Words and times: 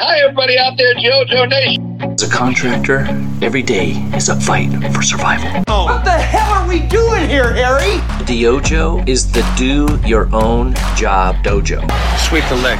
Hi, 0.00 0.20
everybody 0.20 0.56
out 0.56 0.76
there, 0.76 0.94
JoJo 0.94 1.48
Nation. 1.48 2.00
As 2.12 2.22
a 2.22 2.30
contractor, 2.30 2.98
every 3.42 3.62
day 3.62 3.94
is 4.14 4.28
a 4.28 4.40
fight 4.40 4.70
for 4.94 5.02
survival. 5.02 5.64
Oh. 5.66 5.86
What 5.86 6.04
the 6.04 6.12
hell 6.12 6.52
are 6.52 6.68
we 6.68 6.78
doing 6.86 7.28
here, 7.28 7.52
Harry? 7.52 7.98
DYOJO 8.24 9.08
is 9.08 9.32
the 9.32 9.42
do 9.58 9.98
your 10.06 10.32
own 10.32 10.74
job 10.94 11.34
dojo. 11.42 11.80
Sweep 12.28 12.44
the 12.48 12.54
leg. 12.62 12.78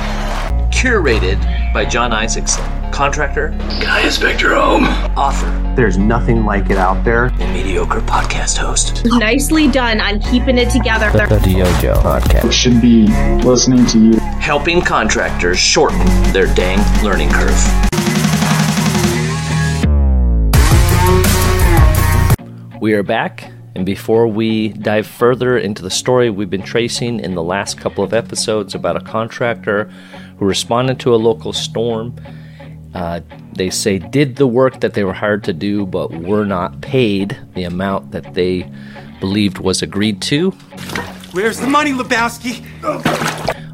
Curated 0.70 1.42
by 1.74 1.84
John 1.84 2.12
Isaacson, 2.12 2.64
contractor, 2.98 3.50
Can 3.78 3.86
I 3.86 4.00
inspect 4.00 4.42
your 4.42 4.56
home? 4.56 4.82
author, 5.16 5.46
There's 5.76 5.96
nothing 5.96 6.44
like 6.44 6.68
it 6.68 6.78
out 6.78 7.04
there. 7.04 7.26
and 7.38 7.52
mediocre 7.54 8.00
podcast 8.00 8.56
host. 8.56 9.04
Nicely 9.04 9.68
done 9.68 10.00
on 10.00 10.18
keeping 10.18 10.58
it 10.58 10.68
together. 10.70 11.08
The 11.12 11.36
DYOJO 11.36 11.94
podcast. 12.02 12.50
should 12.50 12.80
be 12.80 13.06
listening 13.44 13.86
to 13.86 14.00
you. 14.00 14.14
Helping 14.40 14.80
contractors 14.82 15.60
shorten 15.60 16.00
their 16.32 16.52
dang 16.56 16.80
learning 17.04 17.30
curve. 17.30 17.54
We 22.80 22.94
are 22.94 23.04
back, 23.04 23.48
and 23.76 23.86
before 23.86 24.26
we 24.26 24.70
dive 24.70 25.06
further 25.06 25.56
into 25.56 25.82
the 25.82 25.90
story 25.90 26.30
we've 26.30 26.50
been 26.50 26.62
tracing 26.64 27.20
in 27.20 27.36
the 27.36 27.44
last 27.44 27.78
couple 27.78 28.02
of 28.02 28.12
episodes 28.12 28.74
about 28.74 28.96
a 28.96 29.00
contractor 29.04 29.84
who 30.38 30.46
responded 30.46 30.98
to 31.00 31.14
a 31.14 31.16
local 31.16 31.52
storm, 31.52 32.16
uh, 32.98 33.20
they 33.52 33.70
say 33.70 33.98
did 33.98 34.34
the 34.34 34.46
work 34.46 34.80
that 34.80 34.94
they 34.94 35.04
were 35.04 35.12
hired 35.12 35.44
to 35.44 35.52
do, 35.52 35.86
but 35.86 36.10
were 36.10 36.44
not 36.44 36.80
paid 36.80 37.38
the 37.54 37.62
amount 37.62 38.10
that 38.10 38.34
they 38.34 38.68
believed 39.20 39.58
was 39.58 39.82
agreed 39.82 40.20
to. 40.20 40.50
Where's 41.30 41.60
the 41.60 41.68
money, 41.68 41.92
Lebowski? 41.92 42.64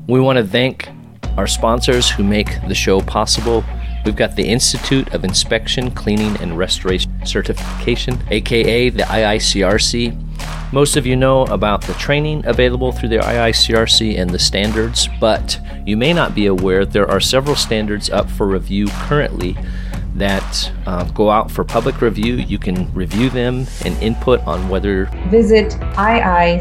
We 0.06 0.20
want 0.20 0.36
to 0.36 0.46
thank 0.46 0.90
our 1.38 1.46
sponsors 1.46 2.10
who 2.10 2.22
make 2.22 2.48
the 2.68 2.74
show 2.74 3.00
possible. 3.00 3.64
We've 4.04 4.14
got 4.14 4.36
the 4.36 4.46
Institute 4.46 5.14
of 5.14 5.24
Inspection, 5.24 5.90
Cleaning, 5.92 6.36
and 6.42 6.58
Restoration 6.58 7.10
Certification, 7.24 8.22
aka 8.30 8.90
the 8.90 9.04
IICRC. 9.04 10.33
Most 10.74 10.96
of 10.96 11.06
you 11.06 11.14
know 11.14 11.42
about 11.44 11.82
the 11.82 11.92
training 11.94 12.44
available 12.46 12.90
through 12.90 13.10
the 13.10 13.18
IICRC 13.18 14.18
and 14.18 14.28
the 14.28 14.40
standards, 14.40 15.08
but 15.20 15.60
you 15.86 15.96
may 15.96 16.12
not 16.12 16.34
be 16.34 16.46
aware 16.46 16.84
there 16.84 17.08
are 17.08 17.20
several 17.20 17.54
standards 17.54 18.10
up 18.10 18.28
for 18.28 18.48
review 18.48 18.88
currently 19.06 19.56
that 20.16 20.72
uh, 20.86 21.04
go 21.12 21.30
out 21.30 21.48
for 21.48 21.62
public 21.62 22.00
review. 22.00 22.34
You 22.34 22.58
can 22.58 22.92
review 22.92 23.30
them 23.30 23.68
and 23.84 23.96
input 24.02 24.40
on 24.48 24.68
whether 24.68 25.04
Visit 25.28 25.74
iicrc.org 25.94 26.60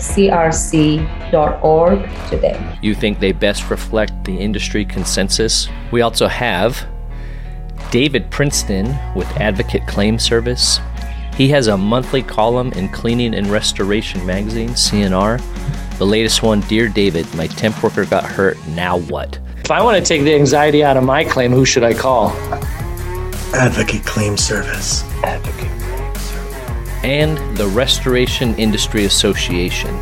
today. 2.29 2.77
you 2.83 2.93
think 2.93 3.19
they 3.19 3.31
best 3.31 3.67
reflect 3.71 4.25
the 4.25 4.37
industry 4.37 4.85
consensus. 4.85 5.67
We 5.91 6.01
also 6.01 6.27
have 6.27 6.87
David 7.89 8.29
Princeton 8.29 8.95
with 9.15 9.25
Advocate 9.37 9.87
Claim 9.87 10.19
Service. 10.19 10.79
He 11.35 11.49
has 11.49 11.67
a 11.67 11.75
monthly 11.75 12.21
column 12.21 12.71
in 12.73 12.89
Cleaning 12.89 13.33
and 13.33 13.47
Restoration 13.47 14.23
magazine, 14.25 14.69
CNR. 14.69 15.41
The 15.97 16.05
latest 16.05 16.43
one, 16.43 16.61
Dear 16.61 16.87
David, 16.87 17.33
my 17.33 17.47
temp 17.47 17.81
worker 17.81 18.05
got 18.05 18.23
hurt, 18.23 18.57
now 18.67 18.99
what? 18.99 19.39
If 19.57 19.71
I 19.71 19.81
want 19.81 19.97
to 19.97 20.03
take 20.03 20.23
the 20.23 20.35
anxiety 20.35 20.83
out 20.83 20.95
of 20.95 21.03
my 21.03 21.23
claim, 21.23 21.51
who 21.51 21.65
should 21.65 21.83
I 21.83 21.93
call? 21.95 22.29
Advocate 23.53 24.05
Claim 24.05 24.37
Service. 24.37 25.03
Advocate 25.23 25.71
Claim 25.79 26.15
Service. 26.15 27.03
And 27.03 27.57
the 27.57 27.67
Restoration 27.67 28.53
Industry 28.55 29.05
Association. 29.05 29.99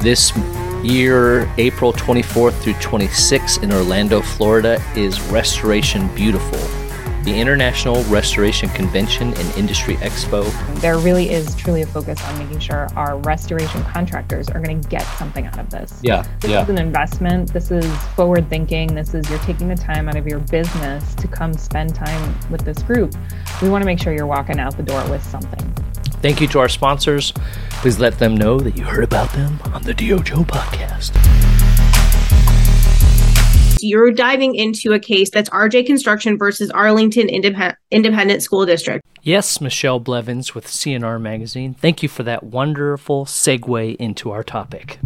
This 0.00 0.36
year, 0.82 1.48
April 1.58 1.92
24th 1.92 2.54
through 2.60 2.74
26th 2.74 3.62
in 3.62 3.72
Orlando, 3.72 4.20
Florida, 4.20 4.82
is 4.96 5.20
Restoration 5.22 6.12
Beautiful, 6.16 6.58
the 7.24 7.38
International 7.38 8.02
Restoration 8.04 8.68
Convention 8.70 9.28
and 9.28 9.56
Industry 9.56 9.94
Expo. 9.96 10.42
there 10.80 10.98
really 10.98 11.30
is 11.30 11.54
truly 11.54 11.82
a 11.82 11.86
focus 11.86 12.22
on 12.24 12.38
making 12.38 12.58
sure 12.58 12.88
our 12.96 13.18
restoration 13.18 13.82
contractors 13.84 14.48
are 14.48 14.60
going 14.60 14.80
to 14.80 14.88
get 14.88 15.02
something 15.18 15.46
out 15.46 15.58
of 15.58 15.70
this. 15.70 16.00
Yeah, 16.02 16.26
This 16.40 16.50
is 16.50 16.68
an 16.68 16.78
investment. 16.78 17.52
This 17.52 17.70
is 17.70 17.86
forward 18.14 18.48
thinking. 18.48 18.94
This 18.94 19.14
is 19.14 19.28
you're 19.30 19.38
taking 19.40 19.68
the 19.68 19.76
time 19.76 20.08
out 20.08 20.16
of 20.16 20.26
your 20.26 20.40
business 20.40 21.14
to 21.16 21.28
come 21.28 21.52
spend 21.52 21.94
time 21.94 22.34
with 22.50 22.62
this 22.62 22.82
group. 22.82 23.14
We 23.60 23.68
want 23.68 23.82
to 23.82 23.86
make 23.86 24.00
sure 24.00 24.12
you're 24.12 24.26
walking 24.26 24.58
out 24.58 24.76
the 24.76 24.82
door 24.82 25.08
with 25.08 25.22
something. 25.22 25.72
Thank 26.22 26.40
you 26.40 26.48
to 26.48 26.58
our 26.60 26.68
sponsors. 26.68 27.32
Please 27.70 27.98
let 27.98 28.18
them 28.18 28.36
know 28.36 28.58
that 28.60 28.76
you 28.76 28.84
heard 28.84 29.04
about 29.04 29.32
them 29.32 29.58
on 29.72 29.82
the 29.82 29.92
DYOJO 29.94 30.44
podcast. 30.46 31.61
You're 33.82 34.12
diving 34.12 34.54
into 34.54 34.92
a 34.92 35.00
case 35.00 35.30
that's 35.30 35.50
RJ 35.50 35.86
Construction 35.86 36.38
versus 36.38 36.70
Arlington 36.70 37.28
Independent, 37.28 37.76
Independent 37.90 38.42
School 38.42 38.64
District. 38.64 39.04
Yes, 39.22 39.60
Michelle 39.60 39.98
Blevins 39.98 40.54
with 40.54 40.66
CNR 40.66 41.20
Magazine. 41.20 41.74
Thank 41.74 42.02
you 42.02 42.08
for 42.08 42.22
that 42.22 42.44
wonderful 42.44 43.24
segue 43.24 43.96
into 43.96 44.30
our 44.30 44.44
topic. 44.44 44.98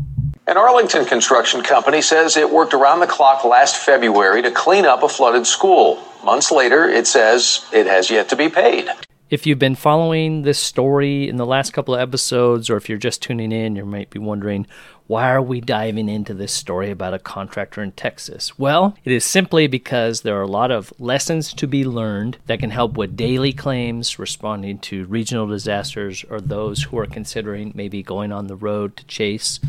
An 0.46 0.56
Arlington 0.56 1.04
construction 1.06 1.62
company 1.62 2.00
says 2.00 2.36
it 2.36 2.50
worked 2.50 2.74
around 2.74 3.00
the 3.00 3.06
clock 3.06 3.44
last 3.44 3.76
February 3.76 4.42
to 4.42 4.50
clean 4.50 4.86
up 4.86 5.02
a 5.02 5.08
flooded 5.08 5.46
school. 5.46 6.02
Months 6.24 6.52
later, 6.52 6.88
it 6.88 7.06
says 7.06 7.64
it 7.72 7.86
has 7.86 8.10
yet 8.10 8.28
to 8.28 8.36
be 8.36 8.48
paid. 8.48 8.88
If 9.28 9.44
you've 9.44 9.58
been 9.58 9.74
following 9.74 10.42
this 10.42 10.58
story 10.58 11.28
in 11.28 11.36
the 11.36 11.44
last 11.44 11.72
couple 11.72 11.96
of 11.96 12.00
episodes, 12.00 12.70
or 12.70 12.76
if 12.76 12.88
you're 12.88 12.96
just 12.96 13.22
tuning 13.22 13.50
in, 13.50 13.74
you 13.74 13.84
might 13.84 14.08
be 14.08 14.20
wondering, 14.20 14.68
why 15.06 15.30
are 15.30 15.42
we 15.42 15.60
diving 15.60 16.08
into 16.08 16.34
this 16.34 16.52
story 16.52 16.90
about 16.90 17.14
a 17.14 17.18
contractor 17.18 17.82
in 17.82 17.92
Texas? 17.92 18.58
Well, 18.58 18.96
it 19.04 19.12
is 19.12 19.24
simply 19.24 19.66
because 19.66 20.22
there 20.22 20.36
are 20.36 20.42
a 20.42 20.48
lot 20.48 20.70
of 20.70 20.92
lessons 20.98 21.52
to 21.54 21.66
be 21.66 21.84
learned 21.84 22.38
that 22.46 22.58
can 22.58 22.70
help 22.70 22.96
with 22.96 23.16
daily 23.16 23.52
claims, 23.52 24.18
responding 24.18 24.78
to 24.80 25.04
regional 25.06 25.46
disasters, 25.46 26.24
or 26.28 26.40
those 26.40 26.84
who 26.84 26.98
are 26.98 27.06
considering 27.06 27.72
maybe 27.74 28.02
going 28.02 28.32
on 28.32 28.48
the 28.48 28.56
road 28.56 28.96
to 28.96 29.04
chase 29.06 29.60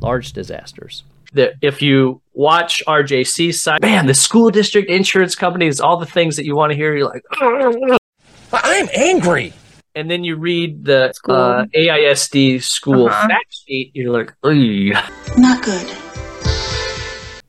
large 0.00 0.32
disasters. 0.32 1.02
That 1.32 1.54
if 1.60 1.82
you 1.82 2.20
watch 2.32 2.80
RJC's 2.86 3.60
side, 3.60 3.82
man, 3.82 4.06
the 4.06 4.14
school 4.14 4.50
district 4.50 4.88
insurance 4.88 5.34
companies, 5.34 5.80
all 5.80 5.96
the 5.96 6.06
things 6.06 6.36
that 6.36 6.44
you 6.44 6.54
want 6.54 6.70
to 6.70 6.76
hear, 6.76 6.94
you're 6.94 7.08
like, 7.08 7.24
I'm 8.52 8.88
angry. 8.94 9.52
And 9.94 10.10
then 10.10 10.24
you 10.24 10.36
read 10.36 10.84
the 10.84 11.12
uh, 11.28 11.64
AISD 11.74 12.62
school 12.62 13.06
Uh-huh. 13.06 13.28
fact 13.28 13.54
sheet, 13.66 13.90
you're 13.94 14.12
like, 14.12 14.34
Ugh. 14.42 14.94
Not 15.38 15.62
good. 15.62 15.86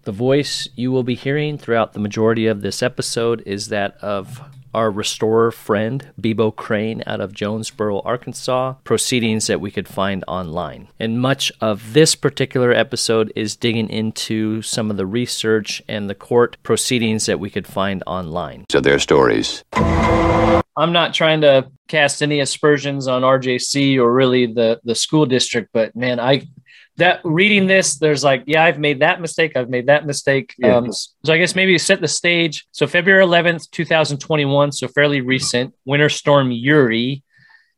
The 0.03 0.11
voice 0.11 0.69
you 0.75 0.91
will 0.91 1.03
be 1.03 1.15
hearing 1.15 1.57
throughout 1.57 1.93
the 1.93 1.99
majority 1.99 2.45
of 2.45 2.61
this 2.61 2.83
episode 2.83 3.41
is 3.47 3.69
that 3.69 3.95
of 4.03 4.39
our 4.75 4.91
restorer 4.91 5.51
friend, 5.51 6.11
Bebo 6.21 6.53
Crain, 6.53 7.01
out 7.07 7.21
of 7.21 7.33
Jonesboro, 7.33 8.01
Arkansas, 8.01 8.73
proceedings 8.83 9.47
that 9.47 9.61
we 9.61 9.71
could 9.71 9.87
find 9.87 10.23
online. 10.27 10.89
And 10.99 11.21
much 11.21 11.51
of 11.61 11.93
this 11.93 12.13
particular 12.13 12.73
episode 12.73 13.31
is 13.35 13.55
digging 13.55 13.89
into 13.89 14.61
some 14.61 14.91
of 14.91 14.97
the 14.97 15.05
research 15.05 15.81
and 15.87 16.09
the 16.09 16.15
court 16.15 16.57
proceedings 16.61 17.25
that 17.25 17.39
we 17.39 17.49
could 17.49 17.65
find 17.65 18.03
online. 18.05 18.65
So 18.69 18.81
their 18.81 18.99
stories. 18.99 19.63
I'm 20.77 20.91
not 20.91 21.13
trying 21.13 21.39
to 21.41 21.71
cast 21.87 22.21
any 22.21 22.41
aspersions 22.41 23.07
on 23.07 23.21
RJC 23.21 23.97
or 23.97 24.13
really 24.13 24.45
the 24.45 24.81
the 24.83 24.95
school 24.95 25.25
district, 25.25 25.69
but 25.71 25.95
man, 25.95 26.19
I 26.19 26.43
that 26.97 27.19
reading 27.23 27.67
this, 27.67 27.97
there's 27.97 28.23
like, 28.23 28.43
yeah, 28.45 28.63
I've 28.63 28.79
made 28.79 29.01
that 29.01 29.19
mistake, 29.19 29.57
I've 29.57 29.69
made 29.69 29.87
that 29.87 30.05
mistake. 30.05 30.53
Yeah. 30.57 30.77
Um, 30.77 30.91
so 30.91 31.33
I 31.33 31.37
guess 31.37 31.55
maybe 31.55 31.77
set 31.77 32.01
the 32.01 32.07
stage. 32.07 32.65
So 32.71 32.87
February 32.87 33.25
11th, 33.25 33.69
2021, 33.71 34.71
so 34.71 34.87
fairly 34.87 35.21
recent. 35.21 35.73
Winter 35.85 36.09
storm 36.09 36.51
Uri 36.51 37.23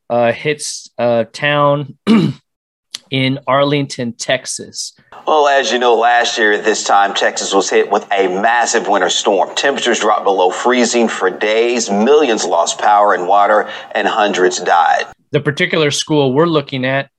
uh, 0.09 0.31
hits 0.31 0.89
a 0.97 1.25
town 1.31 1.97
in 3.09 3.39
Arlington, 3.47 4.13
Texas. 4.13 4.93
Well, 5.25 5.47
as 5.47 5.71
you 5.71 5.79
know, 5.79 5.95
last 5.95 6.37
year 6.37 6.53
at 6.53 6.63
this 6.63 6.83
time, 6.83 7.13
Texas 7.13 7.53
was 7.53 7.69
hit 7.69 7.91
with 7.91 8.03
a 8.11 8.27
massive 8.41 8.87
winter 8.87 9.09
storm. 9.09 9.53
Temperatures 9.55 9.99
dropped 9.99 10.23
below 10.23 10.51
freezing 10.51 11.07
for 11.07 11.29
days, 11.29 11.89
millions 11.89 12.45
lost 12.45 12.79
power 12.79 13.13
and 13.13 13.27
water, 13.27 13.69
and 13.93 14.07
hundreds 14.07 14.59
died. 14.59 15.05
The 15.31 15.41
particular 15.41 15.91
school 15.91 16.33
we're 16.33 16.45
looking 16.45 16.85
at 16.85 17.09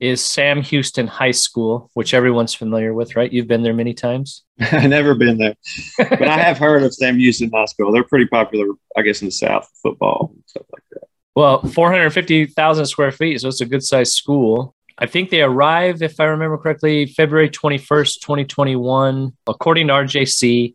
is 0.00 0.24
Sam 0.24 0.62
Houston 0.62 1.06
High 1.06 1.30
School, 1.30 1.90
which 1.94 2.14
everyone's 2.14 2.54
familiar 2.54 2.92
with, 2.92 3.16
right? 3.16 3.32
You've 3.32 3.48
been 3.48 3.62
there 3.62 3.74
many 3.74 3.94
times. 3.94 4.44
I've 4.60 4.90
never 4.90 5.14
been 5.14 5.38
there, 5.38 5.54
but 5.98 6.28
I 6.28 6.38
have 6.38 6.58
heard 6.58 6.82
of 6.82 6.94
Sam 6.94 7.18
Houston 7.18 7.50
High 7.52 7.64
School. 7.66 7.92
They're 7.92 8.04
pretty 8.04 8.26
popular, 8.26 8.66
I 8.96 9.02
guess, 9.02 9.22
in 9.22 9.28
the 9.28 9.32
South, 9.32 9.68
football 9.82 10.32
and 10.34 10.42
stuff 10.46 10.66
like 10.72 10.82
that. 10.92 11.08
Well, 11.34 11.62
450,000 11.62 12.86
square 12.86 13.10
feet, 13.10 13.40
so 13.40 13.48
it's 13.48 13.60
a 13.60 13.66
good 13.66 13.82
sized 13.82 14.12
school. 14.12 14.74
I 14.96 15.06
think 15.06 15.30
they 15.30 15.42
arrived, 15.42 16.02
if 16.02 16.20
I 16.20 16.24
remember 16.24 16.56
correctly, 16.58 17.06
February 17.06 17.50
21st, 17.50 18.20
2021. 18.20 19.32
According 19.48 19.88
to 19.88 19.92
RJC, 19.92 20.74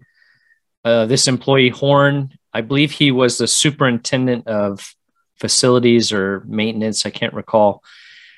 uh, 0.83 1.05
this 1.05 1.27
employee, 1.29 1.69
Horn, 1.69 2.31
I 2.53 2.61
believe 2.61 2.91
he 2.91 3.11
was 3.11 3.37
the 3.37 3.47
superintendent 3.47 4.47
of 4.47 4.93
facilities 5.39 6.11
or 6.11 6.43
maintenance, 6.45 7.05
I 7.05 7.11
can't 7.11 7.33
recall, 7.33 7.81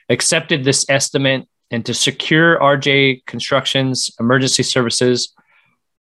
accepted 0.09 0.63
this 0.63 0.86
estimate 0.89 1.48
and 1.71 1.86
to 1.86 1.94
secure 1.94 2.59
RJ 2.59 3.25
Construction's 3.25 4.12
emergency 4.19 4.63
services, 4.63 5.33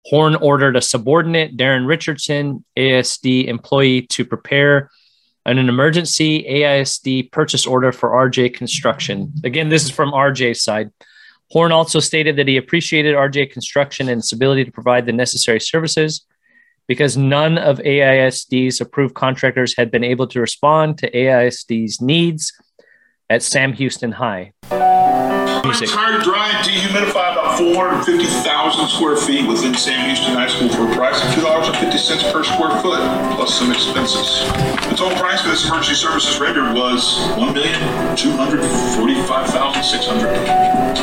Horn 0.05 0.35
ordered 0.35 0.75
a 0.75 0.81
subordinate, 0.81 1.57
Darren 1.57 1.87
Richardson, 1.87 2.63
ASD 2.77 3.47
employee, 3.47 4.03
to 4.03 4.23
prepare 4.23 4.91
an, 5.47 5.57
emergency 5.57 6.43
AISD 6.43 7.31
purchase 7.31 7.65
order 7.65 7.91
for 7.91 8.11
RJ 8.11 8.53
Construction. 8.53 9.33
Again, 9.43 9.69
this 9.69 9.83
is 9.83 9.89
from 9.89 10.11
RJ's 10.11 10.63
side. 10.63 10.91
Horn 11.49 11.71
also 11.71 11.99
stated 11.99 12.35
that 12.35 12.47
he 12.47 12.57
appreciated 12.57 13.15
RJ 13.15 13.51
Construction 13.51 14.09
and 14.09 14.19
its 14.19 14.31
ability 14.31 14.65
to 14.65 14.71
provide 14.71 15.07
the 15.07 15.13
necessary 15.13 15.59
services 15.59 16.25
because 16.87 17.17
none 17.17 17.57
of 17.57 17.79
AISD's 17.79 18.81
approved 18.81 19.15
contractors 19.15 19.75
had 19.75 19.89
been 19.89 20.03
able 20.03 20.27
to 20.27 20.39
respond 20.39 20.99
to 20.99 21.09
AISD's 21.11 21.99
needs 21.99 22.53
at 23.29 23.43
Sam 23.43 23.73
Houston 23.73 24.13
High. 24.13 24.53
Music. 25.65 25.89
Entire 25.89 26.21
dry 26.21 26.53
and 26.53 26.61
dehumidify 26.61 27.33
about 27.33 27.57
450,000 27.57 28.87
square 28.87 29.17
feet 29.17 29.47
within 29.47 29.73
Sam 29.73 30.05
Houston 30.05 30.35
High 30.35 30.45
School 30.47 30.69
for 30.69 30.85
a 30.85 30.93
price 30.95 31.19
of 31.23 31.29
$2.50 31.33 32.31
per 32.31 32.43
square 32.43 32.69
foot, 32.81 32.99
plus 33.35 33.55
some 33.57 33.71
expenses. 33.71 34.45
The 34.89 34.95
total 34.95 35.17
price 35.17 35.41
for 35.41 35.49
this 35.49 35.65
emergency 35.65 35.95
services 35.95 36.37
rendered 36.39 36.75
was 36.75 37.17
$1,245,600. 37.33 40.21
A 40.21 40.25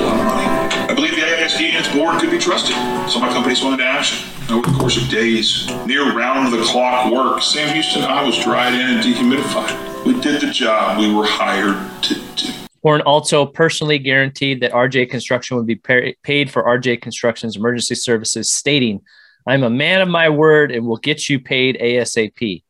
lot 0.00 0.20
of 0.20 0.24
money. 0.24 0.46
I 0.88 0.94
believe 0.94 1.16
the 1.16 1.22
AISD 1.22 1.70
and 1.70 1.84
its 1.84 1.88
board 1.92 2.20
could 2.20 2.30
be 2.30 2.38
trusted, 2.38 2.76
so 3.10 3.18
my 3.18 3.32
company 3.32 3.56
swung 3.56 3.72
into 3.72 3.84
action. 3.84 4.24
Over 4.48 4.70
the 4.70 4.78
course 4.78 4.96
of 4.96 5.08
days, 5.08 5.66
near 5.86 6.12
round 6.16 6.52
the 6.52 6.62
clock 6.62 7.10
work, 7.12 7.42
Sam 7.42 7.68
Houston 7.74 8.02
High 8.02 8.22
was 8.24 8.38
dried 8.38 8.74
in 8.74 8.80
and 8.80 9.02
dehumidified. 9.02 9.91
We 10.04 10.20
did 10.20 10.40
the 10.40 10.50
job 10.50 10.98
we 10.98 11.14
were 11.14 11.24
hired 11.24 12.02
to 12.02 12.14
do. 12.34 12.52
Horn 12.82 13.02
also 13.02 13.46
personally 13.46 14.00
guaranteed 14.00 14.60
that 14.60 14.72
RJ 14.72 15.10
Construction 15.10 15.56
would 15.56 15.66
be 15.66 15.76
paid 15.76 16.50
for 16.50 16.64
RJ 16.64 17.00
Construction's 17.00 17.56
emergency 17.56 17.94
services, 17.94 18.50
stating, 18.50 19.00
I'm 19.46 19.62
a 19.62 19.70
man 19.70 20.00
of 20.00 20.08
my 20.08 20.28
word 20.28 20.72
and 20.72 20.86
will 20.86 20.96
get 20.96 21.28
you 21.28 21.38
paid 21.38 21.78
ASAP. 21.80 22.64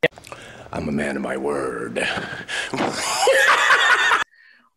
I'm 0.73 0.91
a 0.91 0.93
man 0.93 1.17
of 1.17 1.23
my 1.23 1.39
word. 1.39 1.95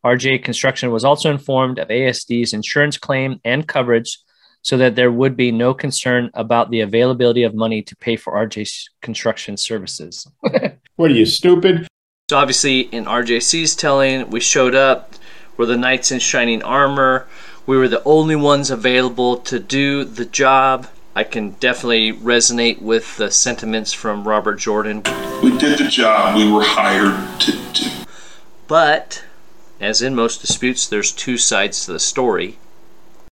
RJ 0.06 0.46
Construction 0.46 0.92
was 0.92 1.04
also 1.04 1.32
informed 1.32 1.78
of 1.78 1.90
ASD's 1.90 2.54
insurance 2.54 2.98
claim 2.98 3.42
and 3.44 3.68
coverage 3.68 4.20
so 4.62 4.78
that 4.78 4.96
there 4.96 5.12
would 5.12 5.36
be 5.36 5.52
no 5.52 5.74
concern 5.74 6.32
about 6.34 6.72
the 6.72 6.80
availability 6.80 7.44
of 7.44 7.54
money 7.54 7.82
to 7.82 7.96
pay 7.98 8.16
for 8.16 8.34
RJ 8.34 8.88
construction 9.02 9.58
services. 9.58 10.26
what 10.96 11.12
are 11.12 11.14
you, 11.14 11.26
stupid? 11.26 11.86
So, 12.28 12.38
obviously, 12.38 12.80
in 12.80 13.06
RJC's 13.06 13.76
telling, 13.76 14.32
we 14.32 14.40
showed 14.40 14.74
up, 14.74 15.14
we're 15.58 15.68
the 15.68 15.78
knights 15.78 16.12
in 16.12 16.18
shining 16.18 16.64
armor. 16.64 17.28
We 17.68 17.78
were 17.78 17.88
the 17.88 18.04
only 18.04 18.36
ones 18.36 18.72
available 18.72 19.38
to 19.42 19.60
do 19.60 20.04
the 20.04 20.26
job. 20.26 20.88
I 21.16 21.24
can 21.24 21.52
definitely 21.52 22.14
resonate 22.14 22.82
with 22.82 23.16
the 23.18 23.30
sentiments 23.30 23.94
from 23.94 24.28
Robert 24.28 24.56
Jordan. 24.56 25.04
We 25.44 25.56
did 25.60 25.78
the 25.78 25.88
job 25.88 26.36
we 26.36 26.52
were 26.52 26.64
hired 26.64 27.40
to 27.42 27.52
do. 27.74 27.92
But, 28.66 29.24
as 29.80 30.02
in 30.02 30.16
most 30.16 30.42
disputes, 30.42 30.88
there's 30.88 31.12
two 31.12 31.38
sides 31.38 31.86
to 31.86 31.94
the 31.94 32.00
story. 32.00 32.58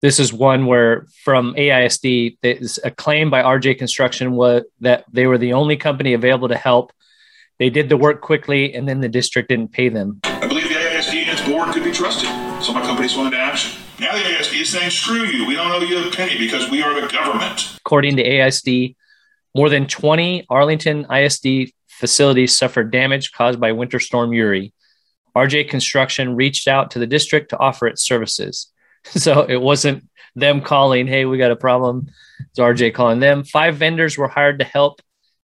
This 0.04 0.20
is 0.20 0.32
one 0.32 0.68
where, 0.68 1.08
from 1.24 1.56
AISD, 1.56 2.38
a 2.84 2.92
claim 2.92 3.32
by 3.32 3.42
RJ 3.42 3.80
Construction 3.80 4.34
was 4.34 4.62
that 4.82 5.06
they 5.12 5.26
were 5.26 5.40
the 5.40 5.54
only 5.54 5.76
company 5.76 6.14
available 6.14 6.50
to 6.50 6.56
help. 6.56 6.92
They 7.58 7.70
did 7.70 7.88
the 7.88 7.96
work 7.96 8.22
quickly, 8.22 8.74
and 8.74 8.88
then 8.88 9.00
the 9.00 9.08
district 9.08 9.50
didn't 9.50 9.72
pay 9.72 9.88
them. 9.88 10.20
I 10.26 10.48
believe 10.48 10.68
the 10.68 10.76
AISD 10.76 11.14
and 11.14 11.30
its 11.30 11.48
board 11.48 11.70
could 11.70 11.84
be 11.84 11.92
trusted, 11.92 12.28
so 12.62 12.74
my 12.74 12.82
company 12.82 13.08
swung 13.08 13.28
into 13.28 13.38
action. 13.38 13.82
Now 14.00 14.12
the 14.12 14.20
AISD 14.20 14.62
is 14.62 14.70
saying, 14.70 14.90
screw 14.90 15.24
you, 15.24 15.48
we 15.48 15.56
don't 15.56 15.72
owe 15.72 15.80
you 15.80 16.06
a 16.06 16.12
penny 16.12 16.38
because 16.38 16.70
we 16.70 16.82
are 16.82 17.00
the 17.00 17.08
government. 17.08 17.78
According 17.78 18.18
to 18.18 18.24
AISD, 18.24 18.96
more 19.56 19.70
than 19.70 19.88
20 19.88 20.48
Arlington 20.50 21.06
ISD 21.10 21.72
facilities 21.88 22.54
suffered 22.54 22.92
damage 22.92 23.32
caused 23.32 23.60
by 23.60 23.72
Winter 23.72 24.02
Storm 24.02 24.34
Uri. 24.34 24.74
RJ 25.34 25.70
Construction 25.70 26.36
reached 26.36 26.68
out 26.68 26.92
to 26.92 27.00
the 27.00 27.08
district 27.08 27.52
to 27.52 27.58
offer 27.58 27.88
its 27.88 28.06
services. 28.06 28.72
So 29.12 29.44
it 29.44 29.62
wasn't 29.62 30.10
them 30.36 30.62
calling, 30.62 31.06
hey, 31.06 31.26
we 31.26 31.38
got 31.38 31.52
a 31.52 31.56
problem. 31.56 32.08
It's 32.40 32.58
RJ 32.58 32.96
calling 32.96 33.20
them. 33.20 33.44
Five 33.44 33.76
vendors 33.76 34.18
were 34.18 34.28
hired 34.28 34.58
to 34.60 34.66
help 34.66 35.00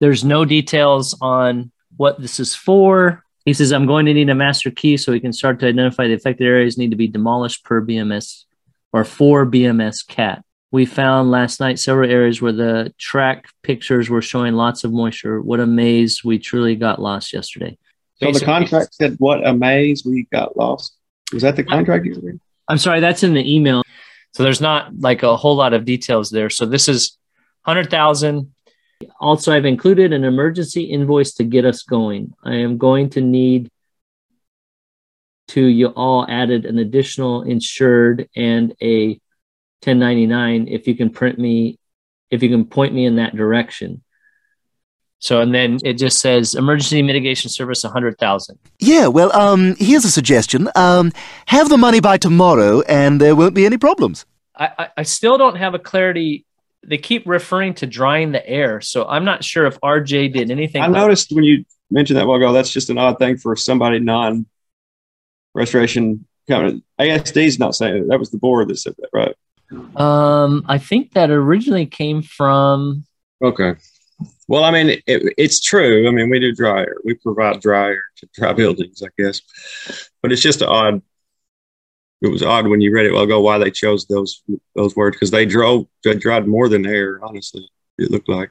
There's 0.00 0.24
no 0.24 0.44
details 0.44 1.16
on 1.20 1.72
what 1.96 2.20
this 2.20 2.38
is 2.38 2.54
for 2.54 3.24
he 3.44 3.54
says, 3.54 3.72
I'm 3.72 3.86
going 3.86 4.06
to 4.06 4.14
need 4.14 4.28
a 4.28 4.34
master 4.34 4.70
key 4.70 4.96
so 4.96 5.12
we 5.12 5.20
can 5.20 5.32
start 5.32 5.60
to 5.60 5.66
identify 5.66 6.06
the 6.06 6.14
affected 6.14 6.46
areas 6.46 6.78
need 6.78 6.90
to 6.90 6.96
be 6.96 7.08
demolished 7.08 7.64
per 7.64 7.80
BMS 7.80 8.44
or 8.92 9.04
for 9.04 9.46
BMS 9.46 10.06
CAT. 10.06 10.44
We 10.70 10.84
found 10.84 11.30
last 11.30 11.60
night 11.60 11.78
several 11.78 12.10
areas 12.10 12.42
where 12.42 12.52
the 12.52 12.92
track 12.98 13.46
pictures 13.62 14.10
were 14.10 14.20
showing 14.20 14.54
lots 14.54 14.84
of 14.84 14.92
moisture. 14.92 15.40
What 15.40 15.60
a 15.60 15.66
maze 15.66 16.22
we 16.22 16.38
truly 16.38 16.76
got 16.76 17.00
lost 17.00 17.32
yesterday. 17.32 17.78
So 18.16 18.26
Basically, 18.26 18.40
the 18.40 18.44
contract 18.44 18.94
said, 18.94 19.16
What 19.18 19.46
a 19.46 19.54
maze 19.54 20.04
we 20.04 20.26
got 20.30 20.56
lost. 20.56 20.94
Was 21.32 21.42
that 21.42 21.56
the 21.56 21.64
contract 21.64 22.04
you 22.04 22.20
read? 22.22 22.40
I'm 22.68 22.78
sorry, 22.78 23.00
that's 23.00 23.22
in 23.22 23.32
the 23.32 23.54
email. 23.54 23.82
So 24.34 24.42
there's 24.42 24.60
not 24.60 24.98
like 24.98 25.22
a 25.22 25.36
whole 25.36 25.56
lot 25.56 25.72
of 25.72 25.84
details 25.84 26.30
there. 26.30 26.50
So 26.50 26.66
this 26.66 26.88
is 26.88 27.16
100,000 27.64 28.52
also, 29.20 29.52
I've 29.52 29.64
included 29.64 30.12
an 30.12 30.24
emergency 30.24 30.84
invoice 30.84 31.34
to 31.34 31.44
get 31.44 31.64
us 31.64 31.82
going. 31.82 32.34
I 32.44 32.56
am 32.56 32.78
going 32.78 33.10
to 33.10 33.20
need 33.20 33.70
to 35.48 35.62
you 35.62 35.88
all 35.88 36.26
added 36.28 36.66
an 36.66 36.78
additional 36.78 37.42
insured 37.42 38.28
and 38.36 38.74
a 38.82 39.20
1099 39.84 40.68
if 40.68 40.86
you 40.86 40.96
can 40.96 41.10
print 41.10 41.38
me 41.38 41.78
if 42.30 42.42
you 42.42 42.48
can 42.48 42.64
point 42.64 42.92
me 42.92 43.06
in 43.06 43.16
that 43.16 43.34
direction 43.34 44.02
So 45.20 45.40
and 45.40 45.54
then 45.54 45.78
it 45.84 45.94
just 45.94 46.20
says 46.20 46.54
emergency 46.54 47.02
mitigation 47.02 47.50
service 47.50 47.82
100,000. 47.82 48.58
Yeah, 48.78 49.06
well, 49.06 49.34
um, 49.34 49.74
here's 49.78 50.04
a 50.04 50.10
suggestion. 50.10 50.68
Um, 50.76 51.12
have 51.46 51.68
the 51.68 51.78
money 51.78 52.00
by 52.00 52.18
tomorrow, 52.18 52.82
and 52.82 53.20
there 53.20 53.34
won't 53.34 53.54
be 53.54 53.66
any 53.66 53.78
problems. 53.78 54.26
I, 54.54 54.70
I, 54.78 54.88
I 54.98 55.02
still 55.04 55.38
don't 55.38 55.56
have 55.56 55.74
a 55.74 55.78
clarity. 55.78 56.44
They 56.86 56.98
keep 56.98 57.26
referring 57.26 57.74
to 57.74 57.86
drying 57.86 58.32
the 58.32 58.46
air, 58.48 58.80
so 58.80 59.06
I'm 59.06 59.24
not 59.24 59.44
sure 59.44 59.66
if 59.66 59.80
RJ 59.80 60.32
did 60.32 60.50
anything. 60.50 60.82
I 60.82 60.86
noticed 60.86 61.32
when 61.32 61.44
you 61.44 61.64
mentioned 61.90 62.18
that 62.18 62.26
while 62.26 62.36
ago, 62.36 62.52
that's 62.52 62.70
just 62.70 62.90
an 62.90 62.98
odd 62.98 63.18
thing 63.18 63.36
for 63.36 63.56
somebody 63.56 63.98
non 63.98 64.46
restoration 65.54 66.26
company. 66.48 66.82
ASD's 67.00 67.58
not 67.58 67.74
saying 67.74 68.04
it. 68.04 68.08
That 68.08 68.18
was 68.18 68.30
the 68.30 68.38
board 68.38 68.68
that 68.68 68.78
said 68.78 68.94
that, 68.98 69.08
right? 69.12 69.34
Um, 69.96 70.64
I 70.68 70.78
think 70.78 71.12
that 71.12 71.30
originally 71.30 71.86
came 71.86 72.22
from. 72.22 73.04
Okay. 73.42 73.74
Well, 74.48 74.64
I 74.64 74.70
mean, 74.70 74.88
it, 75.06 75.34
it's 75.36 75.60
true. 75.60 76.08
I 76.08 76.10
mean, 76.10 76.30
we 76.30 76.40
do 76.40 76.54
dryer. 76.54 76.96
We 77.04 77.14
provide 77.14 77.60
dryer 77.60 78.02
to 78.16 78.28
dry 78.34 78.52
buildings, 78.54 79.02
I 79.02 79.08
guess. 79.18 79.40
But 80.22 80.32
it's 80.32 80.42
just 80.42 80.62
an 80.62 80.68
odd. 80.68 81.02
It 82.20 82.28
was 82.28 82.42
odd 82.42 82.66
when 82.66 82.80
you 82.80 82.92
read 82.92 83.06
it 83.06 83.12
well 83.12 83.22
ago 83.22 83.36
oh, 83.36 83.40
why 83.40 83.58
they 83.58 83.70
chose 83.70 84.06
those 84.06 84.42
those 84.74 84.96
words 84.96 85.16
because 85.16 85.30
they 85.30 85.46
drove 85.46 85.86
they 86.04 86.14
dried 86.14 86.48
more 86.48 86.68
than 86.68 86.86
air. 86.86 87.20
Honestly, 87.22 87.68
it 87.96 88.10
looked 88.10 88.28
like. 88.28 88.50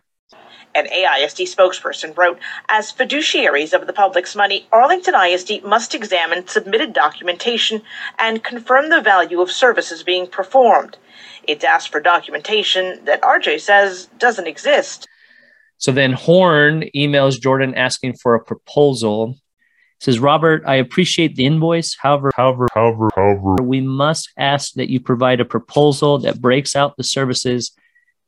An 0.75 0.86
AISD 0.86 1.47
spokesperson 1.47 2.15
wrote 2.15 2.39
As 2.69 2.93
fiduciaries 2.93 3.74
of 3.74 3.88
the 3.88 3.93
public's 3.93 4.36
money, 4.36 4.67
Arlington 4.71 5.15
ISD 5.15 5.63
must 5.63 5.95
examine 5.95 6.47
submitted 6.47 6.93
documentation 6.93 7.81
and 8.19 8.43
confirm 8.43 8.89
the 8.89 9.01
value 9.01 9.41
of 9.41 9.51
services 9.51 10.03
being 10.03 10.27
performed. 10.27 10.97
It's 11.47 11.63
asked 11.63 11.89
for 11.89 12.00
documentation 12.00 13.03
that 13.05 13.21
RJ 13.21 13.62
says 13.62 14.07
doesn't 14.19 14.47
exist. 14.47 15.07
So 15.77 15.91
then 15.91 16.13
Horn 16.13 16.86
emails 16.95 17.41
Jordan 17.41 17.74
asking 17.75 18.17
for 18.17 18.36
a 18.36 18.43
proposal. 18.43 19.36
Says, 19.99 20.19
Robert, 20.19 20.63
I 20.65 20.75
appreciate 20.75 21.35
the 21.35 21.45
invoice. 21.45 21.95
However, 21.99 22.31
however, 22.35 22.67
however, 22.73 23.09
however, 23.15 23.55
we 23.63 23.81
must 23.81 24.29
ask 24.37 24.73
that 24.73 24.89
you 24.89 24.99
provide 24.99 25.39
a 25.39 25.45
proposal 25.45 26.19
that 26.19 26.41
breaks 26.41 26.75
out 26.75 26.95
the 26.97 27.03
services 27.03 27.71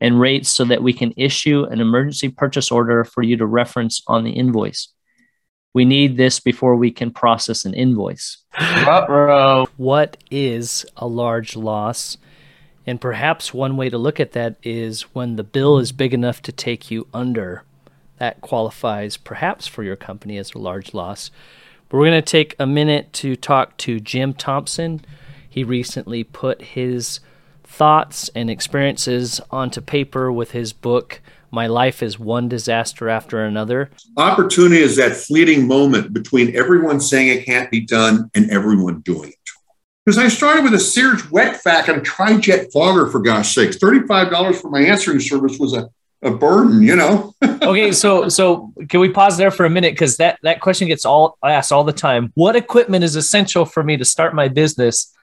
and 0.01 0.19
rates 0.19 0.49
so 0.49 0.65
that 0.65 0.81
we 0.81 0.93
can 0.93 1.13
issue 1.17 1.65
an 1.65 1.81
emergency 1.81 2.29
purchase 2.29 2.71
order 2.71 3.03
for 3.03 3.21
you 3.21 3.37
to 3.37 3.45
reference 3.45 4.01
on 4.07 4.23
the 4.23 4.31
invoice. 4.31 4.87
We 5.73 5.85
need 5.85 6.17
this 6.17 6.39
before 6.39 6.75
we 6.75 6.89
can 6.89 7.11
process 7.11 7.65
an 7.65 7.75
invoice. 7.75 8.37
What 9.77 10.17
is 10.31 10.85
a 10.97 11.05
large 11.05 11.55
loss? 11.55 12.17
And 12.87 12.99
perhaps 12.99 13.53
one 13.53 13.77
way 13.77 13.89
to 13.89 13.99
look 13.99 14.19
at 14.19 14.31
that 14.31 14.55
is 14.63 15.03
when 15.13 15.35
the 15.35 15.43
bill 15.43 15.77
is 15.77 15.91
big 15.91 16.13
enough 16.13 16.41
to 16.43 16.51
take 16.51 16.89
you 16.89 17.07
under. 17.13 17.63
That 18.19 18.41
qualifies 18.41 19.17
perhaps 19.17 19.65
for 19.67 19.83
your 19.83 19.95
company 19.95 20.37
as 20.37 20.53
a 20.53 20.59
large 20.59 20.93
loss. 20.93 21.31
But 21.87 21.97
we're 21.97 22.09
going 22.09 22.21
to 22.21 22.31
take 22.31 22.55
a 22.59 22.67
minute 22.67 23.11
to 23.13 23.35
talk 23.35 23.77
to 23.77 23.99
Jim 23.99 24.33
Thompson. 24.33 25.03
He 25.49 25.63
recently 25.63 26.23
put 26.23 26.61
his 26.61 27.19
thoughts 27.63 28.29
and 28.35 28.49
experiences 28.49 29.41
onto 29.51 29.81
paper 29.81 30.31
with 30.31 30.51
his 30.51 30.73
book, 30.73 31.21
My 31.49 31.67
Life 31.67 32.03
is 32.03 32.19
One 32.19 32.49
Disaster 32.49 33.09
After 33.09 33.43
Another. 33.43 33.89
Opportunity 34.17 34.81
is 34.81 34.97
that 34.97 35.15
fleeting 35.15 35.67
moment 35.67 36.13
between 36.13 36.55
everyone 36.55 36.99
saying 36.99 37.29
it 37.29 37.45
can't 37.45 37.71
be 37.71 37.79
done 37.79 38.29
and 38.35 38.51
everyone 38.51 38.99
doing 39.01 39.29
it. 39.29 39.35
Because 40.05 40.17
I 40.17 40.27
started 40.27 40.63
with 40.63 40.73
a 40.73 40.79
Sears 40.79 41.29
wet 41.29 41.63
vac 41.63 41.87
and 41.87 41.99
a 41.99 42.01
tri-jet 42.01 42.71
fogger, 42.73 43.07
for 43.07 43.19
gosh 43.19 43.53
sakes. 43.53 43.77
$35 43.77 44.55
for 44.59 44.69
my 44.69 44.81
answering 44.81 45.19
service 45.19 45.59
was 45.59 45.73
a, 45.73 45.89
a 46.21 46.31
burden, 46.31 46.81
you 46.81 46.95
know? 46.95 47.33
okay, 47.43 47.91
so 47.91 48.29
so 48.29 48.73
can 48.89 48.99
we 48.99 49.09
pause 49.09 49.37
there 49.37 49.51
for 49.51 49.65
a 49.65 49.69
minute? 49.69 49.93
Because 49.93 50.17
that, 50.17 50.39
that 50.43 50.61
question 50.61 50.87
gets 50.87 51.05
all 51.05 51.37
asked 51.43 51.71
all 51.71 51.83
the 51.83 51.93
time. 51.93 52.31
What 52.35 52.55
equipment 52.55 53.03
is 53.03 53.15
essential 53.15 53.65
for 53.65 53.83
me 53.83 53.97
to 53.97 54.05
start 54.05 54.33
my 54.33 54.47
business? 54.47 55.13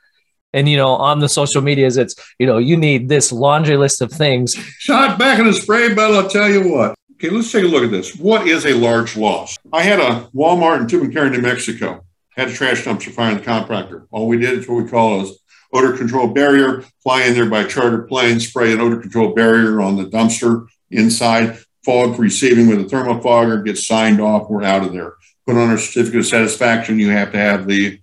And 0.52 0.68
you 0.68 0.76
know, 0.76 0.90
on 0.90 1.18
the 1.18 1.28
social 1.28 1.60
medias, 1.60 1.96
it's 1.96 2.14
you 2.38 2.46
know, 2.46 2.58
you 2.58 2.76
need 2.76 3.08
this 3.08 3.32
laundry 3.32 3.76
list 3.76 4.00
of 4.00 4.10
things. 4.10 4.54
Shot 4.78 5.18
back 5.18 5.38
in 5.38 5.46
the 5.46 5.52
spray 5.52 5.92
bottle, 5.92 6.16
I'll 6.16 6.28
tell 6.28 6.48
you 6.48 6.72
what. 6.72 6.94
Okay, 7.14 7.30
let's 7.30 7.50
take 7.50 7.64
a 7.64 7.66
look 7.66 7.82
at 7.82 7.90
this. 7.90 8.14
What 8.16 8.46
is 8.46 8.66
a 8.66 8.74
large 8.74 9.16
loss? 9.16 9.56
I 9.72 9.82
had 9.82 10.00
a 10.00 10.28
Walmart 10.34 10.80
in 10.80 10.86
Tucumcari, 10.86 11.32
New 11.32 11.40
Mexico 11.40 12.02
had 12.36 12.48
a 12.48 12.52
trash 12.52 12.84
dumpster 12.84 13.12
fire 13.12 13.32
in 13.32 13.38
the 13.38 13.42
contractor. 13.42 14.06
All 14.10 14.28
we 14.28 14.38
did 14.38 14.58
is 14.58 14.68
what 14.68 14.82
we 14.82 14.88
call 14.88 15.22
a 15.22 15.32
odor 15.72 15.96
control 15.96 16.28
barrier, 16.28 16.84
fly 17.02 17.22
in 17.22 17.34
there 17.34 17.48
by 17.48 17.64
charter 17.64 18.02
plane, 18.02 18.38
spray 18.38 18.72
an 18.72 18.80
odor 18.80 18.98
control 18.98 19.34
barrier 19.34 19.80
on 19.80 19.96
the 19.96 20.04
dumpster 20.04 20.66
inside, 20.90 21.58
fog 21.84 22.18
receiving 22.18 22.68
with 22.68 22.80
a 22.80 22.84
thermofogger, 22.84 23.64
get 23.64 23.78
signed 23.78 24.20
off, 24.20 24.50
we're 24.50 24.64
out 24.64 24.84
of 24.84 24.92
there. 24.92 25.14
Put 25.46 25.56
on 25.56 25.72
a 25.72 25.78
certificate 25.78 26.20
of 26.20 26.26
satisfaction, 26.26 26.98
you 26.98 27.10
have 27.10 27.32
to 27.32 27.38
have 27.38 27.66
the, 27.66 28.00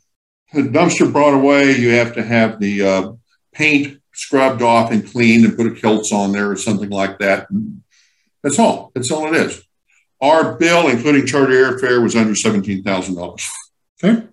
dumpster 0.53 1.11
brought 1.11 1.33
away, 1.33 1.75
you 1.75 1.89
have 1.89 2.13
to 2.13 2.23
have 2.23 2.59
the 2.59 2.81
uh, 2.81 3.11
paint 3.53 3.99
scrubbed 4.13 4.61
off 4.61 4.91
and 4.91 5.09
cleaned 5.09 5.45
and 5.45 5.57
put 5.57 5.67
a 5.67 5.71
Kilz 5.71 6.11
on 6.11 6.31
there 6.31 6.51
or 6.51 6.55
something 6.55 6.89
like 6.89 7.19
that. 7.19 7.47
That's 8.43 8.59
all. 8.59 8.91
That's 8.93 9.11
all 9.11 9.33
it 9.33 9.35
is. 9.35 9.63
Our 10.21 10.55
bill, 10.55 10.87
including 10.87 11.25
charter 11.25 11.53
airfare, 11.53 12.01
was 12.01 12.15
under 12.15 12.33
$17,000. 12.33 13.49
Okay. 14.03 14.27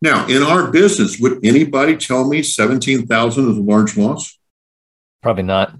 Now, 0.00 0.26
in 0.26 0.42
our 0.42 0.70
business, 0.70 1.18
would 1.18 1.44
anybody 1.44 1.96
tell 1.96 2.28
me 2.28 2.42
17,000 2.42 3.50
is 3.50 3.58
a 3.58 3.60
large 3.60 3.96
loss? 3.96 4.38
Probably 5.22 5.42
not. 5.42 5.74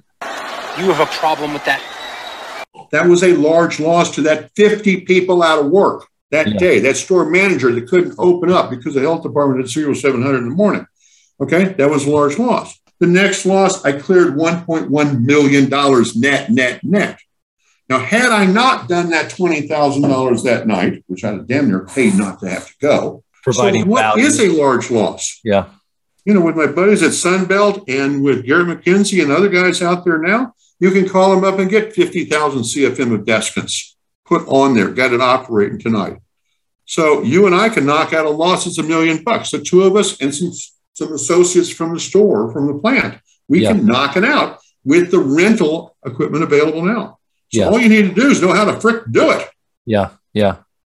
You 0.78 0.92
have 0.92 1.00
a 1.00 1.10
problem 1.12 1.52
with 1.52 1.64
that. 1.64 1.82
That 2.92 3.06
was 3.06 3.22
a 3.22 3.34
large 3.34 3.80
loss 3.80 4.14
to 4.14 4.22
that 4.22 4.50
50 4.54 5.02
people 5.02 5.42
out 5.42 5.64
of 5.64 5.70
work 5.70 6.06
that 6.30 6.48
yeah. 6.48 6.58
day, 6.58 6.78
that 6.80 6.96
store 6.96 7.24
manager 7.28 7.72
that 7.72 7.88
couldn't 7.88 8.14
open 8.18 8.50
up 8.50 8.70
because 8.70 8.94
the 8.94 9.00
health 9.00 9.22
department 9.22 9.60
had 9.60 9.70
0700 9.70 10.38
in 10.38 10.48
the 10.48 10.54
morning. 10.54 10.86
Okay. 11.40 11.72
That 11.74 11.90
was 11.90 12.06
a 12.06 12.10
large 12.10 12.38
loss. 12.38 12.78
The 12.98 13.06
next 13.06 13.44
loss, 13.44 13.84
I 13.84 13.92
cleared 13.92 14.34
$1.1 14.34 15.20
million 15.20 15.68
net, 16.16 16.50
net, 16.50 16.84
net. 16.84 17.18
Now, 17.88 17.98
had 17.98 18.32
I 18.32 18.46
not 18.46 18.88
done 18.88 19.10
that 19.10 19.30
$20,000 19.30 20.42
that 20.44 20.66
night, 20.66 21.04
which 21.06 21.24
I 21.24 21.36
damn 21.38 21.68
near 21.68 21.86
paid 21.86 22.14
not 22.14 22.40
to 22.40 22.48
have 22.48 22.66
to 22.66 22.74
go, 22.80 23.22
providing 23.42 23.82
so 23.82 23.88
what 23.88 24.02
value. 24.02 24.24
is 24.24 24.40
a 24.40 24.48
large 24.48 24.90
loss? 24.90 25.40
Yeah. 25.44 25.66
You 26.24 26.34
know, 26.34 26.40
with 26.40 26.56
my 26.56 26.66
buddies 26.66 27.02
at 27.04 27.10
Sunbelt 27.10 27.84
and 27.88 28.24
with 28.24 28.44
Gary 28.44 28.64
McKenzie 28.64 29.22
and 29.22 29.30
other 29.30 29.48
guys 29.48 29.82
out 29.82 30.04
there 30.04 30.18
now, 30.18 30.54
you 30.78 30.90
can 30.90 31.08
call 31.08 31.34
them 31.34 31.44
up 31.44 31.58
and 31.58 31.70
get 31.70 31.94
50,000 31.94 32.62
CFM 32.62 33.14
of 33.14 33.24
desiccants 33.24 33.94
put 34.24 34.46
on 34.48 34.74
there, 34.74 34.90
got 34.90 35.12
it 35.12 35.20
operating 35.20 35.78
tonight. 35.78 36.18
So 36.84 37.22
you 37.22 37.46
and 37.46 37.54
I 37.54 37.68
can 37.68 37.86
knock 37.86 38.12
out 38.12 38.26
a 38.26 38.30
loss 38.30 38.64
that's 38.64 38.78
a 38.78 38.82
million 38.82 39.22
bucks. 39.24 39.50
The 39.50 39.60
two 39.60 39.82
of 39.82 39.96
us 39.96 40.20
and 40.20 40.34
some, 40.34 40.52
some 40.94 41.12
associates 41.12 41.70
from 41.70 41.94
the 41.94 42.00
store, 42.00 42.52
from 42.52 42.66
the 42.66 42.74
plant, 42.78 43.18
we 43.48 43.62
yeah. 43.62 43.72
can 43.72 43.86
knock 43.86 44.16
it 44.16 44.24
out 44.24 44.58
with 44.84 45.10
the 45.10 45.18
rental 45.18 45.96
equipment 46.04 46.44
available 46.44 46.82
now. 46.82 47.18
So 47.52 47.60
yeah. 47.60 47.68
all 47.68 47.78
you 47.78 47.88
need 47.88 48.08
to 48.08 48.14
do 48.14 48.28
is 48.28 48.40
know 48.40 48.52
how 48.52 48.64
to 48.64 48.80
frick 48.80 49.04
do 49.10 49.30
it. 49.30 49.48
Yeah, 49.84 50.10
yeah. 50.32 50.56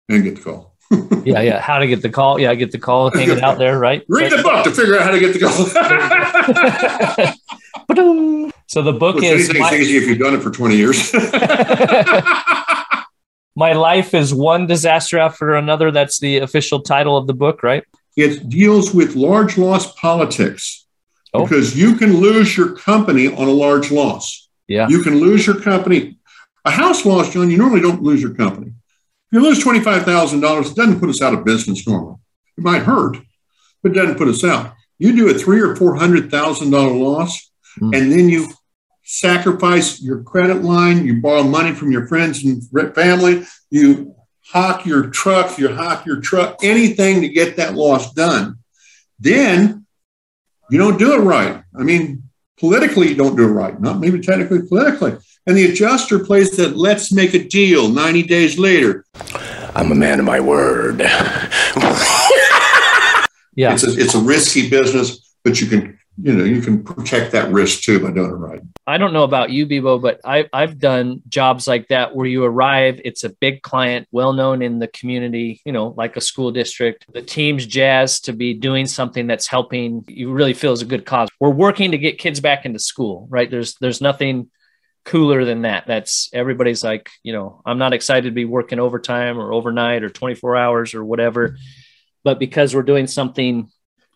And 0.08 0.24
get 0.24 0.36
the 0.36 0.42
call. 0.42 0.76
yeah, 1.24 1.40
yeah. 1.40 1.60
How 1.60 1.78
to 1.78 1.86
get 1.86 2.02
the 2.02 2.08
call? 2.08 2.38
Yeah, 2.38 2.54
get 2.54 2.72
the 2.72 2.78
call, 2.78 3.10
hang 3.10 3.30
it 3.30 3.42
out 3.42 3.58
there, 3.58 3.78
right? 3.78 4.04
Read 4.08 4.32
the 4.32 4.42
book 4.42 4.64
to 4.64 4.70
figure 4.70 4.96
out 4.96 5.02
how 5.02 5.10
to 5.10 5.20
get 5.20 5.34
the 5.34 5.40
call. 7.88 8.48
so 8.68 8.82
the 8.82 8.92
book 8.92 9.16
well, 9.16 9.24
is 9.24 9.52
my, 9.58 9.74
easy 9.74 9.96
if 9.96 10.06
you've 10.06 10.18
done 10.18 10.34
it 10.34 10.42
for 10.42 10.50
twenty 10.50 10.76
years. 10.76 11.12
my 13.56 13.72
life 13.72 14.14
is 14.14 14.32
one 14.32 14.66
disaster 14.66 15.18
after 15.18 15.56
another. 15.56 15.90
That's 15.90 16.20
the 16.20 16.38
official 16.38 16.80
title 16.80 17.16
of 17.16 17.26
the 17.26 17.34
book, 17.34 17.62
right? 17.62 17.84
It 18.16 18.48
deals 18.48 18.94
with 18.94 19.16
large 19.16 19.56
loss 19.56 19.92
politics 19.94 20.86
oh. 21.32 21.44
because 21.44 21.76
you 21.76 21.96
can 21.96 22.18
lose 22.18 22.56
your 22.56 22.76
company 22.76 23.28
on 23.28 23.48
a 23.48 23.52
large 23.52 23.90
loss. 23.90 24.48
Yeah, 24.66 24.86
you 24.88 25.02
can 25.02 25.18
lose 25.18 25.46
your 25.46 25.60
company. 25.60 26.18
A 26.66 26.70
house 26.70 27.06
loss, 27.06 27.32
John, 27.32 27.50
you 27.50 27.56
normally 27.56 27.80
don't 27.80 28.02
lose 28.02 28.20
your 28.20 28.34
company. 28.34 28.68
If 28.68 29.32
you 29.32 29.40
lose 29.40 29.64
$25,000, 29.64 30.70
it 30.70 30.74
doesn't 30.74 31.00
put 31.00 31.08
us 31.08 31.22
out 31.22 31.32
of 31.32 31.44
business 31.44 31.86
normally. 31.86 32.16
It 32.58 32.64
might 32.64 32.82
hurt, 32.82 33.16
but 33.82 33.92
it 33.92 33.94
doesn't 33.94 34.18
put 34.18 34.28
us 34.28 34.44
out. 34.44 34.74
You 34.98 35.16
do 35.16 35.30
a 35.30 35.34
three 35.34 35.60
or 35.60 35.76
four 35.76 35.96
hundred 35.96 36.30
thousand 36.30 36.70
dollar 36.70 36.92
loss, 36.92 37.50
mm. 37.80 37.96
and 37.96 38.12
then 38.12 38.28
you 38.28 38.48
sacrifice 39.10 40.02
your 40.02 40.22
credit 40.22 40.62
line, 40.62 41.06
you 41.06 41.18
borrow 41.18 41.42
money 41.42 41.72
from 41.72 41.90
your 41.90 42.06
friends 42.06 42.44
and 42.44 42.62
family, 42.94 43.42
you 43.70 44.14
hawk 44.44 44.84
your 44.84 45.08
truck, 45.08 45.58
you 45.58 45.74
hawk 45.74 46.04
your 46.04 46.20
truck, 46.20 46.58
anything 46.62 47.22
to 47.22 47.28
get 47.28 47.56
that 47.56 47.72
loss 47.72 48.12
done. 48.12 48.58
Then 49.18 49.86
you 50.70 50.76
don't 50.76 50.98
do 50.98 51.14
it 51.14 51.24
right. 51.24 51.62
I 51.74 51.84
mean, 51.84 52.24
politically, 52.60 53.08
you 53.08 53.14
don't 53.14 53.34
do 53.34 53.44
it 53.44 53.52
right, 53.52 53.80
not 53.80 53.98
maybe 53.98 54.20
technically, 54.20 54.68
politically. 54.68 55.16
And 55.46 55.56
the 55.56 55.70
adjuster 55.70 56.22
plays 56.22 56.54
that 56.58 56.76
let's 56.76 57.10
make 57.10 57.32
a 57.32 57.42
deal 57.42 57.88
90 57.88 58.24
days 58.24 58.58
later. 58.58 59.06
I'm 59.74 59.90
a 59.90 59.94
man 59.94 60.18
of 60.18 60.26
my 60.26 60.40
word. 60.40 61.00
yeah. 61.00 61.48
It's 63.72 63.86
a, 63.86 63.98
it's 63.98 64.14
a 64.14 64.20
risky 64.20 64.68
business, 64.68 65.34
but 65.44 65.62
you 65.62 65.66
can 65.66 65.97
you 66.20 66.32
know, 66.34 66.44
you 66.44 66.60
can 66.60 66.82
protect 66.82 67.32
that 67.32 67.52
risk 67.52 67.82
too 67.82 68.00
by 68.00 68.10
doing 68.10 68.30
it 68.30 68.34
right. 68.34 68.60
I 68.86 68.98
don't 68.98 69.12
know 69.12 69.22
about 69.22 69.50
you, 69.50 69.66
Bebo, 69.66 70.00
but 70.02 70.20
I, 70.24 70.48
I've 70.52 70.78
done 70.78 71.22
jobs 71.28 71.68
like 71.68 71.88
that 71.88 72.16
where 72.16 72.26
you 72.26 72.42
arrive, 72.44 73.00
it's 73.04 73.22
a 73.22 73.28
big 73.28 73.62
client, 73.62 74.08
well 74.10 74.32
known 74.32 74.60
in 74.60 74.80
the 74.80 74.88
community, 74.88 75.60
you 75.64 75.72
know, 75.72 75.94
like 75.96 76.16
a 76.16 76.20
school 76.20 76.50
district. 76.50 77.06
The 77.12 77.22
team's 77.22 77.66
jazzed 77.66 78.24
to 78.24 78.32
be 78.32 78.54
doing 78.54 78.86
something 78.86 79.26
that's 79.26 79.46
helping 79.46 80.04
you 80.08 80.32
really 80.32 80.54
feel 80.54 80.72
is 80.72 80.82
a 80.82 80.86
good 80.86 81.06
cause. 81.06 81.28
We're 81.38 81.50
working 81.50 81.92
to 81.92 81.98
get 81.98 82.18
kids 82.18 82.40
back 82.40 82.64
into 82.64 82.80
school, 82.80 83.28
right? 83.30 83.50
There's 83.50 83.76
there's 83.80 84.00
nothing 84.00 84.50
cooler 85.04 85.44
than 85.44 85.62
that. 85.62 85.86
That's 85.86 86.30
everybody's 86.32 86.82
like, 86.82 87.10
you 87.22 87.32
know, 87.32 87.62
I'm 87.64 87.78
not 87.78 87.92
excited 87.92 88.24
to 88.24 88.34
be 88.34 88.44
working 88.44 88.80
overtime 88.80 89.38
or 89.38 89.52
overnight 89.52 90.02
or 90.02 90.10
24 90.10 90.56
hours 90.56 90.94
or 90.94 91.04
whatever. 91.04 91.56
But 92.24 92.38
because 92.38 92.74
we're 92.74 92.82
doing 92.82 93.06
something 93.06 93.70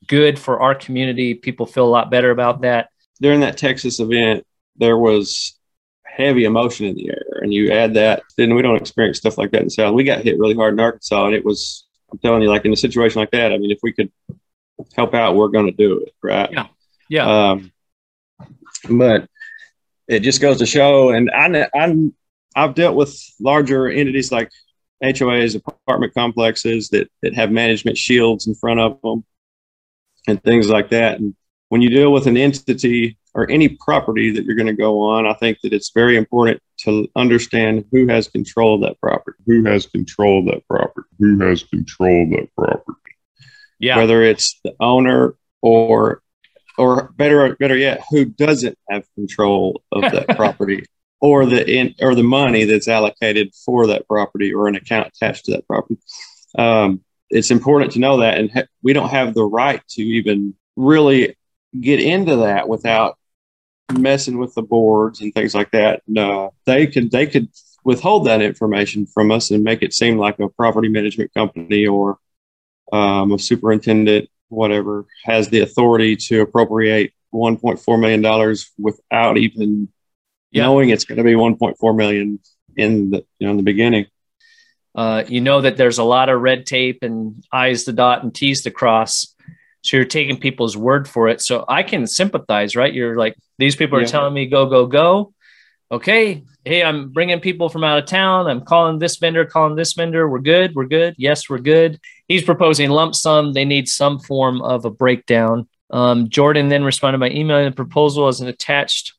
good 0.06 0.38
for 0.38 0.61
our 0.61 0.75
community, 0.75 1.35
people 1.35 1.66
feel 1.66 1.87
a 1.87 1.88
lot 1.88 2.11
better 2.11 2.30
about 2.30 2.62
that. 2.62 2.90
During 3.21 3.40
that 3.40 3.56
Texas 3.56 4.00
event, 4.00 4.44
there 4.76 4.99
was 4.99 5.59
heavy 6.04 6.44
emotion 6.44 6.87
in 6.87 6.94
the 6.97 7.09
air. 7.09 7.40
And 7.40 7.52
you 7.52 7.71
add 7.73 7.94
that, 7.94 8.23
then 8.37 8.54
we 8.54 8.62
don't 8.62 8.76
experience 8.76 9.18
stuff 9.18 9.38
like 9.38 9.50
that 9.52 9.62
in 9.62 9.71
South. 9.71 9.94
We 9.94 10.04
got 10.04 10.23
hit 10.23 10.38
really 10.38 10.54
hard 10.54 10.75
in 10.75 10.80
Arkansas, 10.80 11.26
and 11.26 11.35
it 11.35 11.44
was, 11.44 11.87
I'm 12.11 12.18
telling 12.18 12.42
you, 12.42 12.49
like 12.49 12.64
in 12.64 12.73
a 12.73 12.76
situation 12.76 13.21
like 13.21 13.30
that, 13.30 13.52
I 13.52 13.59
mean, 13.59 13.71
if 13.71 13.78
we 13.82 13.92
could 13.92 14.11
help 14.94 15.14
out, 15.14 15.37
we're 15.37 15.49
going 15.49 15.66
to 15.66 15.73
do 15.73 16.00
it, 16.00 16.14
right? 16.23 16.50
Yeah. 16.52 16.66
Yeah. 17.09 17.50
Um, 17.50 17.73
but 18.90 19.28
it 20.09 20.21
just 20.21 20.40
goes 20.40 20.59
to 20.59 20.66
show, 20.66 21.11
and 21.11 21.30
I, 21.30 21.68
I'm, 21.75 22.14
I've 22.54 22.75
dealt 22.75 22.97
with 22.97 23.18
larger 23.40 23.88
entities 23.88 24.32
like 24.32 24.50
HOAs, 25.02 25.56
apartment 25.56 26.14
complexes 26.14 26.88
that, 26.90 27.11
that 27.23 27.35
have 27.35 27.50
management 27.50 27.97
shields 27.97 28.47
in 28.47 28.54
front 28.54 28.80
of 28.80 29.00
them 29.02 29.25
and 30.26 30.42
things 30.42 30.68
like 30.68 30.90
that. 30.90 31.18
And 31.18 31.34
when 31.68 31.82
you 31.82 31.90
deal 31.90 32.12
with 32.12 32.26
an 32.26 32.36
entity 32.36 33.18
or 33.34 33.50
any 33.50 33.68
property 33.68 34.30
that 34.30 34.44
you're 34.44 34.56
going 34.56 34.66
to 34.66 34.74
go 34.74 35.00
on, 35.00 35.26
I 35.26 35.34
think 35.34 35.58
that 35.62 35.72
it's 35.72 35.90
very 35.94 36.16
important 36.16 36.60
to 36.80 37.08
understand 37.16 37.84
who 37.90 38.06
has 38.08 38.28
control 38.28 38.74
of 38.76 38.82
that 38.82 39.00
property. 39.00 39.38
Who 39.46 39.64
has 39.64 39.86
control 39.86 40.40
of 40.40 40.46
that 40.46 40.66
property? 40.68 41.08
Who 41.18 41.38
has 41.40 41.62
control 41.62 42.24
of 42.24 42.30
that 42.30 42.48
property? 42.56 43.16
Yeah. 43.78 43.96
Whether 43.96 44.22
it's 44.22 44.60
the 44.64 44.74
owner 44.80 45.34
or 45.60 46.22
or 46.78 47.12
better 47.16 47.54
better 47.56 47.76
yet, 47.76 48.02
who 48.10 48.24
doesn't 48.24 48.78
have 48.88 49.04
control 49.14 49.82
of 49.92 50.02
that 50.02 50.28
property 50.36 50.84
or 51.20 51.46
the 51.46 51.68
in, 51.68 51.94
or 52.00 52.14
the 52.14 52.22
money 52.22 52.64
that's 52.64 52.88
allocated 52.88 53.54
for 53.64 53.86
that 53.86 54.06
property 54.08 54.52
or 54.52 54.68
an 54.68 54.74
account 54.74 55.06
attached 55.06 55.46
to 55.46 55.52
that 55.52 55.66
property. 55.66 55.98
Um, 56.58 57.02
it's 57.32 57.50
important 57.50 57.92
to 57.92 57.98
know 57.98 58.18
that, 58.18 58.38
and 58.38 58.50
ha- 58.52 58.66
we 58.82 58.92
don't 58.92 59.08
have 59.08 59.34
the 59.34 59.44
right 59.44 59.82
to 59.90 60.02
even 60.02 60.54
really 60.76 61.36
get 61.80 62.00
into 62.00 62.36
that 62.36 62.68
without 62.68 63.18
messing 63.92 64.38
with 64.38 64.54
the 64.54 64.62
boards 64.62 65.20
and 65.20 65.34
things 65.34 65.54
like 65.54 65.70
that. 65.72 66.02
And, 66.06 66.18
uh, 66.18 66.50
they 66.66 66.86
could 66.86 67.10
they 67.10 67.26
could 67.26 67.48
withhold 67.84 68.26
that 68.26 68.42
information 68.42 69.06
from 69.06 69.30
us 69.32 69.50
and 69.50 69.64
make 69.64 69.82
it 69.82 69.94
seem 69.94 70.18
like 70.18 70.38
a 70.38 70.48
property 70.48 70.88
management 70.88 71.32
company 71.34 71.86
or 71.86 72.18
um, 72.92 73.32
a 73.32 73.38
superintendent, 73.38 74.28
whatever, 74.48 75.06
has 75.24 75.48
the 75.48 75.60
authority 75.60 76.14
to 76.14 76.42
appropriate 76.42 77.12
1.4 77.34 78.00
million 78.00 78.20
dollars 78.20 78.70
without 78.78 79.38
even 79.38 79.88
yeah. 80.50 80.64
knowing 80.64 80.90
it's 80.90 81.04
going 81.04 81.16
to 81.16 81.24
be 81.24 81.32
1.4 81.32 81.96
million 81.96 82.38
in 82.76 83.10
the 83.10 83.24
you 83.38 83.46
know 83.46 83.52
in 83.52 83.56
the 83.56 83.62
beginning. 83.62 84.06
Uh, 84.94 85.25
you 85.26 85.40
know 85.40 85.61
that 85.61 85.76
there's 85.76 85.99
a 85.99 86.04
lot 86.04 86.28
of 86.28 86.40
red 86.40 86.66
tape 86.66 87.02
and 87.02 87.42
I's 87.50 87.84
to 87.84 87.92
dot 87.92 88.22
and 88.22 88.34
T's 88.34 88.62
to 88.62 88.70
cross. 88.70 89.34
So 89.82 89.96
you're 89.96 90.06
taking 90.06 90.38
people's 90.38 90.76
word 90.76 91.08
for 91.08 91.28
it. 91.28 91.40
So 91.40 91.64
I 91.68 91.82
can 91.82 92.06
sympathize, 92.06 92.76
right? 92.76 92.92
You're 92.92 93.16
like, 93.16 93.37
these 93.58 93.75
people 93.75 93.99
are 93.99 94.02
yeah. 94.02 94.06
telling 94.06 94.34
me 94.34 94.46
go, 94.46 94.66
go, 94.66 94.87
go. 94.87 95.34
Okay. 95.90 96.44
Hey, 96.64 96.82
I'm 96.82 97.11
bringing 97.11 97.40
people 97.40 97.68
from 97.68 97.84
out 97.84 97.99
of 97.99 98.06
town. 98.06 98.46
I'm 98.46 98.62
calling 98.62 98.99
this 98.99 99.16
vendor, 99.16 99.44
calling 99.44 99.75
this 99.75 99.94
vendor. 99.94 100.28
We're 100.28 100.38
good. 100.38 100.75
We're 100.75 100.87
good. 100.87 101.14
Yes, 101.18 101.50
we're 101.50 101.58
good. 101.58 101.99
He's 102.28 102.44
proposing 102.44 102.90
lump 102.90 103.14
sum. 103.14 103.52
They 103.52 103.64
need 103.64 103.88
some 103.88 104.20
form 104.20 104.62
of 104.62 104.84
a 104.84 104.90
breakdown. 104.90 105.68
Um, 105.90 106.28
Jordan 106.28 106.68
then 106.68 106.84
responded 106.84 107.18
by 107.18 107.30
emailing 107.30 107.66
the 107.66 107.72
proposal 107.72 108.28
as 108.28 108.40
an 108.40 108.49
attached 108.49 109.14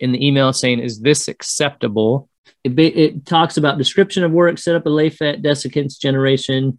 in 0.00 0.12
the 0.12 0.26
email 0.26 0.52
saying, 0.52 0.78
Is 0.78 1.00
this 1.00 1.28
acceptable? 1.28 2.28
It, 2.64 2.78
it 2.78 3.26
talks 3.26 3.56
about 3.56 3.78
description 3.78 4.24
of 4.24 4.32
work, 4.32 4.58
set 4.58 4.76
up 4.76 4.86
a 4.86 4.90
LAFET, 4.90 5.42
desiccants 5.42 5.98
generation, 5.98 6.78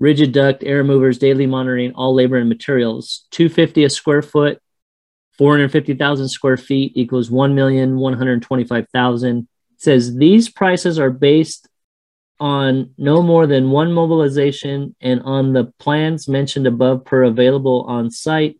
rigid 0.00 0.32
duct, 0.32 0.64
air 0.64 0.82
movers, 0.82 1.18
daily 1.18 1.46
monitoring, 1.46 1.92
all 1.92 2.14
labor 2.14 2.36
and 2.36 2.48
materials. 2.48 3.26
250 3.30 3.84
a 3.84 3.90
square 3.90 4.22
foot, 4.22 4.60
450,000 5.38 6.28
square 6.28 6.56
feet 6.56 6.92
equals 6.96 7.30
1,125,000. 7.30 9.40
It 9.40 9.46
says 9.76 10.16
these 10.16 10.48
prices 10.48 10.98
are 10.98 11.10
based 11.10 11.68
on 12.40 12.92
no 12.98 13.22
more 13.22 13.46
than 13.46 13.70
one 13.70 13.92
mobilization 13.92 14.96
and 15.00 15.20
on 15.22 15.52
the 15.52 15.72
plans 15.78 16.26
mentioned 16.26 16.66
above 16.66 17.04
per 17.04 17.22
available 17.22 17.82
on 17.82 18.10
site. 18.10 18.58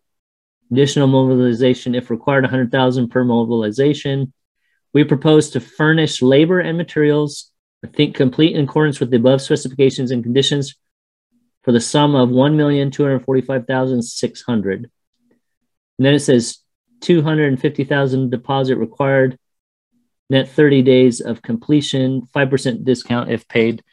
Additional 0.71 1.07
mobilization 1.07 1.93
if 1.93 2.09
required 2.09 2.45
100,000 2.45 3.09
per 3.09 3.25
mobilization. 3.25 4.31
We 4.93 5.03
propose 5.03 5.49
to 5.51 5.59
furnish 5.59 6.21
labor 6.21 6.59
and 6.59 6.77
materials, 6.77 7.51
I 7.83 7.87
think 7.87 8.15
complete 8.15 8.55
in 8.55 8.65
accordance 8.65 8.99
with 8.99 9.09
the 9.09 9.17
above 9.17 9.41
specifications 9.41 10.11
and 10.11 10.23
conditions 10.23 10.75
for 11.63 11.71
the 11.71 11.81
sum 11.81 12.13
of 12.15 12.29
1,245,600. 12.29 14.75
And 14.75 14.89
then 15.97 16.13
it 16.13 16.19
says 16.19 16.59
250,000 17.01 18.29
deposit 18.29 18.77
required, 18.77 19.39
net 20.29 20.49
30 20.49 20.83
days 20.83 21.21
of 21.21 21.41
completion, 21.41 22.27
5% 22.35 22.83
discount 22.83 23.31
if 23.31 23.47
paid. 23.47 23.83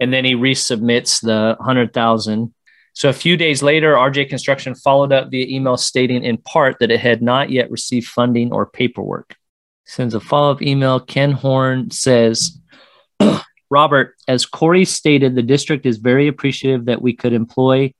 And 0.00 0.10
then 0.12 0.24
he 0.24 0.34
resubmits 0.34 1.20
the 1.20 1.56
100,000. 1.58 2.54
So 2.94 3.10
a 3.10 3.14
few 3.14 3.36
days 3.36 3.62
later, 3.62 3.94
RJ 3.94 4.30
Construction 4.30 4.74
followed 4.74 5.12
up 5.12 5.30
via 5.30 5.44
email 5.46 5.76
stating 5.76 6.24
in 6.24 6.38
part 6.38 6.78
that 6.80 6.90
it 6.90 7.00
had 7.00 7.20
not 7.20 7.50
yet 7.50 7.70
received 7.70 8.08
funding 8.08 8.52
or 8.52 8.64
paperwork 8.64 9.36
sends 9.86 10.14
a 10.14 10.20
follow 10.20 10.52
up 10.52 10.62
email. 10.62 11.00
Ken 11.00 11.32
Horn 11.32 11.90
says, 11.90 12.58
Robert, 13.70 14.14
as 14.28 14.44
Corey 14.44 14.84
stated, 14.84 15.34
the 15.34 15.42
district 15.42 15.86
is 15.86 15.96
very 15.96 16.28
appreciative 16.28 16.86
that 16.86 17.00
we 17.00 17.14
could 17.14 17.32
employ 17.32 17.94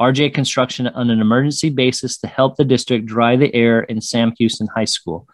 RJ 0.00 0.34
Construction 0.34 0.86
on 0.88 1.10
an 1.10 1.20
emergency 1.20 1.70
basis 1.70 2.18
to 2.18 2.26
help 2.26 2.56
the 2.56 2.64
district 2.64 3.06
dry 3.06 3.36
the 3.36 3.54
air 3.54 3.80
in 3.80 4.00
Sam 4.00 4.32
Houston 4.38 4.66
High 4.74 4.84
School. 4.84 5.26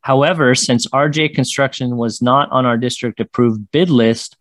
However, 0.00 0.54
since 0.54 0.86
RJ 0.88 1.34
Construction 1.34 1.96
was 1.96 2.22
not 2.22 2.50
on 2.50 2.64
our 2.64 2.76
district 2.76 3.20
approved 3.20 3.70
bid 3.70 3.90
list 3.90 4.36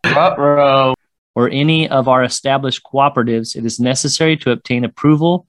or 1.35 1.49
any 1.49 1.89
of 1.89 2.07
our 2.07 2.23
established 2.23 2.81
cooperatives, 2.83 3.55
it 3.55 3.65
is 3.65 3.79
necessary 3.79 4.37
to 4.37 4.51
obtain 4.51 4.83
approval 4.83 5.47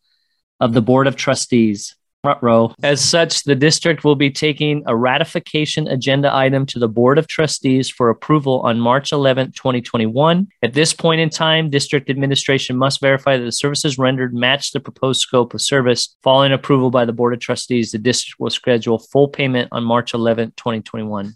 of 0.61 0.73
the 0.73 0.83
Board 0.83 1.07
of 1.07 1.17
Trustees 1.17 1.95
front 2.23 2.43
row. 2.43 2.75
As 2.83 3.03
such, 3.03 3.45
the 3.45 3.55
district 3.55 4.05
will 4.05 4.17
be 4.17 4.31
taking 4.31 4.83
a 4.87 4.97
ratification 4.97 5.87
agenda 5.89 6.35
item 6.35 6.67
to 6.67 6.79
the 6.79 6.89
Board 6.89 7.19
of 7.19 7.29
Trustees 7.29 7.89
for 7.91 8.11
approval 8.11 8.61
on 8.61 8.81
March 8.81 9.13
11, 9.13 9.53
2021. 9.53 10.49
At 10.63 10.75
this 10.75 10.93
point 10.93 11.21
in 11.21 11.31
time, 11.31 11.71
district 11.71 12.11
administration 12.11 12.77
must 12.77 13.01
verify 13.01 13.37
that 13.37 13.45
the 13.45 13.53
services 13.53 13.99
rendered 13.99 14.35
match 14.35 14.73
the 14.73 14.81
proposed 14.81 15.21
scope 15.21 15.55
of 15.55 15.61
service. 15.61 16.17
Following 16.23 16.53
approval 16.53 16.91
by 16.91 17.05
the 17.05 17.13
Board 17.13 17.35
of 17.35 17.41
Trustees, 17.41 17.93
the 17.93 17.99
district 17.99 18.41
will 18.41 18.51
schedule 18.51 18.99
full 18.99 19.29
payment 19.29 19.69
on 19.73 19.85
March 19.85 20.15
11, 20.15 20.55
2021. 20.57 21.35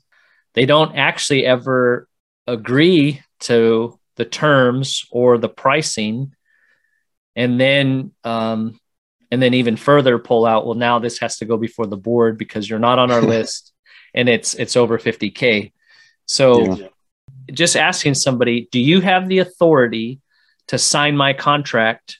They 0.54 0.66
don't 0.66 0.96
actually 0.96 1.46
ever 1.46 2.08
agree 2.46 3.22
to 3.40 3.98
the 4.16 4.24
terms 4.24 5.06
or 5.10 5.38
the 5.38 5.48
pricing. 5.48 6.34
And 7.34 7.58
then 7.58 8.12
um, 8.24 8.78
and 9.32 9.42
then 9.42 9.54
even 9.54 9.76
further 9.76 10.18
pull 10.18 10.46
out 10.46 10.66
well 10.66 10.76
now 10.76 11.00
this 11.00 11.18
has 11.18 11.38
to 11.38 11.44
go 11.44 11.56
before 11.56 11.86
the 11.86 11.96
board 11.96 12.38
because 12.38 12.68
you're 12.70 12.78
not 12.78 13.00
on 13.00 13.10
our 13.10 13.22
list 13.34 13.72
and 14.14 14.28
it's 14.28 14.54
it's 14.54 14.76
over 14.76 14.98
50k 14.98 15.72
so 16.26 16.76
yeah. 16.76 16.88
just 17.52 17.76
asking 17.76 18.14
somebody 18.14 18.68
do 18.70 18.78
you 18.78 19.00
have 19.00 19.28
the 19.28 19.38
authority 19.38 20.20
to 20.68 20.78
sign 20.78 21.16
my 21.16 21.32
contract? 21.32 22.18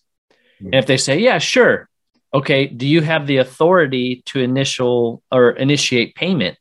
And 0.61 0.75
if 0.75 0.87
they 0.87 0.97
say 0.97 1.19
yeah 1.19 1.39
sure. 1.39 1.89
Okay 2.35 2.67
do 2.67 2.87
you 2.87 3.01
have 3.01 3.27
the 3.27 3.39
authority 3.39 4.23
to 4.27 4.41
initial 4.41 5.23
or 5.31 5.51
initiate 5.51 6.15
payment? 6.15 6.59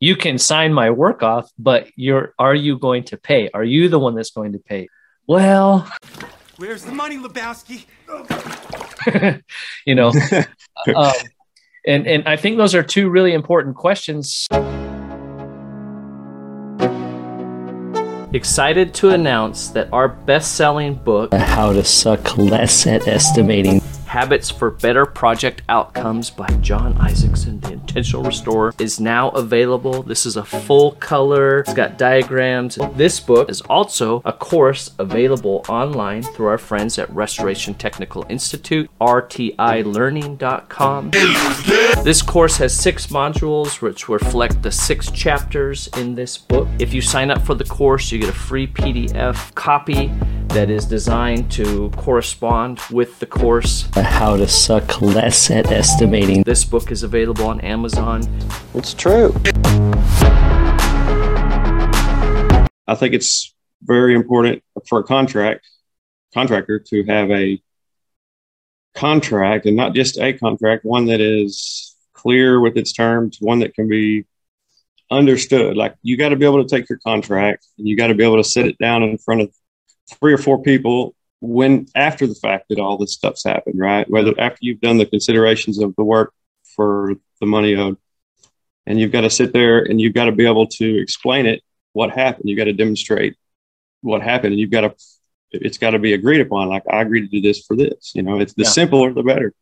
You 0.00 0.16
can 0.16 0.38
sign 0.38 0.72
my 0.72 0.90
work 0.90 1.22
off 1.22 1.50
but 1.58 1.88
you're 1.96 2.34
are 2.38 2.54
you 2.54 2.78
going 2.78 3.04
to 3.04 3.16
pay? 3.16 3.50
Are 3.52 3.64
you 3.64 3.88
the 3.88 3.98
one 3.98 4.14
that's 4.14 4.30
going 4.30 4.52
to 4.52 4.58
pay? 4.58 4.88
Well 5.26 5.90
where's 6.58 6.84
the 6.84 6.92
money 6.92 7.16
lebowski? 7.16 7.86
You 9.86 9.94
know 9.94 10.08
um, 10.94 11.12
and 11.86 12.06
and 12.06 12.28
i 12.28 12.36
think 12.36 12.58
those 12.58 12.74
are 12.74 12.82
two 12.82 13.08
really 13.08 13.32
important 13.32 13.76
questions. 13.76 14.46
Excited 18.34 18.92
to 18.94 19.08
announce 19.08 19.68
that 19.68 19.90
our 19.90 20.08
best-selling 20.08 20.96
book 20.96 21.32
how 21.32 21.72
to 21.72 21.82
suck 21.82 22.36
less 22.36 22.86
at 22.86 23.08
estimating 23.08 23.80
Habits 24.08 24.50
for 24.50 24.70
Better 24.70 25.04
Project 25.04 25.60
Outcomes 25.68 26.30
by 26.30 26.46
John 26.62 26.96
Isaacson, 26.98 27.60
the 27.60 27.74
Intentional 27.74 28.22
Restorer, 28.22 28.72
is 28.78 28.98
now 28.98 29.28
available. 29.30 30.02
This 30.02 30.24
is 30.24 30.36
a 30.36 30.44
full 30.44 30.92
color, 30.92 31.58
it's 31.60 31.74
got 31.74 31.98
diagrams. 31.98 32.78
This 32.94 33.20
book 33.20 33.50
is 33.50 33.60
also 33.62 34.22
a 34.24 34.32
course 34.32 34.92
available 34.98 35.62
online 35.68 36.22
through 36.22 36.46
our 36.46 36.56
friends 36.56 36.98
at 36.98 37.10
Restoration 37.10 37.74
Technical 37.74 38.24
Institute, 38.30 38.88
rtilearning.com. 38.98 41.10
This 42.02 42.22
course 42.22 42.56
has 42.56 42.74
six 42.74 43.08
modules 43.08 43.82
which 43.82 44.08
reflect 44.08 44.62
the 44.62 44.72
six 44.72 45.10
chapters 45.10 45.88
in 45.98 46.14
this 46.14 46.38
book. 46.38 46.66
If 46.78 46.94
you 46.94 47.02
sign 47.02 47.30
up 47.30 47.42
for 47.42 47.54
the 47.54 47.64
course, 47.64 48.10
you 48.10 48.18
get 48.18 48.30
a 48.30 48.32
free 48.32 48.66
PDF 48.66 49.54
copy 49.54 50.10
that 50.48 50.70
is 50.70 50.86
designed 50.86 51.50
to 51.52 51.90
correspond 51.90 52.80
with 52.90 53.18
the 53.18 53.26
course. 53.26 53.88
How 53.94 54.36
to 54.36 54.48
suck 54.48 55.00
less 55.00 55.50
at 55.50 55.70
estimating. 55.70 56.42
This 56.42 56.64
book 56.64 56.90
is 56.90 57.02
available 57.02 57.46
on 57.46 57.60
Amazon. 57.60 58.22
It's 58.74 58.94
true. 58.94 59.34
I 62.86 62.94
think 62.94 63.14
it's 63.14 63.54
very 63.82 64.14
important 64.14 64.62
for 64.88 65.00
a 65.00 65.04
contract 65.04 65.66
contractor 66.34 66.78
to 66.78 67.04
have 67.04 67.30
a 67.30 67.60
contract 68.94 69.66
and 69.66 69.76
not 69.76 69.94
just 69.94 70.18
a 70.18 70.32
contract, 70.32 70.84
one 70.84 71.06
that 71.06 71.20
is 71.20 71.96
clear 72.12 72.60
with 72.60 72.76
its 72.76 72.92
terms, 72.92 73.38
one 73.40 73.60
that 73.60 73.74
can 73.74 73.88
be 73.88 74.24
understood. 75.10 75.76
Like 75.76 75.94
you 76.02 76.16
got 76.16 76.30
to 76.30 76.36
be 76.36 76.44
able 76.44 76.62
to 76.62 76.68
take 76.68 76.88
your 76.88 76.98
contract 76.98 77.66
and 77.78 77.86
you 77.86 77.96
got 77.96 78.08
to 78.08 78.14
be 78.14 78.24
able 78.24 78.36
to 78.36 78.44
sit 78.44 78.66
it 78.66 78.78
down 78.78 79.02
in 79.02 79.16
front 79.18 79.40
of 79.40 79.52
three 80.14 80.32
or 80.32 80.38
four 80.38 80.62
people 80.62 81.14
when 81.40 81.86
after 81.94 82.26
the 82.26 82.34
fact 82.34 82.66
that 82.68 82.78
all 82.80 82.96
this 82.98 83.12
stuff's 83.12 83.44
happened, 83.44 83.78
right? 83.78 84.08
Whether 84.10 84.32
after 84.38 84.58
you've 84.60 84.80
done 84.80 84.98
the 84.98 85.06
considerations 85.06 85.78
of 85.78 85.94
the 85.96 86.04
work 86.04 86.32
for 86.64 87.14
the 87.40 87.46
money 87.46 87.74
owed, 87.76 87.96
and 88.86 88.98
you've 88.98 89.12
got 89.12 89.20
to 89.20 89.30
sit 89.30 89.52
there 89.52 89.78
and 89.84 90.00
you've 90.00 90.14
got 90.14 90.24
to 90.24 90.32
be 90.32 90.46
able 90.46 90.66
to 90.66 91.00
explain 91.00 91.46
it 91.46 91.62
what 91.92 92.10
happened. 92.10 92.48
You've 92.48 92.58
got 92.58 92.64
to 92.64 92.72
demonstrate 92.72 93.36
what 94.00 94.22
happened, 94.22 94.52
and 94.52 94.60
you've 94.60 94.70
got 94.70 94.80
to 94.82 94.94
it's 95.50 95.78
got 95.78 95.90
to 95.90 95.98
be 95.98 96.12
agreed 96.12 96.40
upon. 96.40 96.68
Like 96.68 96.82
I 96.90 97.00
agreed 97.02 97.22
to 97.22 97.28
do 97.28 97.40
this 97.40 97.64
for 97.64 97.76
this. 97.76 98.12
You 98.14 98.22
know, 98.22 98.40
it's 98.40 98.54
the 98.54 98.64
Yeah. 98.64 98.70
simpler 98.70 99.12
the 99.12 99.22
better, 99.22 99.54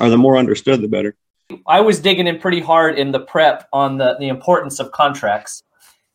or 0.00 0.08
the 0.08 0.18
more 0.18 0.36
understood 0.36 0.80
the 0.80 0.88
better. 0.88 1.14
I 1.66 1.80
was 1.80 2.00
digging 2.00 2.26
in 2.26 2.38
pretty 2.38 2.60
hard 2.60 2.98
in 2.98 3.12
the 3.12 3.20
prep 3.20 3.68
on 3.72 3.98
the, 3.98 4.16
the 4.18 4.28
importance 4.28 4.80
of 4.80 4.90
contracts. 4.90 5.62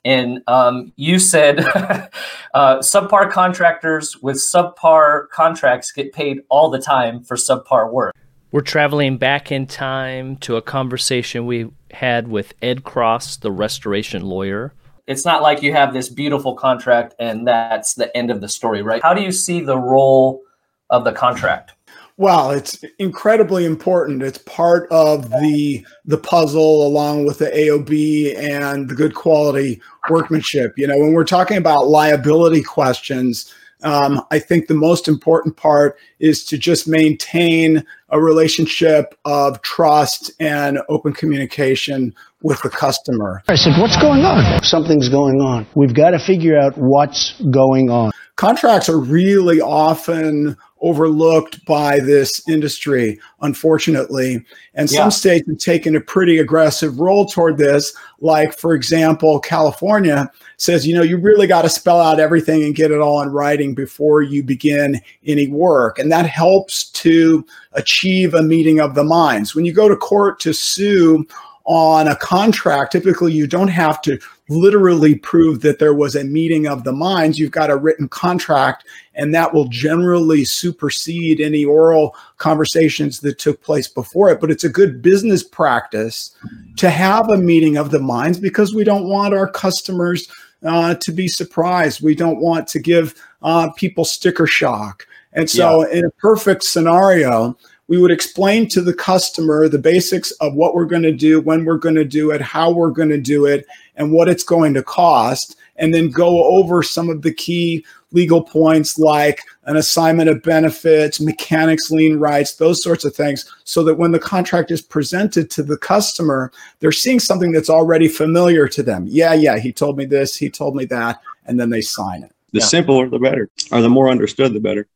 And 0.07 0.41
um, 0.47 0.93
you 0.95 1.19
said 1.19 1.59
uh, 2.53 2.77
subpar 2.77 3.29
contractors 3.29 4.15
with 4.21 4.37
subpar 4.37 5.27
contracts 5.31 5.91
get 5.91 6.13
paid 6.13 6.43
all 6.47 6.69
the 6.69 6.79
time 6.79 7.25
for 7.25 7.35
subpar 7.35 7.91
work. 7.91 8.15
We're 8.53 8.61
traveling 8.61 9.17
back 9.17 9.51
in 9.51 9.67
time 9.67 10.37
to 10.37 10.55
a 10.55 10.61
conversation 10.61 11.45
we 11.45 11.69
had 11.91 12.29
with 12.29 12.53
Ed 12.61 12.85
Cross, 12.85 13.37
the 13.37 13.51
restoration 13.51 14.21
lawyer. 14.21 14.73
It's 15.07 15.25
not 15.25 15.41
like 15.41 15.61
you 15.61 15.73
have 15.73 15.91
this 15.91 16.07
beautiful 16.07 16.55
contract 16.55 17.13
and 17.19 17.45
that's 17.45 17.95
the 17.95 18.15
end 18.15 18.31
of 18.31 18.39
the 18.39 18.47
story, 18.47 18.81
right? 18.81 19.03
How 19.03 19.13
do 19.13 19.21
you 19.21 19.33
see 19.33 19.59
the 19.59 19.77
role 19.77 20.41
of 20.89 21.03
the 21.03 21.11
contract? 21.11 21.73
Well, 22.17 22.49
it's 22.49 22.83
incredibly 22.97 23.63
important. 23.63 24.23
It's 24.23 24.39
part 24.39 24.91
of 24.91 25.29
the 25.29 25.85
the 26.03 26.17
puzzle 26.17 26.85
along 26.85 27.25
with 27.25 27.37
the 27.37 27.45
AOB 27.45 28.35
and 28.35 28.89
the 28.89 28.95
good 28.95 29.13
quality 29.13 29.79
workmanship. 30.09 30.73
You 30.77 30.87
know, 30.87 30.97
when 30.97 31.13
we're 31.13 31.25
talking 31.25 31.57
about 31.57 31.87
liability 31.87 32.63
questions, 32.63 33.53
um, 33.83 34.23
I 34.31 34.39
think 34.39 34.67
the 34.67 34.73
most 34.73 35.07
important 35.07 35.57
part 35.57 35.97
is 36.19 36.43
to 36.45 36.57
just 36.57 36.87
maintain 36.87 37.85
a 38.09 38.19
relationship 38.19 39.13
of 39.25 39.61
trust 39.61 40.31
and 40.39 40.79
open 40.89 41.13
communication 41.13 42.15
with 42.41 42.61
the 42.63 42.69
customer. 42.69 43.43
I 43.47 43.55
said, 43.55 43.79
What's 43.79 43.97
going 43.97 44.23
on? 44.23 44.63
Something's 44.63 45.09
going 45.09 45.39
on. 45.41 45.67
We've 45.75 45.93
got 45.93 46.11
to 46.11 46.19
figure 46.19 46.57
out 46.57 46.77
what's 46.77 47.39
going 47.51 47.89
on. 47.89 48.11
Contracts 48.35 48.89
are 48.89 48.99
really 48.99 49.61
often 49.61 50.57
overlooked 50.81 51.63
by 51.65 51.99
this 51.99 52.41
industry, 52.47 53.19
unfortunately. 53.41 54.43
And 54.75 54.89
some 54.89 55.05
Yeah. 55.05 55.09
states 55.09 55.47
have 55.47 55.57
taken 55.57 55.95
a 55.95 56.01
pretty 56.01 56.37
aggressive 56.37 56.99
role 56.99 57.25
toward 57.25 57.57
this. 57.57 57.93
Like, 58.21 58.57
for 58.57 58.73
example, 58.73 59.39
California 59.39 60.29
says, 60.57 60.85
you 60.87 60.95
know, 60.95 61.03
you 61.03 61.17
really 61.17 61.47
got 61.47 61.63
to 61.63 61.69
spell 61.69 61.99
out 61.99 62.19
everything 62.19 62.63
and 62.63 62.75
get 62.75 62.91
it 62.91 62.99
all 62.99 63.21
in 63.21 63.29
writing 63.29 63.73
before 63.73 64.21
you 64.21 64.43
begin 64.43 64.99
any 65.25 65.47
work. 65.47 65.99
And 65.99 66.11
that 66.11 66.25
helps 66.25 66.89
to 66.91 67.45
achieve 67.73 68.33
a 68.33 68.43
meeting 68.43 68.79
of 68.79 68.95
the 68.95 69.03
minds. 69.03 69.55
When 69.55 69.65
you 69.65 69.73
go 69.73 69.87
to 69.87 69.95
court 69.95 70.39
to 70.41 70.53
sue, 70.53 71.25
on 71.67 72.07
a 72.07 72.15
contract, 72.15 72.93
typically 72.93 73.33
you 73.33 73.45
don't 73.45 73.67
have 73.67 74.01
to 74.01 74.17
literally 74.47 75.15
prove 75.15 75.61
that 75.61 75.79
there 75.79 75.93
was 75.93 76.15
a 76.15 76.23
meeting 76.23 76.65
of 76.65 76.85
the 76.85 76.93
minds. 76.93 77.37
You've 77.37 77.51
got 77.51 77.69
a 77.69 77.75
written 77.75 78.07
contract, 78.07 78.85
and 79.15 79.35
that 79.35 79.53
will 79.53 79.67
generally 79.67 80.45
supersede 80.45 81.41
any 81.41 81.65
oral 81.65 82.15
conversations 82.37 83.19
that 83.19 83.37
took 83.37 83.61
place 83.61 83.89
before 83.89 84.29
it. 84.29 84.39
But 84.39 84.49
it's 84.49 84.63
a 84.63 84.69
good 84.69 85.01
business 85.01 85.43
practice 85.43 86.33
to 86.77 86.89
have 86.89 87.29
a 87.29 87.37
meeting 87.37 87.75
of 87.75 87.91
the 87.91 87.99
minds 87.99 88.39
because 88.39 88.73
we 88.73 88.85
don't 88.85 89.09
want 89.09 89.33
our 89.33 89.49
customers 89.49 90.29
uh, 90.63 90.95
to 90.95 91.11
be 91.11 91.27
surprised. 91.27 92.01
We 92.01 92.15
don't 92.15 92.39
want 92.39 92.67
to 92.69 92.79
give 92.79 93.13
uh, 93.41 93.71
people 93.71 94.05
sticker 94.05 94.47
shock. 94.47 95.05
And 95.33 95.49
so, 95.49 95.83
in 95.83 96.05
a 96.05 96.09
perfect 96.11 96.63
scenario, 96.63 97.57
we 97.87 97.97
would 97.97 98.11
explain 98.11 98.67
to 98.69 98.81
the 98.81 98.93
customer 98.93 99.67
the 99.67 99.77
basics 99.77 100.31
of 100.31 100.55
what 100.55 100.75
we're 100.75 100.85
going 100.85 101.03
to 101.03 101.11
do, 101.11 101.39
when 101.41 101.65
we're 101.65 101.77
going 101.77 101.95
to 101.95 102.05
do 102.05 102.31
it, 102.31 102.41
how 102.41 102.71
we're 102.71 102.91
going 102.91 103.09
to 103.09 103.19
do 103.19 103.45
it, 103.45 103.65
and 103.95 104.11
what 104.11 104.27
it's 104.27 104.43
going 104.43 104.73
to 104.73 104.83
cost, 104.83 105.55
and 105.77 105.93
then 105.93 106.09
go 106.09 106.43
over 106.45 106.83
some 106.83 107.09
of 107.09 107.21
the 107.21 107.33
key 107.33 107.85
legal 108.11 108.41
points 108.41 108.97
like 108.97 109.41
an 109.65 109.75
assignment 109.75 110.29
of 110.29 110.41
benefits, 110.41 111.19
mechanics 111.19 111.91
lien 111.91 112.19
rights, 112.19 112.55
those 112.55 112.81
sorts 112.81 113.05
of 113.05 113.15
things, 113.15 113.53
so 113.63 113.83
that 113.83 113.95
when 113.95 114.11
the 114.11 114.19
contract 114.19 114.71
is 114.71 114.81
presented 114.81 115.49
to 115.51 115.63
the 115.63 115.77
customer, 115.77 116.51
they're 116.79 116.91
seeing 116.91 117.19
something 117.19 117.51
that's 117.51 117.69
already 117.69 118.07
familiar 118.07 118.67
to 118.67 118.81
them. 118.81 119.05
Yeah, 119.07 119.33
yeah, 119.33 119.59
he 119.59 119.71
told 119.71 119.97
me 119.97 120.05
this, 120.05 120.35
he 120.35 120.49
told 120.49 120.75
me 120.75 120.85
that, 120.85 121.21
and 121.45 121.59
then 121.59 121.69
they 121.69 121.81
sign 121.81 122.23
it. 122.23 122.31
The 122.53 122.61
simpler 122.61 123.09
the 123.09 123.19
better, 123.19 123.49
or 123.71 123.81
the 123.81 123.89
more 123.89 124.09
understood 124.09 124.53
the 124.53 124.59
better. 124.59 124.87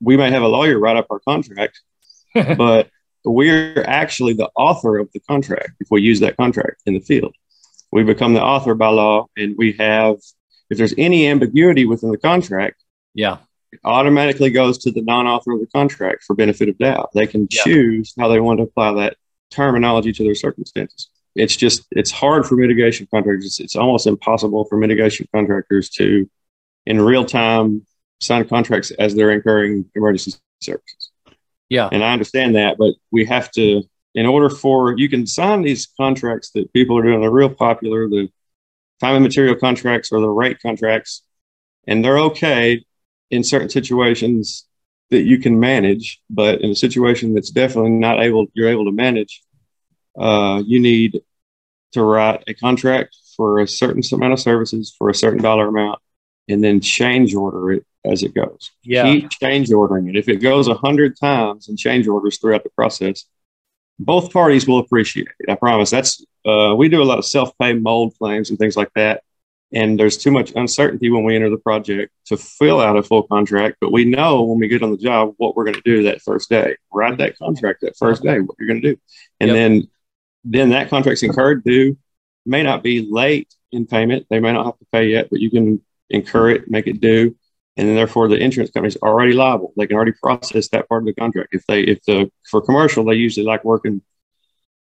We 0.00 0.16
may 0.16 0.30
have 0.30 0.42
a 0.42 0.48
lawyer 0.48 0.78
write 0.78 0.96
up 0.96 1.08
our 1.10 1.18
contract, 1.18 1.80
but 2.56 2.88
we're 3.24 3.84
actually 3.86 4.32
the 4.32 4.50
author 4.56 4.98
of 4.98 5.10
the 5.12 5.20
contract 5.20 5.72
if 5.80 5.88
we 5.90 6.02
use 6.02 6.20
that 6.20 6.36
contract 6.36 6.82
in 6.86 6.94
the 6.94 7.00
field. 7.00 7.34
We 7.92 8.02
become 8.02 8.32
the 8.34 8.42
author 8.42 8.74
by 8.74 8.88
law, 8.88 9.26
and 9.36 9.54
we 9.58 9.72
have, 9.74 10.16
if 10.70 10.78
there's 10.78 10.94
any 10.96 11.28
ambiguity 11.28 11.84
within 11.84 12.10
the 12.10 12.18
contract, 12.18 12.82
Yeah. 13.14 13.38
it 13.70 13.80
automatically 13.84 14.50
goes 14.50 14.78
to 14.78 14.90
the 14.90 15.02
non-author 15.02 15.52
of 15.52 15.60
the 15.60 15.66
contract 15.66 16.24
for 16.24 16.34
benefit 16.34 16.68
of 16.68 16.78
doubt. 16.78 17.10
They 17.14 17.26
can 17.26 17.48
Yeah. 17.50 17.62
choose 17.64 18.14
how 18.18 18.28
they 18.28 18.40
want 18.40 18.58
to 18.58 18.64
apply 18.64 18.94
that 18.94 19.16
terminology 19.50 20.12
to 20.12 20.24
their 20.24 20.34
circumstances. 20.34 21.08
It's 21.34 21.56
just 21.56 21.84
it's 21.92 22.10
hard 22.10 22.46
for 22.46 22.56
mitigation 22.56 23.06
contractors. 23.10 23.46
It's, 23.46 23.60
it's 23.60 23.76
almost 23.76 24.06
impossible 24.06 24.64
for 24.64 24.76
mitigation 24.78 25.26
contractors 25.34 25.88
to, 25.90 26.28
in 26.86 27.00
real 27.00 27.24
time, 27.24 27.86
sign 28.20 28.46
contracts 28.48 28.90
as 28.92 29.14
they're 29.14 29.30
incurring 29.30 29.90
emergency 29.94 30.32
services. 30.60 31.01
Yeah. 31.72 31.88
And 31.90 32.04
I 32.04 32.12
understand 32.12 32.56
that, 32.56 32.76
but 32.76 32.92
we 33.10 33.24
have 33.24 33.50
to, 33.52 33.82
in 34.14 34.26
order 34.26 34.50
for 34.50 34.94
you 34.98 35.08
can 35.08 35.26
sign 35.26 35.62
these 35.62 35.88
contracts 35.98 36.50
that 36.50 36.70
people 36.74 36.98
are 36.98 37.02
doing, 37.02 37.22
they're 37.22 37.30
real 37.30 37.48
popular, 37.48 38.10
the 38.10 38.28
time 39.00 39.14
and 39.14 39.24
material 39.24 39.56
contracts 39.56 40.12
or 40.12 40.20
the 40.20 40.28
rate 40.28 40.60
contracts, 40.60 41.22
and 41.86 42.04
they're 42.04 42.18
okay 42.18 42.84
in 43.30 43.42
certain 43.42 43.70
situations 43.70 44.66
that 45.08 45.22
you 45.22 45.38
can 45.38 45.58
manage, 45.58 46.20
but 46.28 46.60
in 46.60 46.72
a 46.72 46.74
situation 46.74 47.32
that's 47.32 47.48
definitely 47.48 47.92
not 47.92 48.20
able, 48.20 48.48
you're 48.52 48.68
able 48.68 48.84
to 48.84 48.92
manage, 48.92 49.42
uh, 50.20 50.62
you 50.66 50.78
need 50.78 51.22
to 51.92 52.02
write 52.02 52.44
a 52.48 52.52
contract 52.52 53.16
for 53.34 53.60
a 53.60 53.66
certain 53.66 54.02
amount 54.12 54.34
of 54.34 54.40
services 54.40 54.94
for 54.98 55.08
a 55.08 55.14
certain 55.14 55.42
dollar 55.42 55.68
amount, 55.68 56.00
and 56.50 56.62
then 56.62 56.82
change 56.82 57.34
order 57.34 57.72
it 57.72 57.86
as 58.04 58.22
it 58.22 58.34
goes. 58.34 58.72
Yeah. 58.82 59.04
Keep 59.04 59.30
change 59.30 59.72
ordering 59.72 60.08
it. 60.08 60.16
If 60.16 60.28
it 60.28 60.36
goes 60.36 60.68
a 60.68 60.74
hundred 60.74 61.16
times 61.18 61.68
and 61.68 61.78
change 61.78 62.08
orders 62.08 62.38
throughout 62.38 62.64
the 62.64 62.70
process, 62.70 63.24
both 63.98 64.32
parties 64.32 64.66
will 64.66 64.78
appreciate 64.78 65.28
it. 65.38 65.50
I 65.50 65.54
promise. 65.54 65.90
That's 65.90 66.24
uh, 66.44 66.74
we 66.76 66.88
do 66.88 67.02
a 67.02 67.04
lot 67.04 67.18
of 67.18 67.24
self-pay 67.24 67.74
mold 67.74 68.14
claims 68.18 68.50
and 68.50 68.58
things 68.58 68.76
like 68.76 68.90
that. 68.94 69.22
And 69.74 69.98
there's 69.98 70.18
too 70.18 70.30
much 70.30 70.52
uncertainty 70.54 71.08
when 71.08 71.24
we 71.24 71.34
enter 71.34 71.48
the 71.48 71.56
project 71.56 72.12
to 72.26 72.36
fill 72.36 72.78
out 72.78 72.96
a 72.96 73.02
full 73.02 73.22
contract, 73.22 73.78
but 73.80 73.90
we 73.90 74.04
know 74.04 74.42
when 74.42 74.58
we 74.58 74.68
get 74.68 74.82
on 74.82 74.90
the 74.90 74.98
job 74.98 75.34
what 75.38 75.56
we're 75.56 75.64
going 75.64 75.76
to 75.76 75.82
do 75.82 76.02
that 76.04 76.20
first 76.20 76.50
day. 76.50 76.76
Write 76.92 77.16
that 77.18 77.38
contract 77.38 77.80
that 77.80 77.96
first 77.96 78.22
day, 78.22 78.40
what 78.40 78.56
you're 78.58 78.68
going 78.68 78.82
to 78.82 78.92
do. 78.92 79.00
And 79.40 79.48
Yep. 79.48 79.54
then 79.56 79.88
then 80.44 80.70
that 80.70 80.90
contract's 80.90 81.22
incurred 81.22 81.62
due 81.64 81.96
may 82.44 82.62
not 82.64 82.82
be 82.82 83.08
late 83.08 83.54
in 83.70 83.86
payment. 83.86 84.26
They 84.28 84.40
may 84.40 84.52
not 84.52 84.66
have 84.66 84.78
to 84.78 84.86
pay 84.92 85.06
yet, 85.06 85.30
but 85.30 85.40
you 85.40 85.50
can 85.50 85.80
incur 86.10 86.50
it, 86.50 86.68
make 86.70 86.86
it 86.86 87.00
due. 87.00 87.36
And 87.76 87.96
therefore 87.96 88.28
the 88.28 88.36
insurance 88.36 88.70
company's 88.70 88.96
already 88.96 89.32
liable. 89.32 89.72
They 89.76 89.86
can 89.86 89.96
already 89.96 90.12
process 90.12 90.68
that 90.68 90.88
part 90.88 91.02
of 91.02 91.06
the 91.06 91.14
contract. 91.14 91.50
If 91.52 91.66
they 91.66 91.82
if 91.82 92.02
the 92.04 92.30
for 92.50 92.60
commercial, 92.60 93.04
they 93.04 93.14
usually 93.14 93.46
like 93.46 93.64
working 93.64 94.02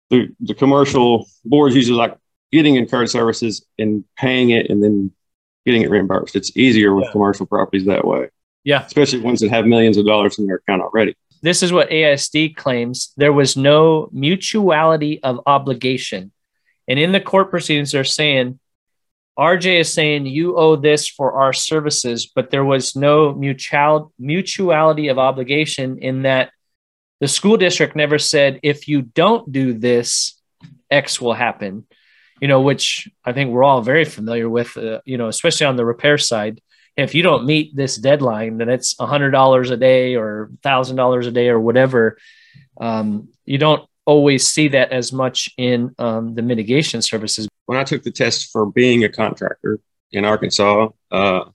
the 0.10 0.30
the 0.40 0.54
commercial 0.54 1.28
boards 1.46 1.76
usually 1.76 1.98
like 1.98 2.18
getting 2.52 2.76
incurred 2.76 3.10
services 3.10 3.66
and 3.78 4.04
paying 4.18 4.52
it 4.52 4.70
and 4.70 4.84
then 4.84 5.12
getting 5.66 5.82
it 5.82 5.90
reimbursed. 5.90 6.36
It's 6.36 6.56
easier 6.58 6.96
with 6.96 7.06
yeah. 7.06 7.12
commercial 7.12 7.46
properties 7.46 7.86
that 7.86 8.06
way. 8.06 8.30
Yeah. 8.64 8.86
Especially 8.86 9.20
ones 9.20 9.42
that 9.42 9.50
have 9.50 9.66
millions 9.66 9.98
of 9.98 10.06
dollars 10.06 10.40
in 10.40 10.48
their 10.48 10.58
account 10.58 10.82
already. 10.82 11.16
This 11.42 11.64
is 11.64 11.72
what 11.72 11.90
ASD 11.90 12.56
claims. 12.56 13.14
There 13.16 13.32
was 13.32 13.56
no 13.56 14.10
mutuality 14.12 15.22
of 15.24 15.40
obligation. 15.46 16.32
And 16.88 17.00
in 17.00 17.12
the 17.12 17.22
court 17.22 17.50
proceedings, 17.50 17.92
they're 17.92 18.04
saying 18.04 18.60
RJ 19.40 19.80
is 19.80 19.94
saying 19.94 20.26
you 20.26 20.58
owe 20.58 20.76
this 20.76 21.08
for 21.08 21.34
our 21.34 21.54
services, 21.54 22.26
but 22.26 22.52
there 22.52 22.66
was 22.66 22.94
no 22.94 23.34
mutual 23.34 24.12
mutuality 24.20 25.08
of 25.08 25.18
obligation 25.18 26.00
in 26.00 26.24
that 26.24 26.52
the 27.22 27.28
school 27.28 27.56
district 27.56 27.96
never 27.96 28.20
said 28.20 28.60
if 28.64 28.90
you 28.90 29.02
don't 29.02 29.50
do 29.50 29.74
this, 29.74 30.38
X 30.92 31.22
will 31.22 31.34
happen. 31.34 31.88
You 32.42 32.50
know, 32.50 32.62
which 32.62 33.10
I 33.24 33.32
think 33.32 33.52
we're 33.52 33.64
all 33.64 33.82
very 33.82 34.04
familiar 34.04 34.50
with. 34.50 34.76
Uh, 34.76 35.00
you 35.06 35.18
know, 35.18 35.30
especially 35.30 35.68
on 35.68 35.78
the 35.78 35.86
repair 35.86 36.18
side. 36.18 36.62
If 36.98 37.16
you 37.16 37.24
don't 37.24 37.46
meet 37.46 37.74
this 37.74 37.96
deadline, 37.96 38.58
then 38.58 38.68
it's 38.68 38.96
a 39.00 39.06
hundred 39.06 39.32
dollars 39.32 39.70
a 39.72 39.78
day 39.78 40.16
or 40.16 40.50
thousand 40.62 40.98
dollars 40.98 41.28
a 41.28 41.32
day 41.32 41.48
or 41.48 41.60
whatever. 41.60 42.18
Um, 42.80 43.30
you 43.46 43.58
don't 43.58 43.89
always 44.10 44.48
see 44.48 44.68
that 44.70 44.92
as 44.92 45.14
much 45.14 45.52
in 45.60 45.94
um, 46.00 46.34
the 46.34 46.42
mitigation 46.42 47.00
services. 47.00 47.48
When 47.68 47.78
I 47.78 47.84
took 47.84 48.02
the 48.02 48.12
test 48.12 48.50
for 48.52 48.66
being 48.66 49.04
a 49.04 49.10
contractor 49.10 49.80
in 50.12 50.26
Arkansas, 50.26 50.90
uh, 51.12 51.46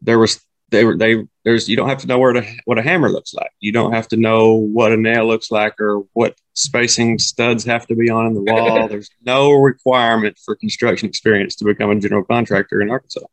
there 0.00 0.20
was 0.20 0.40
they 0.70 0.84
were 0.84 0.96
they 0.96 1.24
there's 1.44 1.68
you 1.68 1.76
don't 1.76 1.88
have 1.88 1.98
to 1.98 2.06
know 2.06 2.20
where 2.20 2.32
to 2.32 2.46
what 2.66 2.78
a 2.78 2.82
hammer 2.82 3.08
looks 3.08 3.34
like. 3.34 3.50
You 3.58 3.72
don't 3.72 3.92
have 3.92 4.06
to 4.08 4.16
know 4.16 4.52
what 4.52 4.92
a 4.92 4.96
nail 4.96 5.26
looks 5.26 5.50
like 5.50 5.80
or 5.80 6.04
what 6.12 6.36
spacing 6.54 7.18
studs 7.18 7.64
have 7.64 7.84
to 7.88 7.96
be 7.96 8.10
on 8.10 8.26
in 8.26 8.34
the 8.34 8.42
wall. 8.52 8.86
there's 8.92 9.10
no 9.24 9.50
requirement 9.50 10.38
for 10.44 10.54
construction 10.54 11.08
experience 11.08 11.56
to 11.56 11.64
become 11.64 11.90
a 11.90 11.98
general 11.98 12.22
contractor 12.22 12.80
in 12.80 12.90
Arkansas. 12.90 13.26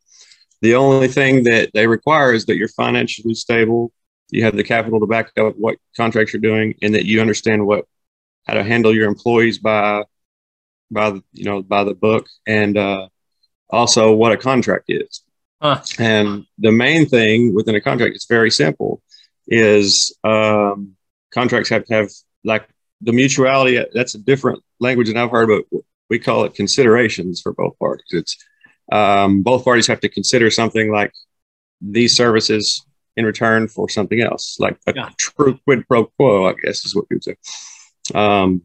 The 0.63 0.73
only 0.73 1.07
thing 1.07 1.43
that 1.43 1.69
they 1.75 1.85
require 1.85 2.33
is 2.33 2.47
that 2.47 2.55
you're 2.55 2.67
financially 2.69 3.35
stable, 3.35 3.91
you 4.31 4.43
have 4.43 4.55
the 4.55 4.63
capital 4.63 4.99
to 4.99 5.05
back 5.05 5.31
up 5.37 5.55
what 5.55 5.77
contracts 5.95 6.33
you're 6.33 6.41
doing, 6.41 6.73
and 6.81 6.95
that 6.95 7.05
you 7.05 7.21
understand 7.21 7.67
what 7.67 7.85
how 8.45 8.53
to 8.53 8.63
handle 8.63 8.93
your 8.93 9.07
employees 9.07 9.57
by 9.57 10.03
by 10.91 11.09
the 11.11 11.23
you 11.33 11.45
know 11.45 11.61
by 11.61 11.83
the 11.83 11.93
book 11.93 12.27
and 12.47 12.77
uh, 12.77 13.07
also 13.69 14.13
what 14.13 14.31
a 14.31 14.37
contract 14.37 14.85
is 14.87 15.21
huh. 15.61 15.81
and 15.99 16.45
the 16.59 16.71
main 16.71 17.05
thing 17.05 17.53
within 17.53 17.75
a 17.75 17.81
contract 17.81 18.15
it's 18.15 18.27
very 18.27 18.51
simple 18.51 19.01
is 19.47 20.15
um, 20.23 20.95
contracts 21.33 21.69
have 21.69 21.85
to 21.85 21.93
have 21.93 22.09
like 22.43 22.67
the 23.01 23.11
mutuality 23.11 23.83
that's 23.93 24.15
a 24.15 24.19
different 24.19 24.61
language 24.79 25.07
than 25.07 25.17
i've 25.17 25.31
heard 25.31 25.49
but 25.49 25.81
we 26.09 26.19
call 26.19 26.43
it 26.43 26.53
considerations 26.53 27.41
for 27.41 27.53
both 27.53 27.77
parties 27.79 28.05
it's 28.11 28.37
um, 28.91 29.41
both 29.41 29.63
parties 29.63 29.87
have 29.87 30.01
to 30.01 30.09
consider 30.09 30.51
something 30.51 30.91
like 30.91 31.11
these 31.81 32.15
services 32.15 32.85
in 33.15 33.25
return 33.25 33.67
for 33.67 33.89
something 33.89 34.21
else 34.21 34.57
like 34.59 34.77
a 34.87 34.93
yeah. 34.95 35.09
true 35.17 35.59
quid 35.65 35.87
pro 35.87 36.05
quo 36.05 36.45
i 36.47 36.53
guess 36.63 36.85
is 36.85 36.95
what 36.95 37.05
you 37.09 37.15
would 37.15 37.23
say 37.23 37.35
um, 38.13 38.61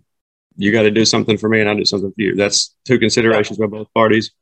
you 0.56 0.72
got 0.72 0.82
to 0.82 0.90
do 0.90 1.04
something 1.04 1.38
for 1.38 1.48
me 1.48 1.60
and 1.60 1.68
I 1.68 1.74
do 1.74 1.84
something 1.84 2.10
for 2.10 2.20
you. 2.20 2.34
That's 2.34 2.74
two 2.84 2.98
considerations 2.98 3.58
by 3.58 3.66
both 3.66 3.92
parties. 3.94 4.32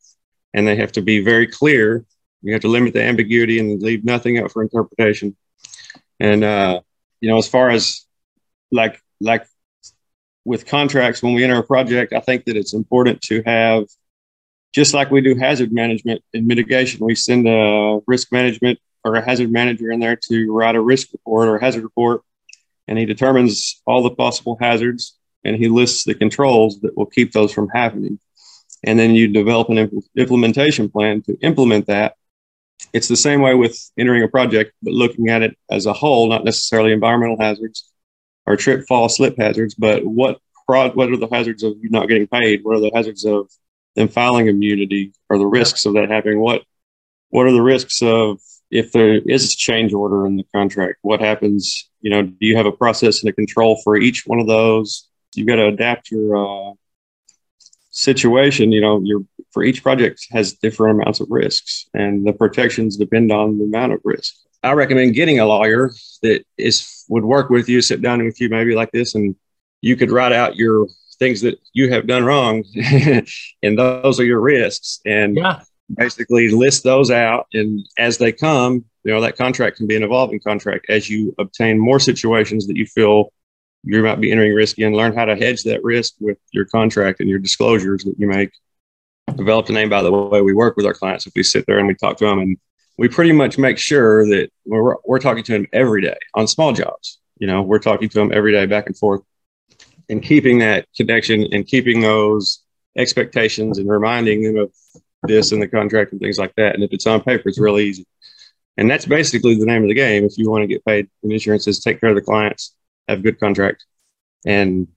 And 0.55 0.66
they 0.66 0.77
have 0.77 0.92
to 0.92 1.03
be 1.03 1.21
very 1.21 1.47
clear. 1.47 2.05
You 2.42 2.53
have 2.53 2.62
to 2.62 2.69
limit 2.69 2.95
the 2.95 3.03
ambiguity 3.03 3.59
and 3.59 3.83
leave 3.83 4.05
nothing 4.05 4.38
up 4.38 4.51
for 4.51 4.62
interpretation. 4.62 5.37
And, 6.19 6.42
uh, 6.42 6.81
you 7.21 7.29
know, 7.29 7.37
as 7.37 7.47
far 7.47 7.69
as 7.69 8.07
like, 8.71 9.01
like 9.21 9.47
with 10.45 10.64
contracts, 10.64 11.23
when 11.23 11.35
we 11.35 11.45
enter 11.45 11.59
a 11.59 11.62
project, 11.62 12.14
I 12.14 12.21
think 12.21 12.47
that 12.47 12.57
it's 12.57 12.73
important 12.73 13.21
to 13.23 13.42
have, 13.45 13.85
just 14.75 14.95
like 14.95 15.11
we 15.11 15.21
do 15.21 15.35
hazard 15.35 15.73
management 15.73 16.23
and 16.33 16.47
mitigation, 16.47 17.05
we 17.05 17.14
send 17.14 17.47
a 17.47 18.01
risk 18.07 18.33
management 18.33 18.79
or 19.05 19.16
a 19.16 19.25
hazard 19.25 19.51
manager 19.51 19.90
in 19.90 20.01
there 20.01 20.16
to 20.29 20.53
write 20.53 20.77
a 20.77 20.81
risk 20.81 21.09
report 21.12 21.49
or 21.49 21.57
a 21.57 21.61
hazard 21.61 21.83
report 21.83 22.23
and 22.88 22.99
he 22.99 23.05
determines 23.05 23.81
all 23.87 24.03
the 24.03 24.11
possible 24.11 24.57
hazards 24.61 25.16
and 25.44 25.57
he 25.57 25.68
lists 25.68 26.05
the 26.05 26.14
controls 26.14 26.81
that 26.81 26.96
will 26.96 27.07
keep 27.07 27.33
those 27.33 27.53
from 27.53 27.68
happening. 27.68 28.18
And 28.85 28.99
then 28.99 29.14
you 29.14 29.29
develop 29.29 29.68
an 29.68 29.79
imp- 29.79 30.05
implementation 30.16 30.88
plan 30.88 31.22
to 31.22 31.37
implement 31.40 31.87
that. 31.87 32.14
It's 32.92 33.09
the 33.09 33.16
same 33.16 33.40
way 33.40 33.55
with 33.55 33.79
entering 33.99 34.22
a 34.22 34.29
project, 34.29 34.72
but 34.83 34.92
looking 34.92 35.29
at 35.29 35.42
it 35.42 35.57
as 35.70 35.87
a 35.87 35.92
whole, 35.92 36.29
not 36.29 36.44
necessarily 36.44 36.92
environmental 36.92 37.38
hazards 37.40 37.90
or 38.44 38.57
trip, 38.57 38.87
fall, 38.87 39.09
slip 39.09 39.37
hazards, 39.38 39.75
but 39.75 40.05
what 40.05 40.40
what 40.66 40.96
are 40.99 41.16
the 41.16 41.29
hazards 41.31 41.62
of 41.62 41.75
you 41.81 41.90
not 41.90 42.09
getting 42.09 42.27
paid? 42.27 42.64
What 42.64 42.77
are 42.77 42.81
the 42.81 42.90
hazards 42.92 43.25
of 43.25 43.49
them 43.94 44.09
filing 44.09 44.49
immunity 44.49 45.12
or 45.31 45.38
the 45.38 45.46
risks 45.46 45.87
of 45.87 45.94
that 45.94 46.11
happening? 46.11 46.40
What 46.40 46.62
what 47.31 47.46
are 47.46 47.53
the 47.53 47.62
risks 47.62 48.03
of 48.03 48.40
if 48.70 48.92
there 48.92 49.20
is 49.26 49.52
a 49.52 49.57
change 49.57 49.92
order 49.92 50.26
in 50.26 50.37
the 50.37 50.46
contract, 50.55 50.98
what 51.02 51.20
happens? 51.20 51.88
You 52.00 52.11
know, 52.11 52.22
do 52.22 52.35
you 52.40 52.57
have 52.57 52.66
a 52.66 52.72
process 52.72 53.22
and 53.22 53.31
a 53.31 53.33
control 53.33 53.81
for 53.85 53.96
each 53.96 54.26
one 54.26 54.40
of 54.40 54.46
those? 54.46 55.09
You've 55.35 55.46
got 55.46 55.57
to 55.57 55.66
adapt 55.66 56.11
your 56.11 56.37
uh, 56.37 56.72
situation. 57.90 58.72
You 58.72 58.81
know, 58.81 59.00
your 59.02 59.20
for 59.52 59.62
each 59.62 59.83
project 59.83 60.26
has 60.31 60.55
different 60.55 61.00
amounts 61.00 61.20
of 61.20 61.29
risks, 61.31 61.88
and 61.94 62.26
the 62.26 62.33
protections 62.33 62.96
depend 62.96 63.31
on 63.33 63.59
the 63.59 63.64
amount 63.64 63.92
of 63.92 64.00
risk. 64.05 64.35
I 64.62 64.72
recommend 64.72 65.14
getting 65.14 65.38
a 65.38 65.46
lawyer 65.46 65.92
that 66.22 66.44
is 66.59 67.05
would 67.09 67.24
work 67.24 67.50
with 67.50 67.68
you, 67.68 67.81
sit 67.81 68.02
down 68.02 68.24
with 68.24 68.40
you, 68.40 68.48
maybe 68.48 68.74
like 68.74 68.90
this, 68.92 69.14
and 69.14 69.37
you 69.81 69.96
could 69.96 70.11
write 70.11 70.33
out 70.33 70.57
your 70.57 70.87
things 71.18 71.40
that 71.42 71.59
you 71.72 71.90
have 71.90 72.07
done 72.07 72.24
wrong, 72.24 72.64
and 73.62 73.79
those 73.79 74.18
are 74.18 74.24
your 74.24 74.40
risks. 74.40 75.00
And 75.07 75.37
yeah 75.37 75.61
basically 75.94 76.49
list 76.49 76.83
those 76.83 77.11
out 77.11 77.46
and 77.53 77.87
as 77.96 78.18
they 78.18 78.33
come 78.33 78.85
you 79.07 79.12
know 79.12 79.20
that 79.20 79.37
contract 79.37 79.77
can 79.77 79.87
be 79.87 79.94
an 79.94 80.03
evolving 80.03 80.40
contract. 80.40 80.87
As 80.88 81.09
you 81.09 81.33
obtain 81.38 81.79
more 81.79 82.01
situations 82.01 82.66
that 82.66 82.77
you 82.77 82.87
feel 82.87 83.33
you 83.85 84.03
might 84.03 84.20
be 84.20 84.33
entering 84.33 84.53
risk 84.53 84.81
in 84.81 84.94
learn 84.94 85.14
how 85.14 85.25
to 85.25 85.37
hedge 85.37 85.62
that 85.62 85.85
risk 85.85 86.14
with 86.18 86.38
your 86.51 86.64
contract 86.64 87.20
and 87.20 87.31
your 87.31 87.38
disclosures 87.38 88.03
that 88.03 88.16
you 88.18 88.27
make. 88.27 88.51
Develop 89.37 89.68
a 89.68 89.72
name 89.72 89.88
by 89.88 90.03
the 90.03 90.11
way 90.11 90.42
we 90.42 90.55
work 90.55 90.77
with 90.77 90.87
our 90.87 90.92
clients. 90.92 91.25
If 91.25 91.35
we 91.37 91.44
sit 91.44 91.66
there 91.66 91.79
and 91.79 91.87
we 91.87 91.94
talk 91.94 92.16
to 92.16 92.25
them 92.25 92.40
and 92.40 92.57
we 92.99 93.07
pretty 93.07 93.31
much 93.31 93.59
make 93.59 93.79
sure 93.79 94.27
that 94.27 94.51
we're, 94.64 94.96
we're 95.05 95.20
talking 95.20 95.44
to 95.44 95.53
them 95.53 95.68
every 95.72 96.03
day 96.03 96.16
on 96.35 96.49
small 96.49 96.72
jobs. 96.72 97.20
You 97.38 97.46
know 97.46 97.62
we're 97.62 97.79
talking 97.79 98.09
to 98.09 98.18
them 98.18 98.33
every 98.35 98.51
day 98.51 98.66
back 98.66 98.87
and 98.87 98.99
forth 98.99 99.22
and 100.09 100.20
keeping 100.20 100.59
that 100.59 100.88
connection 100.96 101.46
and 101.53 101.64
keeping 101.64 102.01
those 102.01 102.64
expectations 102.99 103.79
and 103.79 103.88
reminding 103.88 104.42
them 104.42 104.57
of 104.57 104.72
this 105.27 105.53
in 105.53 105.61
the 105.61 105.69
contract 105.69 106.12
and 106.12 106.21
things 106.21 106.39
like 106.39 106.55
that. 106.57 106.75
And 106.75 106.85
if 106.85 106.93
it's 106.93 107.07
on 107.07 107.23
paper, 107.23 107.49
it's 107.49 107.59
real 107.59 107.79
easy. 107.79 108.07
And 108.77 108.91
that's 108.91 109.07
basically 109.07 109.57
the 109.59 109.67
name 109.67 109.83
of 109.83 109.89
the 109.89 109.95
game. 109.95 110.25
If 110.25 110.37
you 110.37 110.51
want 110.51 110.62
to 110.62 110.67
get 110.69 110.85
paid 110.85 111.09
in 111.23 111.33
insurances, 111.33 111.81
take 111.81 112.01
care 112.01 112.11
of 112.11 112.15
the 112.15 112.23
clients, 112.23 112.75
have 113.09 113.21
a 113.21 113.23
good 113.23 113.41
contract. 113.41 113.85
And 114.45 114.89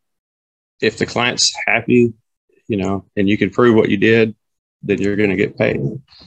if 0.82 0.98
the 0.98 1.06
client's 1.06 1.54
happy, 1.66 2.14
you 2.68 2.78
know, 2.78 3.06
and 3.16 3.30
you 3.30 3.38
can 3.38 3.50
prove 3.50 3.76
what 3.76 3.90
you 3.90 3.98
did, 3.98 4.36
then 4.84 5.02
you're 5.02 5.16
going 5.16 5.30
to 5.30 5.36
get 5.36 5.58
paid. 5.58 5.82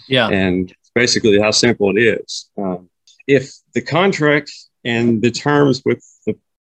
Yeah. 0.09 0.29
And 0.29 0.75
basically 0.95 1.39
how 1.41 1.51
simple 1.51 1.97
it 1.97 2.01
is. 2.01 2.51
Um, 2.57 2.91
if 3.27 3.53
the 3.75 3.83
contract 3.83 4.51
and 4.85 5.23
the 5.23 5.31
terms 5.31 5.83
with 5.85 6.05
the, 6.27 6.37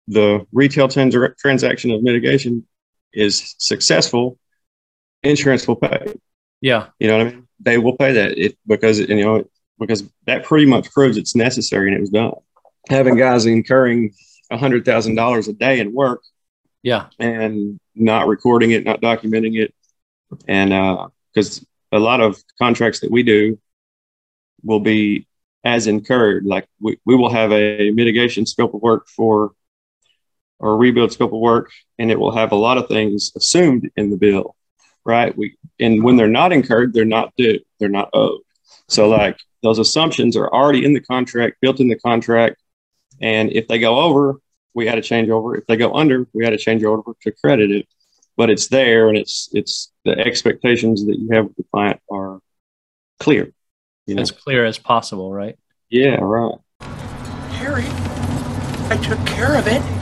the 0.09 0.47
retail 0.53 0.89
trans- 0.89 1.17
transaction 1.39 1.91
of 1.91 2.03
mitigation 2.03 2.67
is 3.13 3.55
successful, 3.59 4.39
insurance 5.23 5.67
will 5.69 5.77
pay. 5.77 6.15
Yeah. 6.63 6.87
You 6.99 7.09
know 7.09 7.19
what 7.19 7.27
I 7.27 7.31
mean? 7.31 7.49
They 7.61 7.77
will 7.77 7.97
pay 7.97 8.13
that 8.13 8.39
it 8.39 8.57
because 8.67 8.99
you 8.99 9.23
know 9.23 9.45
because 9.79 10.05
that 10.27 10.45
pretty 10.45 10.65
much 10.65 10.91
proves 10.91 11.19
it's 11.19 11.37
necessary 11.37 11.89
and 11.89 11.97
it 11.97 12.01
was 12.01 12.11
done. 12.11 12.33
Having 12.89 13.17
guys 13.17 13.45
incurring 13.47 14.15
a 14.51 14.57
hundred 14.57 14.85
thousand 14.85 15.17
dollars 15.17 15.49
a 15.49 15.53
day 15.53 15.81
in 15.81 15.93
work, 15.93 16.23
yeah, 16.83 17.09
and 17.19 17.79
not 17.95 18.27
recording 18.27 18.71
it, 18.71 18.85
not 18.85 19.01
documenting 19.01 19.61
it, 19.61 19.75
and 20.49 20.71
because 21.33 21.61
uh, 21.93 21.99
a 21.99 22.01
lot 22.01 22.21
of 22.21 22.43
contracts 22.59 23.01
that 23.01 23.11
we 23.11 23.23
do 23.23 23.59
will 24.63 24.81
be 24.81 25.27
as 25.65 25.87
incurred. 25.87 26.45
Like 26.45 26.67
we, 26.81 26.99
we 27.05 27.15
will 27.17 27.31
have 27.31 27.53
a 27.53 27.91
mitigation 27.91 28.47
scope 28.47 28.75
of 28.75 28.83
work 28.83 29.09
for 29.09 29.53
or 30.59 30.77
rebuild 30.77 31.13
scope 31.13 31.33
of 31.33 31.41
work, 31.41 31.71
and 31.99 32.11
it 32.11 32.19
will 32.19 32.35
have 32.35 32.53
a 32.53 32.57
lot 32.57 32.79
of 32.79 32.89
things 32.89 33.33
assumed 33.37 33.91
in 33.97 34.11
the 34.11 34.17
bill 34.17 34.57
right? 35.05 35.37
We 35.37 35.57
and 35.81 36.03
when 36.03 36.17
they're 36.17 36.29
not 36.29 36.53
incurred, 36.53 36.93
they're 36.93 37.05
not 37.05 37.33
due, 37.37 37.61
they're 37.79 37.89
not 37.89 38.11
owed. 38.13 38.41
So 38.89 39.09
like 39.09 39.39
those 39.63 39.79
assumptions 39.79 40.37
are 40.37 40.49
already 40.49 40.85
in 40.85 40.93
the 40.93 41.01
contract, 41.01 41.57
built 41.61 41.81
in 41.81 41.89
the 41.89 41.99
contract, 41.99 42.57
and 43.21 43.51
if 43.53 43.69
they 43.69 43.79
go 43.79 44.01
over, 44.01 44.41
we 44.75 44.87
had 44.87 44.97
to 44.97 45.03
change 45.03 45.29
over. 45.31 45.57
If 45.57 45.67
they 45.67 45.77
go 45.77 45.95
under, 45.95 46.27
we 46.33 46.45
had 46.45 46.51
to 46.51 46.59
change 46.59 46.85
over 46.85 47.03
to 47.23 47.33
credit 47.33 47.71
it. 47.71 47.87
But 48.37 48.51
it's 48.51 48.69
there, 48.69 49.09
and 49.09 49.19
it's 49.19 49.51
it's 49.53 49.93
the 50.05 50.19
expectations 50.19 51.05
that 51.07 51.19
you 51.19 51.29
have 51.33 51.47
with 51.47 51.57
the 51.57 51.65
client 51.73 52.01
are 52.11 52.41
clear. 53.21 53.53
You 54.07 54.17
know? 54.17 54.23
As 54.23 54.31
clear 54.31 54.65
as 54.65 54.79
possible, 54.79 55.33
right? 55.33 55.57
Yeah, 55.91 56.17
right. 56.21 56.59
Harry, 57.51 57.85
I 58.89 58.99
took 59.03 59.25
care 59.27 59.57
of 59.57 59.67
it. 59.67 60.02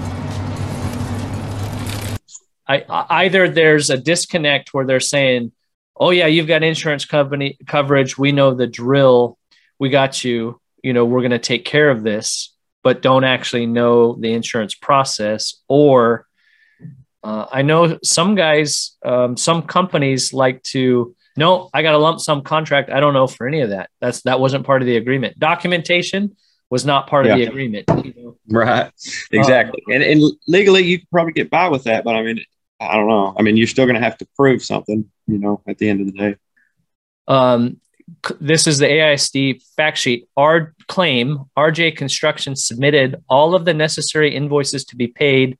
I, 2.79 3.07
either 3.25 3.49
there's 3.49 3.91
a 3.91 3.99
disconnect 3.99 4.73
where 4.73 4.87
they're 4.87 5.01
saying, 5.01 5.53
"Oh 5.97 6.11
yeah, 6.11 6.27
you've 6.27 6.47
got 6.47 6.63
insurance 6.63 7.05
company 7.05 7.59
coverage. 7.67 8.17
We 8.19 8.33
know 8.33 8.55
the 8.55 8.67
drill. 8.67 9.39
We 9.79 9.89
got 9.91 10.23
you. 10.25 10.61
You 10.83 10.93
know, 10.93 11.05
we're 11.05 11.21
going 11.21 11.31
to 11.33 11.39
take 11.39 11.65
care 11.65 11.91
of 11.91 12.03
this," 12.03 12.55
but 12.83 13.03
don't 13.03 13.25
actually 13.25 13.67
know 13.67 14.15
the 14.15 14.33
insurance 14.33 14.75
process. 14.75 15.55
Or 15.69 16.27
uh, 17.23 17.47
I 17.53 17.63
know 17.63 17.99
some 18.03 18.35
guys, 18.35 18.97
um, 19.05 19.37
some 19.37 19.63
companies 19.63 20.33
like 20.33 20.63
to. 20.75 21.15
No, 21.37 21.71
I 21.73 21.83
got 21.83 21.95
a 21.95 21.99
lump 21.99 22.21
sum 22.21 22.43
contract. 22.43 22.91
I 22.91 23.01
don't 23.01 23.15
know 23.15 23.27
for 23.27 23.47
any 23.47 23.61
of 23.61 23.71
that. 23.71 23.91
That's 24.01 24.23
that 24.23 24.41
wasn't 24.41 24.67
part 24.67 24.83
of 24.83 24.87
the 24.87 24.97
agreement. 24.97 25.39
Documentation 25.39 26.37
was 26.71 26.85
not 26.87 27.09
part 27.09 27.27
Yeah. 27.27 27.33
of 27.33 27.39
the 27.39 27.47
agreement. 27.47 27.85
You 28.05 28.15
know? 28.17 28.37
Right. 28.49 28.91
Exactly. 29.33 29.83
and, 29.93 30.03
and 30.03 30.23
legally, 30.47 30.83
you 30.85 30.99
could 30.99 31.11
probably 31.11 31.33
get 31.33 31.51
by 31.51 31.69
with 31.69 31.85
that, 31.85 32.05
but 32.05 32.15
I 32.15 32.23
mean, 32.23 32.41
I 32.81 32.97
don't 32.97 33.09
know. 33.09 33.35
I 33.39 33.43
mean, 33.43 33.57
you're 33.57 33.67
still 33.67 33.85
going 33.85 33.97
to 33.97 34.03
have 34.03 34.17
to 34.19 34.29
prove 34.37 34.65
something, 34.65 35.11
you 35.27 35.39
know, 35.39 35.61
at 35.69 35.79
the 35.79 35.89
end 35.89 36.01
of 36.01 36.07
the 36.07 36.13
day. 36.13 36.37
Um, 37.29 37.81
this 38.41 38.67
is 38.67 38.79
the 38.79 38.87
AISD 38.87 39.63
fact 39.77 39.99
sheet. 39.99 40.29
Our 40.37 40.75
claim, 40.89 41.45
RJ 41.57 41.97
Construction 41.97 42.57
submitted 42.57 43.23
all 43.29 43.55
of 43.55 43.65
the 43.65 43.75
necessary 43.75 44.35
invoices 44.35 44.85
to 44.87 44.97
be 44.97 45.07
paid, 45.07 45.59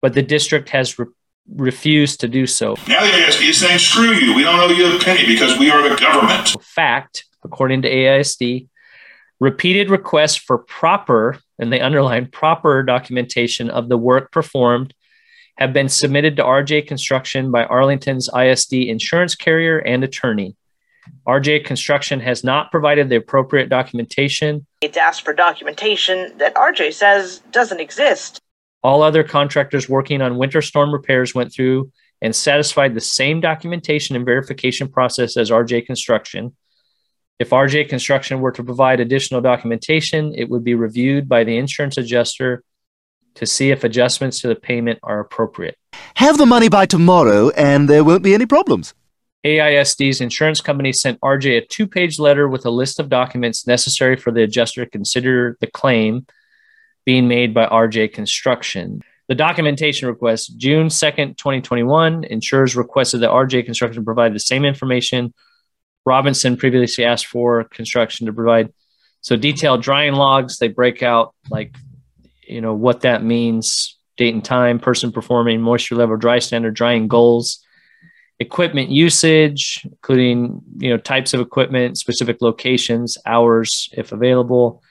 but 0.00 0.14
the 0.14 0.22
district 0.22 0.70
has 0.70 0.98
re- 0.98 1.06
refused 1.52 2.20
to 2.20 2.28
do 2.28 2.46
so. 2.46 2.76
Now 2.88 3.02
the 3.02 3.10
AISD 3.10 3.48
is 3.48 3.58
saying, 3.58 3.78
screw 3.80 4.12
you. 4.12 4.34
We 4.34 4.44
don't 4.44 4.58
owe 4.58 4.72
you 4.72 4.96
a 4.96 4.98
penny 5.00 5.26
because 5.26 5.58
we 5.58 5.70
are 5.70 5.86
the 5.86 5.96
government. 5.96 6.56
Fact, 6.62 7.24
according 7.42 7.82
to 7.82 7.90
AISD, 7.90 8.68
repeated 9.40 9.90
requests 9.90 10.36
for 10.36 10.58
proper, 10.58 11.38
and 11.58 11.72
they 11.72 11.80
underline 11.80 12.26
proper 12.26 12.82
documentation 12.82 13.68
of 13.68 13.88
the 13.88 13.98
work 13.98 14.32
performed 14.32 14.94
have 15.56 15.72
been 15.72 15.88
submitted 15.88 16.36
to 16.36 16.42
RJ 16.42 16.86
Construction 16.86 17.50
by 17.50 17.64
Arlington's 17.64 18.28
ISD 18.34 18.74
insurance 18.74 19.34
carrier 19.34 19.78
and 19.78 20.02
attorney. 20.02 20.56
RJ 21.26 21.64
Construction 21.64 22.20
has 22.20 22.42
not 22.42 22.70
provided 22.70 23.08
the 23.08 23.16
appropriate 23.16 23.68
documentation. 23.68 24.66
It's 24.80 24.96
asked 24.96 25.22
for 25.22 25.32
documentation 25.32 26.36
that 26.38 26.54
RJ 26.54 26.94
says 26.94 27.40
doesn't 27.50 27.80
exist. 27.80 28.40
All 28.82 29.02
other 29.02 29.22
contractors 29.22 29.88
working 29.88 30.20
on 30.20 30.38
winter 30.38 30.60
storm 30.60 30.92
repairs 30.92 31.34
went 31.34 31.52
through 31.52 31.90
and 32.20 32.34
satisfied 32.34 32.94
the 32.94 33.00
same 33.00 33.40
documentation 33.40 34.16
and 34.16 34.24
verification 34.24 34.88
process 34.88 35.36
as 35.36 35.50
RJ 35.50 35.86
Construction. 35.86 36.54
If 37.38 37.50
RJ 37.50 37.88
Construction 37.88 38.40
were 38.40 38.52
to 38.52 38.64
provide 38.64 39.00
additional 39.00 39.40
documentation, 39.40 40.34
it 40.34 40.48
would 40.48 40.64
be 40.64 40.74
reviewed 40.74 41.28
by 41.28 41.44
the 41.44 41.56
insurance 41.56 41.96
adjuster 41.96 42.62
to 43.36 43.46
see 43.46 43.70
if 43.70 43.84
adjustments 43.84 44.40
to 44.40 44.48
the 44.48 44.54
payment 44.54 44.98
are 45.02 45.20
appropriate. 45.20 45.76
Have 46.16 46.38
the 46.38 46.46
money 46.46 46.68
by 46.68 46.86
tomorrow, 46.86 47.50
and 47.50 47.88
there 47.88 48.04
won't 48.04 48.22
be 48.22 48.34
any 48.34 48.46
problems. 48.46 48.94
AISD's 49.44 50.20
insurance 50.20 50.60
company 50.60 50.92
sent 50.92 51.20
RJ 51.20 51.58
a 51.58 51.66
two 51.66 51.86
page 51.86 52.18
letter 52.18 52.48
with 52.48 52.64
a 52.64 52.70
list 52.70 52.98
of 52.98 53.08
documents 53.08 53.66
necessary 53.66 54.16
for 54.16 54.30
the 54.30 54.42
adjuster 54.42 54.84
to 54.84 54.90
consider 54.90 55.58
the 55.60 55.66
claim 55.66 56.26
being 57.04 57.28
made 57.28 57.52
by 57.52 57.66
RJ 57.66 58.14
Construction. 58.14 59.02
The 59.28 59.34
documentation 59.34 60.08
request, 60.08 60.56
June 60.56 60.88
2nd, 60.88 61.36
2021, 61.36 62.24
insurers 62.24 62.76
requested 62.76 63.20
that 63.20 63.30
RJ 63.30 63.66
Construction 63.66 64.04
provide 64.04 64.34
the 64.34 64.40
same 64.40 64.64
information 64.64 65.34
Robinson 66.04 66.56
previously 66.56 67.04
asked 67.04 67.26
for 67.26 67.64
construction 67.64 68.26
to 68.26 68.32
provide. 68.32 68.72
So 69.20 69.36
detailed 69.36 69.82
drying 69.82 70.14
logs, 70.14 70.58
they 70.58 70.68
break 70.68 71.02
out 71.02 71.34
like, 71.50 71.74
you 72.46 72.60
know, 72.60 72.74
what 72.74 73.00
that 73.02 73.22
means, 73.22 73.98
date 74.16 74.34
and 74.34 74.44
time, 74.44 74.78
person 74.78 75.12
performing, 75.12 75.60
moisture 75.60 75.96
level, 75.96 76.16
dry 76.16 76.38
standard, 76.38 76.74
drying 76.74 77.08
goals, 77.08 77.64
equipment 78.38 78.90
usage, 78.90 79.82
including, 79.84 80.62
you 80.78 80.90
know, 80.90 80.96
types 80.96 81.34
of 81.34 81.40
equipment, 81.40 81.98
specific 81.98 82.38
locations, 82.40 83.16
hours, 83.26 83.88
if 83.92 84.12
available, 84.12 84.82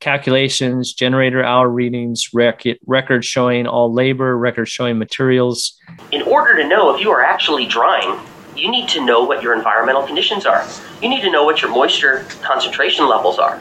calculations, 0.00 0.94
generator 0.94 1.44
hour 1.44 1.68
readings, 1.68 2.30
rec- 2.32 2.78
records 2.86 3.26
showing 3.26 3.66
all 3.66 3.92
labor, 3.92 4.36
record 4.36 4.66
showing 4.66 4.98
materials, 4.98 5.78
In 6.10 6.22
order 6.22 6.56
to 6.56 6.66
know 6.66 6.94
if 6.94 7.00
you 7.00 7.10
are 7.10 7.22
actually 7.22 7.66
drying, 7.66 8.18
you 8.56 8.70
need 8.70 8.88
to 8.88 9.04
know 9.04 9.22
what 9.22 9.42
your 9.42 9.54
environmental 9.54 10.02
conditions 10.02 10.46
are. 10.46 10.66
You 11.02 11.08
need 11.08 11.22
to 11.22 11.30
know 11.30 11.44
what 11.44 11.62
your 11.62 11.70
moisture 11.70 12.26
concentration 12.42 13.08
levels 13.08 13.38
are. 13.38 13.60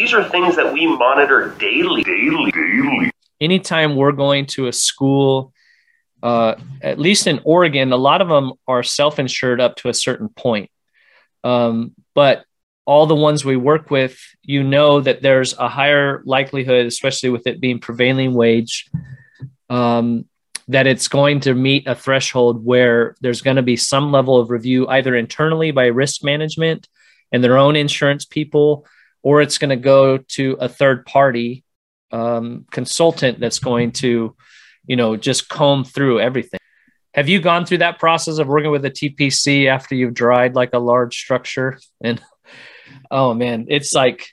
These 0.00 0.14
are 0.14 0.26
things 0.26 0.56
that 0.56 0.72
we 0.72 0.86
monitor 0.86 1.54
daily, 1.58 2.02
daily, 2.02 2.50
daily. 2.52 3.10
anytime 3.38 3.96
we're 3.96 4.12
going 4.12 4.46
to 4.46 4.66
a 4.66 4.72
school, 4.72 5.52
uh, 6.22 6.54
at 6.80 6.98
least 6.98 7.26
in 7.26 7.42
Oregon, 7.44 7.92
a 7.92 7.98
lot 7.98 8.22
of 8.22 8.28
them 8.28 8.54
are 8.66 8.82
self 8.82 9.18
insured 9.18 9.60
up 9.60 9.76
to 9.76 9.90
a 9.90 9.92
certain 9.92 10.30
point. 10.30 10.70
Um, 11.44 11.92
but 12.14 12.46
all 12.86 13.04
the 13.04 13.14
ones 13.14 13.44
we 13.44 13.58
work 13.58 13.90
with, 13.90 14.18
you 14.40 14.62
know 14.62 15.02
that 15.02 15.20
there's 15.20 15.52
a 15.58 15.68
higher 15.68 16.22
likelihood, 16.24 16.86
especially 16.86 17.28
with 17.28 17.46
it 17.46 17.60
being 17.60 17.78
prevailing 17.78 18.32
wage, 18.32 18.88
um, 19.68 20.24
that 20.68 20.86
it's 20.86 21.08
going 21.08 21.40
to 21.40 21.52
meet 21.52 21.86
a 21.86 21.94
threshold 21.94 22.64
where 22.64 23.16
there's 23.20 23.42
going 23.42 23.56
to 23.56 23.62
be 23.62 23.76
some 23.76 24.12
level 24.12 24.38
of 24.38 24.48
review 24.48 24.88
either 24.88 25.14
internally 25.14 25.72
by 25.72 25.88
risk 25.88 26.24
management 26.24 26.88
and 27.32 27.44
their 27.44 27.58
own 27.58 27.76
insurance 27.76 28.24
people, 28.24 28.86
or 29.22 29.40
it's 29.40 29.58
going 29.58 29.70
to 29.70 29.76
go 29.76 30.18
to 30.18 30.56
a 30.60 30.68
third 30.68 31.04
party 31.06 31.64
um, 32.12 32.66
consultant 32.70 33.40
that's 33.40 33.58
going 33.58 33.92
to, 33.92 34.34
you 34.86 34.96
know, 34.96 35.16
just 35.16 35.48
comb 35.48 35.84
through 35.84 36.20
everything. 36.20 36.60
Have 37.14 37.28
you 37.28 37.40
gone 37.40 37.66
through 37.66 37.78
that 37.78 37.98
process 37.98 38.38
of 38.38 38.46
working 38.46 38.70
with 38.70 38.84
a 38.84 38.90
TPC 38.90 39.66
after 39.66 39.94
you've 39.94 40.14
dried 40.14 40.54
like 40.54 40.70
a 40.72 40.78
large 40.78 41.16
structure? 41.16 41.78
And 42.02 42.20
oh 43.10 43.34
man, 43.34 43.66
it's 43.68 43.94
like, 43.94 44.28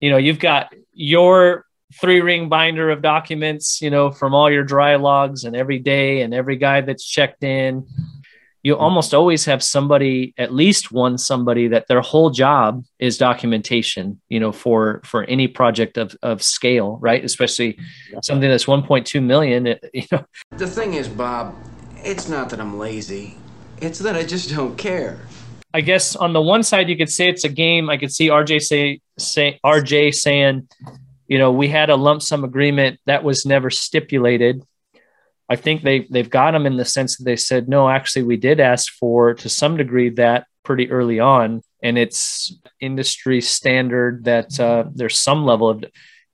you 0.00 0.10
know, 0.10 0.18
you've 0.18 0.38
got 0.38 0.72
your 0.92 1.64
three 2.00 2.20
ring 2.20 2.48
binder 2.48 2.90
of 2.90 3.02
documents, 3.02 3.80
you 3.80 3.90
know, 3.90 4.10
from 4.10 4.34
all 4.34 4.50
your 4.50 4.64
dry 4.64 4.96
logs 4.96 5.44
and 5.44 5.56
every 5.56 5.78
day 5.78 6.22
and 6.22 6.34
every 6.34 6.56
guy 6.56 6.80
that's 6.80 7.04
checked 7.04 7.42
in. 7.42 7.86
You 8.66 8.74
mm-hmm. 8.74 8.82
almost 8.82 9.14
always 9.14 9.44
have 9.44 9.62
somebody, 9.62 10.34
at 10.36 10.52
least 10.52 10.90
one 10.90 11.18
somebody 11.18 11.68
that 11.68 11.86
their 11.86 12.00
whole 12.00 12.30
job 12.30 12.84
is 12.98 13.16
documentation, 13.16 14.20
you 14.28 14.40
know, 14.40 14.50
for 14.50 15.00
for 15.04 15.22
any 15.22 15.46
project 15.46 15.96
of 15.96 16.16
of 16.20 16.42
scale, 16.42 16.98
right? 17.00 17.24
Especially 17.24 17.78
something 18.22 18.50
that's 18.50 18.64
1.2 18.64 19.22
million, 19.22 19.78
you 19.94 20.02
know, 20.10 20.24
The 20.50 20.66
thing 20.66 20.94
is, 20.94 21.06
Bob, 21.06 21.54
it's 22.02 22.28
not 22.28 22.50
that 22.50 22.58
I'm 22.58 22.76
lazy. 22.76 23.38
It's 23.80 24.00
that 24.00 24.16
I 24.16 24.24
just 24.24 24.50
don't 24.50 24.76
care. 24.76 25.20
I 25.72 25.80
guess 25.80 26.16
on 26.16 26.32
the 26.32 26.42
one 26.42 26.64
side 26.64 26.88
you 26.88 26.96
could 26.96 27.12
say 27.18 27.28
it's 27.28 27.44
a 27.44 27.48
game. 27.48 27.88
I 27.88 27.96
could 27.96 28.12
see 28.12 28.30
RJ 28.30 28.62
say 28.62 29.00
say 29.16 29.60
RJ 29.64 30.12
saying, 30.12 30.68
you 31.28 31.38
know, 31.38 31.52
we 31.52 31.68
had 31.68 31.88
a 31.88 31.94
lump 31.94 32.20
sum 32.20 32.42
agreement 32.42 32.98
that 33.06 33.22
was 33.22 33.46
never 33.46 33.70
stipulated. 33.70 34.64
I 35.48 35.56
think 35.56 35.82
they 35.82 36.06
they've 36.10 36.28
got 36.28 36.52
them 36.52 36.66
in 36.66 36.76
the 36.76 36.84
sense 36.84 37.16
that 37.16 37.24
they 37.24 37.36
said 37.36 37.68
no, 37.68 37.88
actually 37.88 38.24
we 38.24 38.36
did 38.36 38.60
ask 38.60 38.92
for 38.92 39.34
to 39.34 39.48
some 39.48 39.76
degree 39.76 40.10
that 40.10 40.46
pretty 40.64 40.90
early 40.90 41.20
on, 41.20 41.62
and 41.82 41.96
it's 41.96 42.52
industry 42.80 43.40
standard 43.40 44.24
that 44.24 44.58
uh, 44.58 44.84
there's 44.92 45.18
some 45.18 45.44
level 45.44 45.68
of 45.68 45.84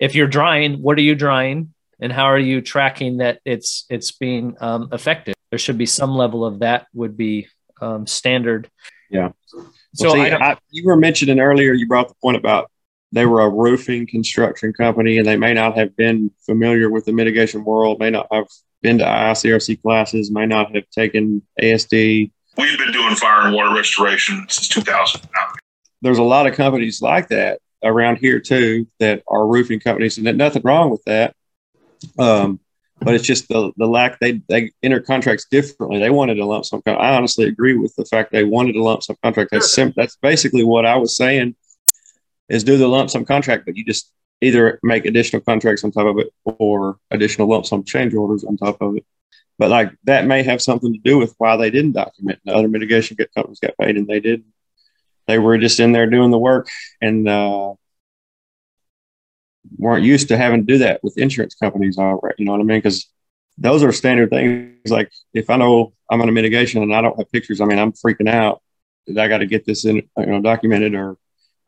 if 0.01 0.15
you're 0.15 0.27
drying, 0.27 0.83
what 0.83 0.99
are 0.99 1.03
you 1.03 1.15
drying, 1.15 1.75
and 2.01 2.13
how 2.13 2.25
are 2.25 2.39
you 2.39 2.61
tracking 2.61 3.19
that 3.19 3.41
it's 3.45 3.87
it's 3.89 4.13
being 4.13 4.57
um, 4.61 4.89
effective? 4.93 5.35
There 5.51 5.59
should 5.59 5.79
be 5.79 5.87
some 5.87 6.17
level 6.17 6.45
of 6.45 6.61
that 6.61 6.87
would 6.95 7.17
be 7.17 7.49
um, 7.81 8.07
standard. 8.07 8.71
Yeah. 9.11 9.33
So 9.47 9.67
So 9.95 10.15
see, 10.15 10.21
I 10.23 10.53
I, 10.53 10.57
you 10.71 10.85
were 10.87 10.97
mentioning 10.97 11.39
earlier, 11.39 11.75
you 11.75 11.87
brought 11.87 12.09
the 12.09 12.15
point 12.23 12.37
about 12.37 12.71
they 13.13 13.27
were 13.27 13.43
a 13.43 13.49
roofing 13.49 14.07
construction 14.07 14.73
company 14.73 15.19
and 15.19 15.27
they 15.27 15.37
may 15.37 15.53
not 15.53 15.77
have 15.77 15.95
been 15.97 16.31
familiar 16.45 16.91
with 16.91 17.05
the 17.05 17.13
mitigation 17.13 17.65
world, 17.65 17.99
may 18.01 18.11
not 18.11 18.27
have 18.33 18.47
been 18.81 18.99
to 18.99 19.05
IICRC 19.05 19.83
classes, 19.83 20.31
may 20.31 20.47
not 20.47 20.75
have 20.75 20.89
taken 20.91 21.43
ASD. 21.61 22.31
We've 22.57 22.79
been 22.79 22.93
doing 22.93 23.15
fire 23.15 23.47
and 23.47 23.55
water 23.55 23.75
restoration 23.75 24.47
since 24.49 24.69
2009. 24.69 25.31
There's 26.01 26.19
a 26.19 26.23
lot 26.23 26.47
of 26.47 26.55
companies 26.55 27.01
like 27.01 27.29
that 27.29 27.61
around 27.85 28.17
here 28.17 28.41
too 28.41 28.87
that 28.99 29.23
are 29.29 29.47
roofing 29.47 29.81
companies, 29.81 30.17
and 30.17 30.27
there's 30.27 30.37
nothing 30.37 30.63
wrong 30.65 30.91
with 30.91 31.03
that. 31.05 31.35
Um, 32.19 32.61
but 33.01 33.15
it's 33.15 33.27
just 33.27 33.49
the 33.49 33.73
the 33.77 33.87
lack 33.87 34.19
they 34.21 34.43
they 34.49 34.73
enter 34.83 35.01
contracts 35.01 35.47
differently. 35.51 35.99
They 35.99 36.11
wanted 36.11 36.39
a 36.39 36.45
lump 36.45 36.65
sum. 36.65 36.83
Con- 36.83 36.97
I 36.97 37.15
honestly 37.17 37.47
agree 37.47 37.75
with 37.75 37.95
the 37.97 38.05
fact 38.05 38.33
they 38.33 38.45
wanted 38.45 38.77
a 38.77 38.83
lump 38.83 39.03
sum 39.03 39.17
contract. 39.23 39.51
That's 39.53 39.73
sim- 39.73 39.95
that's 39.97 40.17
basically 40.17 40.65
what 40.65 40.87
I 40.87 40.97
was 40.97 41.17
saying. 41.17 41.55
Is 42.49 42.65
do 42.65 42.77
the 42.77 42.89
lump 42.89 43.11
sum 43.11 43.25
contract, 43.25 43.65
but 43.65 43.77
you 43.77 43.85
just 43.85 44.13
either 44.41 44.79
make 44.83 45.07
additional 45.07 45.41
contracts 45.41 45.85
on 45.85 45.93
top 45.93 46.07
of 46.07 46.19
it 46.19 46.33
or 46.45 46.99
additional 47.11 47.49
lump 47.49 47.65
sum 47.65 47.85
change 47.85 48.15
orders 48.15 48.45
on 48.45 48.57
top 48.57 48.81
of 48.83 48.97
it. 48.97 49.07
But 49.59 49.71
like 49.71 49.93
that 50.05 50.27
may 50.27 50.43
have 50.43 50.61
something 50.61 50.93
to 50.93 50.99
do 50.99 51.19
with 51.19 51.35
why 51.39 51.57
they 51.57 51.71
didn't 51.71 51.93
document. 51.93 52.41
The 52.45 52.55
other 52.55 52.69
mitigation 52.69 53.17
get- 53.17 53.33
companies 53.35 53.61
got 53.61 53.77
paid 53.79 53.97
and 53.97 54.07
they 54.07 54.21
didn't. 54.21 54.47
They 55.29 55.39
were 55.39 55.57
just 55.57 55.79
in 55.79 55.93
there 55.93 56.11
doing 56.11 56.33
the 56.33 56.39
work 56.39 56.69
and 57.01 57.29
uh, 57.29 57.75
weren't 59.79 60.05
used 60.05 60.29
to 60.29 60.37
having 60.37 60.67
to 60.67 60.73
do 60.73 60.79
that 60.79 61.03
with 61.05 61.17
insurance 61.17 61.55
companies. 61.55 61.97
All 61.97 62.19
right, 62.23 62.35
you 62.39 62.45
know 62.45 62.53
what 62.53 62.61
I 62.61 62.65
mean? 62.65 62.79
Because 62.79 63.09
those 63.57 63.85
are 63.85 63.93
standard 63.93 64.31
things. 64.31 64.91
Like 64.91 65.13
if 65.33 65.49
I 65.49 65.57
know 65.57 65.93
I'm 66.11 66.21
on 66.21 66.29
a 66.29 66.33
mitigation 66.33 66.83
and 66.83 66.93
I 66.93 67.01
don't 67.01 67.17
have 67.17 67.31
pictures, 67.31 67.61
I 67.61 67.67
mean, 67.67 67.79
I'm 67.79 67.93
freaking 67.93 68.29
out 68.29 68.63
I 69.09 69.29
got 69.29 69.39
to 69.39 69.47
get 69.47 69.65
this 69.65 69.85
in, 69.85 69.97
you 69.97 70.27
know, 70.27 70.41
documented 70.41 70.95
or 70.95 71.17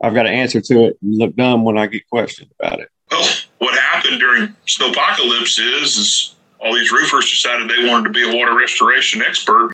I've 0.01 0.13
got 0.13 0.23
to 0.23 0.29
answer 0.29 0.61
to 0.61 0.85
it 0.85 0.97
and 1.01 1.17
look 1.17 1.35
dumb 1.35 1.63
when 1.63 1.77
I 1.77 1.87
get 1.87 2.07
questioned 2.09 2.51
about 2.59 2.79
it. 2.79 2.89
Well, 3.11 3.27
what 3.59 3.77
happened 3.77 4.19
during 4.19 4.55
snowpocalypse 4.67 5.59
is, 5.59 5.97
is 5.97 6.35
all 6.59 6.73
these 6.73 6.91
roofers 6.91 7.29
decided 7.29 7.69
they 7.69 7.87
wanted 7.87 8.05
to 8.05 8.09
be 8.09 8.23
a 8.23 8.35
water 8.35 8.55
restoration 8.55 9.21
expert. 9.21 9.71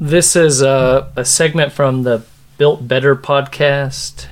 This 0.00 0.36
is 0.36 0.62
a, 0.62 1.12
a 1.16 1.24
segment 1.24 1.72
from 1.72 2.02
the 2.02 2.24
Built 2.56 2.86
Better 2.88 3.14
podcast 3.14 4.26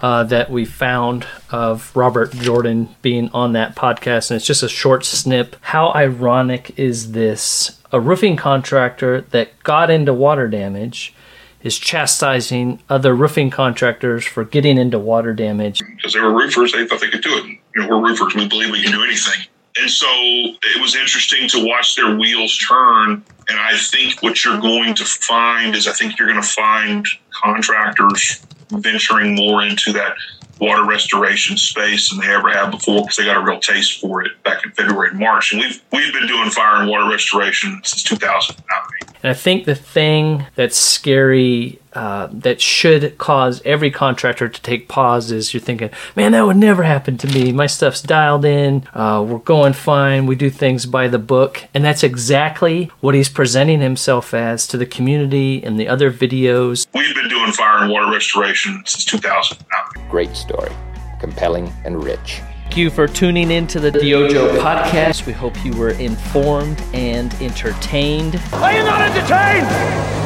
uh, 0.00 0.24
that 0.24 0.50
we 0.50 0.64
found 0.64 1.26
of 1.50 1.94
Robert 1.96 2.32
Jordan 2.32 2.88
being 3.02 3.30
on 3.30 3.52
that 3.52 3.74
podcast, 3.74 4.30
and 4.30 4.36
it's 4.36 4.46
just 4.46 4.62
a 4.62 4.68
short 4.68 5.04
snip. 5.04 5.56
How 5.60 5.92
ironic 5.92 6.78
is 6.78 7.12
this? 7.12 7.80
A 7.90 7.98
roofing 8.00 8.36
contractor 8.36 9.22
that 9.30 9.62
got 9.62 9.90
into 9.90 10.12
water 10.12 10.46
damage 10.46 11.14
is 11.62 11.78
chastising 11.78 12.80
other 12.88 13.14
roofing 13.14 13.50
contractors 13.50 14.24
for 14.24 14.44
getting 14.44 14.78
into 14.78 14.98
water 14.98 15.34
damage. 15.34 15.80
Because 15.96 16.14
they 16.14 16.20
were 16.20 16.32
roofers, 16.32 16.72
they 16.72 16.86
thought 16.86 17.00
they 17.00 17.10
could 17.10 17.22
do 17.22 17.36
it. 17.36 17.44
You 17.74 17.82
know, 17.82 17.88
we're 17.88 18.08
roofers, 18.08 18.34
we 18.34 18.48
believe 18.48 18.70
we 18.70 18.82
can 18.82 18.92
do 18.92 19.02
anything. 19.02 19.46
And 19.80 19.90
so 19.90 20.06
it 20.10 20.80
was 20.80 20.96
interesting 20.96 21.48
to 21.50 21.66
watch 21.66 21.94
their 21.94 22.16
wheels 22.16 22.56
turn. 22.58 23.22
And 23.48 23.58
I 23.58 23.76
think 23.76 24.22
what 24.22 24.44
you're 24.44 24.60
going 24.60 24.94
to 24.96 25.04
find 25.04 25.74
is 25.74 25.86
I 25.86 25.92
think 25.92 26.18
you're 26.18 26.28
going 26.28 26.40
to 26.40 26.48
find 26.48 27.06
contractors 27.30 28.44
venturing 28.70 29.34
more 29.34 29.62
into 29.62 29.92
that 29.92 30.16
water 30.60 30.84
restoration 30.84 31.56
space 31.56 32.10
than 32.10 32.18
they 32.18 32.32
ever 32.32 32.50
have 32.50 32.70
before 32.70 33.02
because 33.02 33.16
they 33.16 33.24
got 33.24 33.36
a 33.36 33.44
real 33.44 33.60
taste 33.60 34.00
for 34.00 34.24
it 34.24 34.42
back 34.42 34.64
in 34.64 34.72
February 34.72 35.10
and 35.10 35.18
March. 35.18 35.52
And 35.52 35.60
we've 35.60 35.82
we've 35.92 36.12
been 36.12 36.26
doing 36.26 36.50
fire 36.50 36.80
and 36.80 36.90
water 36.90 37.08
restoration 37.10 37.80
since 37.84 38.02
2009. 38.02 39.14
And 39.22 39.30
I 39.30 39.34
think 39.34 39.64
the 39.64 39.74
thing 39.74 40.46
that's 40.54 40.76
scary, 40.76 41.80
uh, 41.98 42.28
that 42.30 42.60
should 42.60 43.18
cause 43.18 43.60
every 43.64 43.90
contractor 43.90 44.48
to 44.48 44.62
take 44.62 44.86
pause 44.86 45.32
is 45.32 45.52
you're 45.52 45.60
thinking, 45.60 45.90
man, 46.14 46.30
that 46.30 46.46
would 46.46 46.56
never 46.56 46.84
happen 46.84 47.18
to 47.18 47.26
me. 47.26 47.50
My 47.50 47.66
stuff's 47.66 48.00
dialed 48.00 48.44
in. 48.44 48.86
Uh, 48.94 49.26
we're 49.28 49.38
going 49.38 49.72
fine. 49.72 50.26
We 50.26 50.36
do 50.36 50.48
things 50.48 50.86
by 50.86 51.08
the 51.08 51.18
book. 51.18 51.64
And 51.74 51.84
that's 51.84 52.04
exactly 52.04 52.92
what 53.00 53.16
he's 53.16 53.28
presenting 53.28 53.80
himself 53.80 54.32
as 54.32 54.68
to 54.68 54.76
the 54.76 54.86
community 54.86 55.60
and 55.64 55.76
the 55.76 55.88
other 55.88 56.12
videos. 56.12 56.86
We've 56.94 57.16
been 57.16 57.28
doing 57.28 57.50
fire 57.50 57.82
and 57.82 57.90
water 57.90 58.12
restoration 58.12 58.80
since 58.86 59.04
2009. 59.04 60.08
Great 60.08 60.36
story, 60.36 60.70
compelling 61.18 61.72
and 61.84 62.04
rich. 62.04 62.40
Thank 62.62 62.76
you 62.76 62.90
for 62.90 63.08
tuning 63.08 63.50
in 63.50 63.66
to 63.68 63.80
the 63.80 63.90
DYOJO 63.90 64.60
podcast. 64.60 65.26
We 65.26 65.32
hope 65.32 65.64
you 65.64 65.74
were 65.74 65.90
informed 65.90 66.80
and 66.92 67.34
entertained. 67.42 68.40
Are 68.52 68.72
you 68.72 68.84
not 68.84 69.00
entertained? 69.00 70.17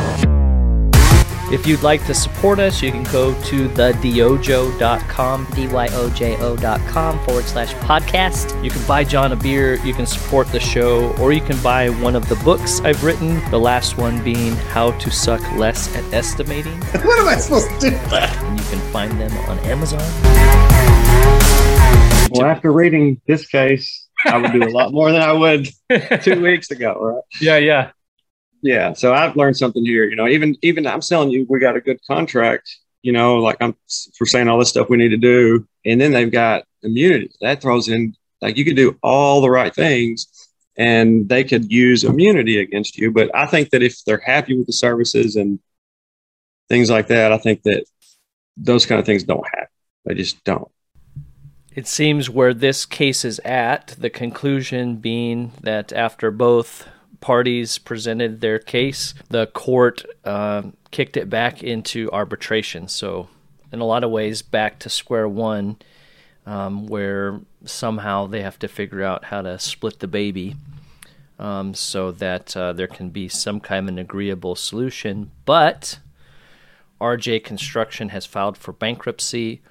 If 1.52 1.66
you'd 1.66 1.82
like 1.82 2.06
to 2.06 2.14
support 2.14 2.58
us, 2.58 2.80
you 2.82 2.90
can 2.90 3.02
go 3.02 3.38
to 3.42 3.68
thedyojo.com, 3.68 5.46
D-Y-O-J-O.com 5.54 7.24
forward 7.26 7.44
slash 7.44 7.74
podcast. 7.74 8.64
You 8.64 8.70
can 8.70 8.82
buy 8.86 9.04
John 9.04 9.32
a 9.32 9.36
beer, 9.36 9.74
you 9.84 9.92
can 9.92 10.06
support 10.06 10.48
the 10.48 10.58
show, 10.58 11.14
or 11.18 11.30
you 11.30 11.42
can 11.42 11.60
buy 11.62 11.90
one 11.90 12.16
of 12.16 12.26
the 12.30 12.36
books 12.36 12.80
I've 12.80 13.04
written, 13.04 13.38
the 13.50 13.60
last 13.60 13.98
one 13.98 14.24
being 14.24 14.56
How 14.72 14.92
to 14.92 15.10
Suck 15.10 15.42
Less 15.56 15.94
at 15.94 16.04
Estimating. 16.14 16.80
what 17.04 17.18
am 17.18 17.28
I 17.28 17.36
supposed 17.36 17.68
to 17.68 17.90
do? 17.90 17.96
And 17.96 18.58
you 18.58 18.64
can 18.64 18.80
find 18.90 19.20
them 19.20 19.32
on 19.50 19.58
Amazon. 19.58 20.00
Well, 22.30 22.46
after 22.46 22.72
reading 22.72 23.20
this 23.26 23.46
case, 23.46 24.08
I 24.24 24.38
would 24.38 24.52
do 24.52 24.62
a 24.62 24.70
lot 24.72 24.94
more 24.94 25.12
than 25.12 25.20
I 25.20 25.32
would 25.32 25.68
two 26.22 26.40
weeks 26.40 26.70
ago, 26.70 26.94
right? 26.98 27.22
Yeah, 27.42 27.58
yeah. 27.58 27.90
Yeah. 28.62 28.92
So 28.92 29.12
I've 29.12 29.36
learned 29.36 29.56
something 29.56 29.84
here. 29.84 30.08
You 30.08 30.16
know, 30.16 30.28
even 30.28 30.56
even 30.62 30.86
I'm 30.86 31.00
telling 31.00 31.30
you, 31.30 31.46
we 31.48 31.58
got 31.58 31.76
a 31.76 31.80
good 31.80 32.00
contract. 32.06 32.78
You 33.02 33.12
know, 33.12 33.36
like 33.38 33.56
I'm 33.60 33.76
for 34.16 34.26
saying 34.26 34.48
all 34.48 34.58
this 34.58 34.68
stuff 34.68 34.88
we 34.88 34.96
need 34.96 35.10
to 35.10 35.16
do, 35.16 35.66
and 35.84 36.00
then 36.00 36.12
they've 36.12 36.30
got 36.30 36.64
immunity. 36.82 37.30
That 37.40 37.60
throws 37.60 37.88
in 37.88 38.14
like 38.40 38.56
you 38.56 38.64
could 38.64 38.76
do 38.76 38.96
all 39.02 39.40
the 39.40 39.50
right 39.50 39.74
things, 39.74 40.28
and 40.76 41.28
they 41.28 41.42
could 41.42 41.70
use 41.70 42.04
immunity 42.04 42.60
against 42.60 42.96
you. 42.96 43.10
But 43.10 43.34
I 43.34 43.46
think 43.46 43.70
that 43.70 43.82
if 43.82 44.04
they're 44.04 44.22
happy 44.24 44.56
with 44.56 44.66
the 44.66 44.72
services 44.72 45.34
and 45.34 45.58
things 46.68 46.88
like 46.88 47.08
that, 47.08 47.32
I 47.32 47.38
think 47.38 47.62
that 47.64 47.84
those 48.56 48.86
kind 48.86 49.00
of 49.00 49.06
things 49.06 49.24
don't 49.24 49.46
happen. 49.46 49.68
They 50.04 50.14
just 50.14 50.42
don't. 50.44 50.70
It 51.74 51.86
seems 51.86 52.28
where 52.28 52.52
this 52.52 52.84
case 52.84 53.24
is 53.24 53.40
at, 53.44 53.94
the 53.98 54.10
conclusion 54.10 54.96
being 54.96 55.52
that 55.62 55.92
after 55.92 56.30
both 56.30 56.86
parties 57.22 57.78
presented 57.78 58.42
their 58.42 58.58
case, 58.58 59.14
the 59.30 59.46
court 59.46 60.04
uh, 60.24 60.62
kicked 60.90 61.16
it 61.16 61.30
back 61.30 61.62
into 61.62 62.10
arbitration. 62.12 62.88
So, 62.88 63.28
in 63.72 63.80
a 63.80 63.86
lot 63.86 64.04
of 64.04 64.10
ways, 64.10 64.42
back 64.42 64.78
to 64.80 64.90
square 64.90 65.26
one, 65.26 65.76
um, 66.44 66.86
where 66.86 67.40
somehow 67.64 68.26
they 68.26 68.42
have 68.42 68.58
to 68.58 68.68
figure 68.68 69.02
out 69.02 69.24
how 69.24 69.40
to 69.40 69.58
split 69.58 70.00
the 70.00 70.08
baby 70.08 70.56
um, 71.38 71.72
so 71.72 72.12
that 72.12 72.54
uh, 72.56 72.74
there 72.74 72.86
can 72.88 73.08
be 73.08 73.28
some 73.28 73.60
kind 73.60 73.88
of 73.88 73.94
an 73.94 73.98
agreeable 73.98 74.54
solution. 74.54 75.30
But 75.46 76.00
RJ 77.00 77.44
Construction 77.44 78.10
has 78.10 78.26
filed 78.26 78.58
for 78.58 78.72
bankruptcy 78.72 79.62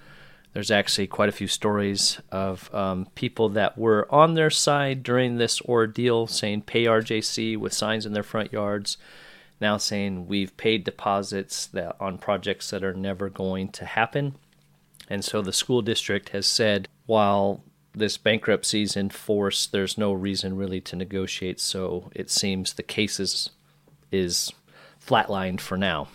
there's 0.54 0.72
actually 0.72 1.08
quite 1.08 1.30
a 1.30 1.34
few 1.34 1.48
stories 1.48 2.20
of 2.32 2.74
um, 2.74 3.08
people 3.16 3.50
that 3.50 3.78
were 3.78 4.08
on 4.14 4.34
their 4.34 4.50
side 4.50 5.02
during 5.02 5.38
this 5.38 5.62
ordeal 5.62 6.28
saying 6.28 6.64
pay 6.64 6.86
RJC 6.86 7.58
with 7.58 7.74
signs 7.74 8.06
in 8.06 8.14
their 8.14 8.24
front 8.24 8.52
yards, 8.52 8.98
now 9.62 9.78
saying 9.78 10.28
we've 10.28 10.56
paid 10.58 10.84
deposits 10.84 11.68
that 11.68 11.96
on 12.00 12.18
projects 12.18 12.70
that 12.70 12.84
are 12.84 12.94
never 12.94 13.30
going 13.30 13.70
to 13.70 13.86
happen. 13.86 14.36
And 15.10 15.24
so 15.24 15.42
the 15.42 15.54
school 15.54 15.82
district 15.82 16.30
has 16.30 16.46
said 16.46 16.90
while 17.06 17.64
this 17.94 18.18
bankruptcy 18.18 18.84
is 18.84 18.98
in 18.98 19.10
force, 19.10 19.68
there's 19.68 19.98
no 19.98 20.12
reason 20.12 20.58
really 20.58 20.82
to 20.82 20.96
negotiate. 20.96 21.60
So 21.60 22.12
it 22.14 22.30
seems 22.30 22.74
the 22.74 22.84
case 22.84 23.20
is, 23.20 23.52
is 24.12 24.52
flatlined 25.06 25.62
for 25.62 25.78
now 25.78 26.08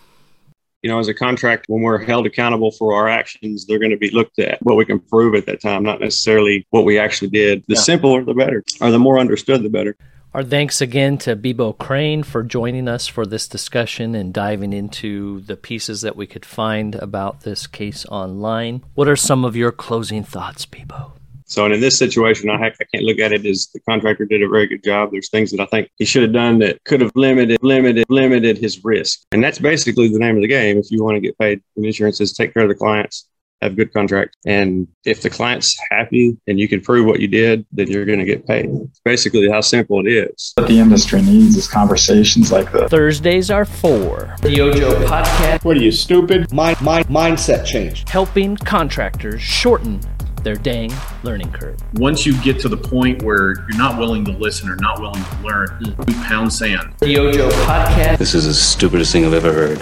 you 0.87 0.93
know, 0.93 1.01
as 1.01 1.09
a 1.09 1.14
contract, 1.14 1.64
when 1.66 1.82
we're 1.82 1.99
held 1.99 2.26
accountable 2.26 2.70
for 2.70 2.95
our 2.95 3.09
actions, 3.09 3.66
they're 3.66 3.80
going 3.80 3.91
to 3.91 3.97
be 3.97 4.09
looked 4.12 4.39
at 4.39 4.62
what 4.62 4.76
we 4.76 4.84
can 4.84 5.01
prove 5.01 5.34
at 5.34 5.45
that 5.47 5.61
time, 5.61 5.82
not 5.82 5.99
necessarily 5.99 6.64
what 6.70 6.84
we 6.84 6.97
actually 6.97 7.28
did. 7.28 7.64
The 7.66 7.74
yeah. 7.74 7.80
simpler, 7.80 8.22
the 8.22 8.34
better, 8.34 8.62
or 8.80 8.93
the 8.93 8.99
more 9.01 9.18
understood, 9.18 9.64
the 9.64 9.68
better. 9.68 9.97
Our 10.32 10.45
thanks 10.45 10.80
again 10.80 11.18
to 11.18 11.34
Bebo 11.34 11.76
Crain 11.76 12.22
for 12.22 12.45
joining 12.45 12.87
us 12.87 13.09
for 13.09 13.26
this 13.26 13.49
discussion 13.49 14.14
and 14.14 14.32
diving 14.32 14.72
into 14.72 15.41
the 15.41 15.57
pieces 15.57 16.03
that 16.03 16.14
we 16.14 16.28
could 16.28 16.47
find 16.47 16.95
about 16.95 17.41
this 17.41 17.66
case 17.66 18.07
online. 18.07 18.84
What 18.95 19.09
are 19.09 19.16
some 19.16 19.45
of 19.45 19.57
your 19.57 19.72
closing 19.72 20.22
thoughts, 20.22 20.66
Bebo? 20.66 21.11
So, 21.49 21.65
and 21.65 21.73
in 21.73 21.81
this 21.81 21.97
situation, 21.97 22.51
I, 22.51 22.57
I 22.57 22.85
can't 22.93 23.05
look 23.05 23.21
at 23.21 23.33
it 23.33 23.47
as 23.47 23.69
the 23.73 23.79
contractor 23.89 24.25
did 24.25 24.43
a 24.43 24.49
very 24.49 24.67
good 24.67 24.83
job. 24.83 25.11
There's 25.13 25.31
things 25.31 25.53
that 25.53 25.61
I 25.61 25.67
think 25.67 25.89
he 25.97 26.05
should 26.05 26.23
have 26.23 26.33
done 26.33 26.59
that 26.59 26.83
could 26.85 27.01
have 27.01 27.13
limited, 27.15 27.59
limited, 27.63 28.05
limited 28.09 28.59
his 28.59 28.85
risk. 28.85 29.21
And 29.31 29.43
that's 29.43 29.61
basically 29.61 30.09
the 30.09 30.19
name 30.19 30.37
of 30.37 30.43
the 30.43 30.49
game. 30.49 30.77
If 30.77 30.91
you 30.91 31.05
want 31.05 31.15
to 31.15 31.21
get 31.21 31.39
paid 31.39 31.63
in 31.77 31.85
insurances, 31.85 32.33
take 32.33 32.53
care 32.53 32.65
of 32.65 32.69
the 32.69 32.75
clients, 32.75 33.29
have 33.63 33.77
good 33.77 33.93
contract. 33.93 34.37
And 34.45 34.89
if 35.05 35.23
the 35.23 35.31
client's 35.31 35.79
happy 35.89 36.37
and 36.49 36.59
you 36.59 36.67
can 36.69 36.81
prove 36.81 37.07
what 37.07 37.21
you 37.21 37.29
did, 37.29 37.65
then 37.71 37.89
you're 37.89 38.05
going 38.05 38.19
to 38.19 38.25
get 38.25 38.45
paid. 38.45 38.67
It's 38.67 39.01
basically 39.05 39.49
how 39.49 39.61
simple 39.61 40.05
it 40.05 40.11
is. 40.11 40.53
What 40.57 40.67
the 40.67 40.81
industry 40.81 41.23
needs 41.23 41.57
is 41.57 41.69
conversations 41.69 42.51
like 42.51 42.73
this. 42.73 42.91
Thursdays 42.91 43.53
are 43.53 43.65
for 43.65 44.35
the 44.43 44.49
DYOJO 44.49 45.07
podcast. 45.07 45.65
What 45.65 45.77
are 45.77 45.83
you, 45.83 45.93
stupid? 45.93 46.53
Mind, 46.53 46.81
mind, 46.81 47.07
mindset 47.07 47.65
change. 47.65 48.05
Helping 48.09 48.57
contractors 48.57 49.41
shorten 49.41 50.01
their 50.47 50.55
dang 50.55 50.93
learning 51.25 51.51
curve. 51.51 51.77
Once 51.95 52.25
you 52.25 52.41
get 52.41 52.61
to 52.61 52.69
the 52.69 52.77
point 52.77 53.21
where 53.25 53.55
you're 53.69 53.77
not 53.77 53.99
willing 53.99 54.25
to 54.25 54.31
listen 54.31 54.71
or 54.71 54.77
not 54.77 55.01
willing 55.01 55.25
to 55.25 55.37
learn, 55.43 55.67
you 55.81 55.93
pound 56.23 56.53
sand. 56.53 56.95
The 57.01 57.07
DYOJO 57.07 57.51
Podcast. 57.65 58.19
This 58.19 58.33
is 58.33 58.47
the 58.47 58.55
stupidest 58.55 59.11
thing 59.11 59.25
I've 59.25 59.35
ever 59.35 59.53
heard. 59.53 59.79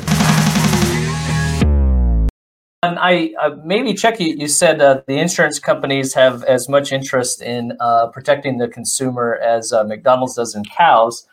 And 2.82 2.98
I 2.98 3.34
uh, 3.38 3.56
maybe 3.62 3.92
check 3.92 4.18
you. 4.18 4.36
You 4.38 4.48
said 4.48 4.80
uh, 4.80 5.02
the 5.06 5.18
insurance 5.18 5.58
companies 5.58 6.14
have 6.14 6.42
as 6.44 6.66
much 6.66 6.92
interest 6.92 7.42
in 7.42 7.76
uh, 7.78 8.06
protecting 8.06 8.56
the 8.56 8.68
consumer 8.68 9.34
as 9.34 9.70
uh, 9.70 9.84
McDonald's 9.84 10.36
does 10.36 10.54
in 10.54 10.64
cows. 10.64 11.26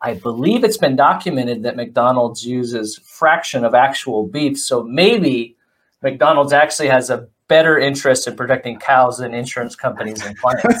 I 0.00 0.14
believe 0.14 0.64
it's 0.64 0.76
been 0.76 0.96
documented 0.96 1.62
that 1.62 1.76
McDonald's 1.76 2.44
uses 2.44 2.98
fraction 2.98 3.64
of 3.64 3.74
actual 3.74 4.26
beef. 4.26 4.58
So 4.58 4.82
maybe 4.82 5.56
McDonald's 6.02 6.52
actually 6.52 6.88
has 6.88 7.08
a 7.08 7.28
better 7.52 7.78
interest 7.78 8.26
in 8.26 8.34
protecting 8.34 8.78
cows 8.78 9.18
than 9.18 9.34
insurance 9.34 9.76
companies 9.76 10.24
and 10.24 10.34
clients. 10.38 10.64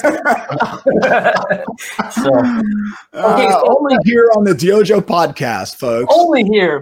so, 2.14 2.30
okay, 3.12 3.46
uh, 3.46 3.60
only 3.68 3.98
here 4.04 4.30
on 4.34 4.44
the 4.44 4.54
DYOJO 4.54 5.02
podcast, 5.02 5.76
folks. 5.76 6.10
Only 6.16 6.44
here. 6.44 6.70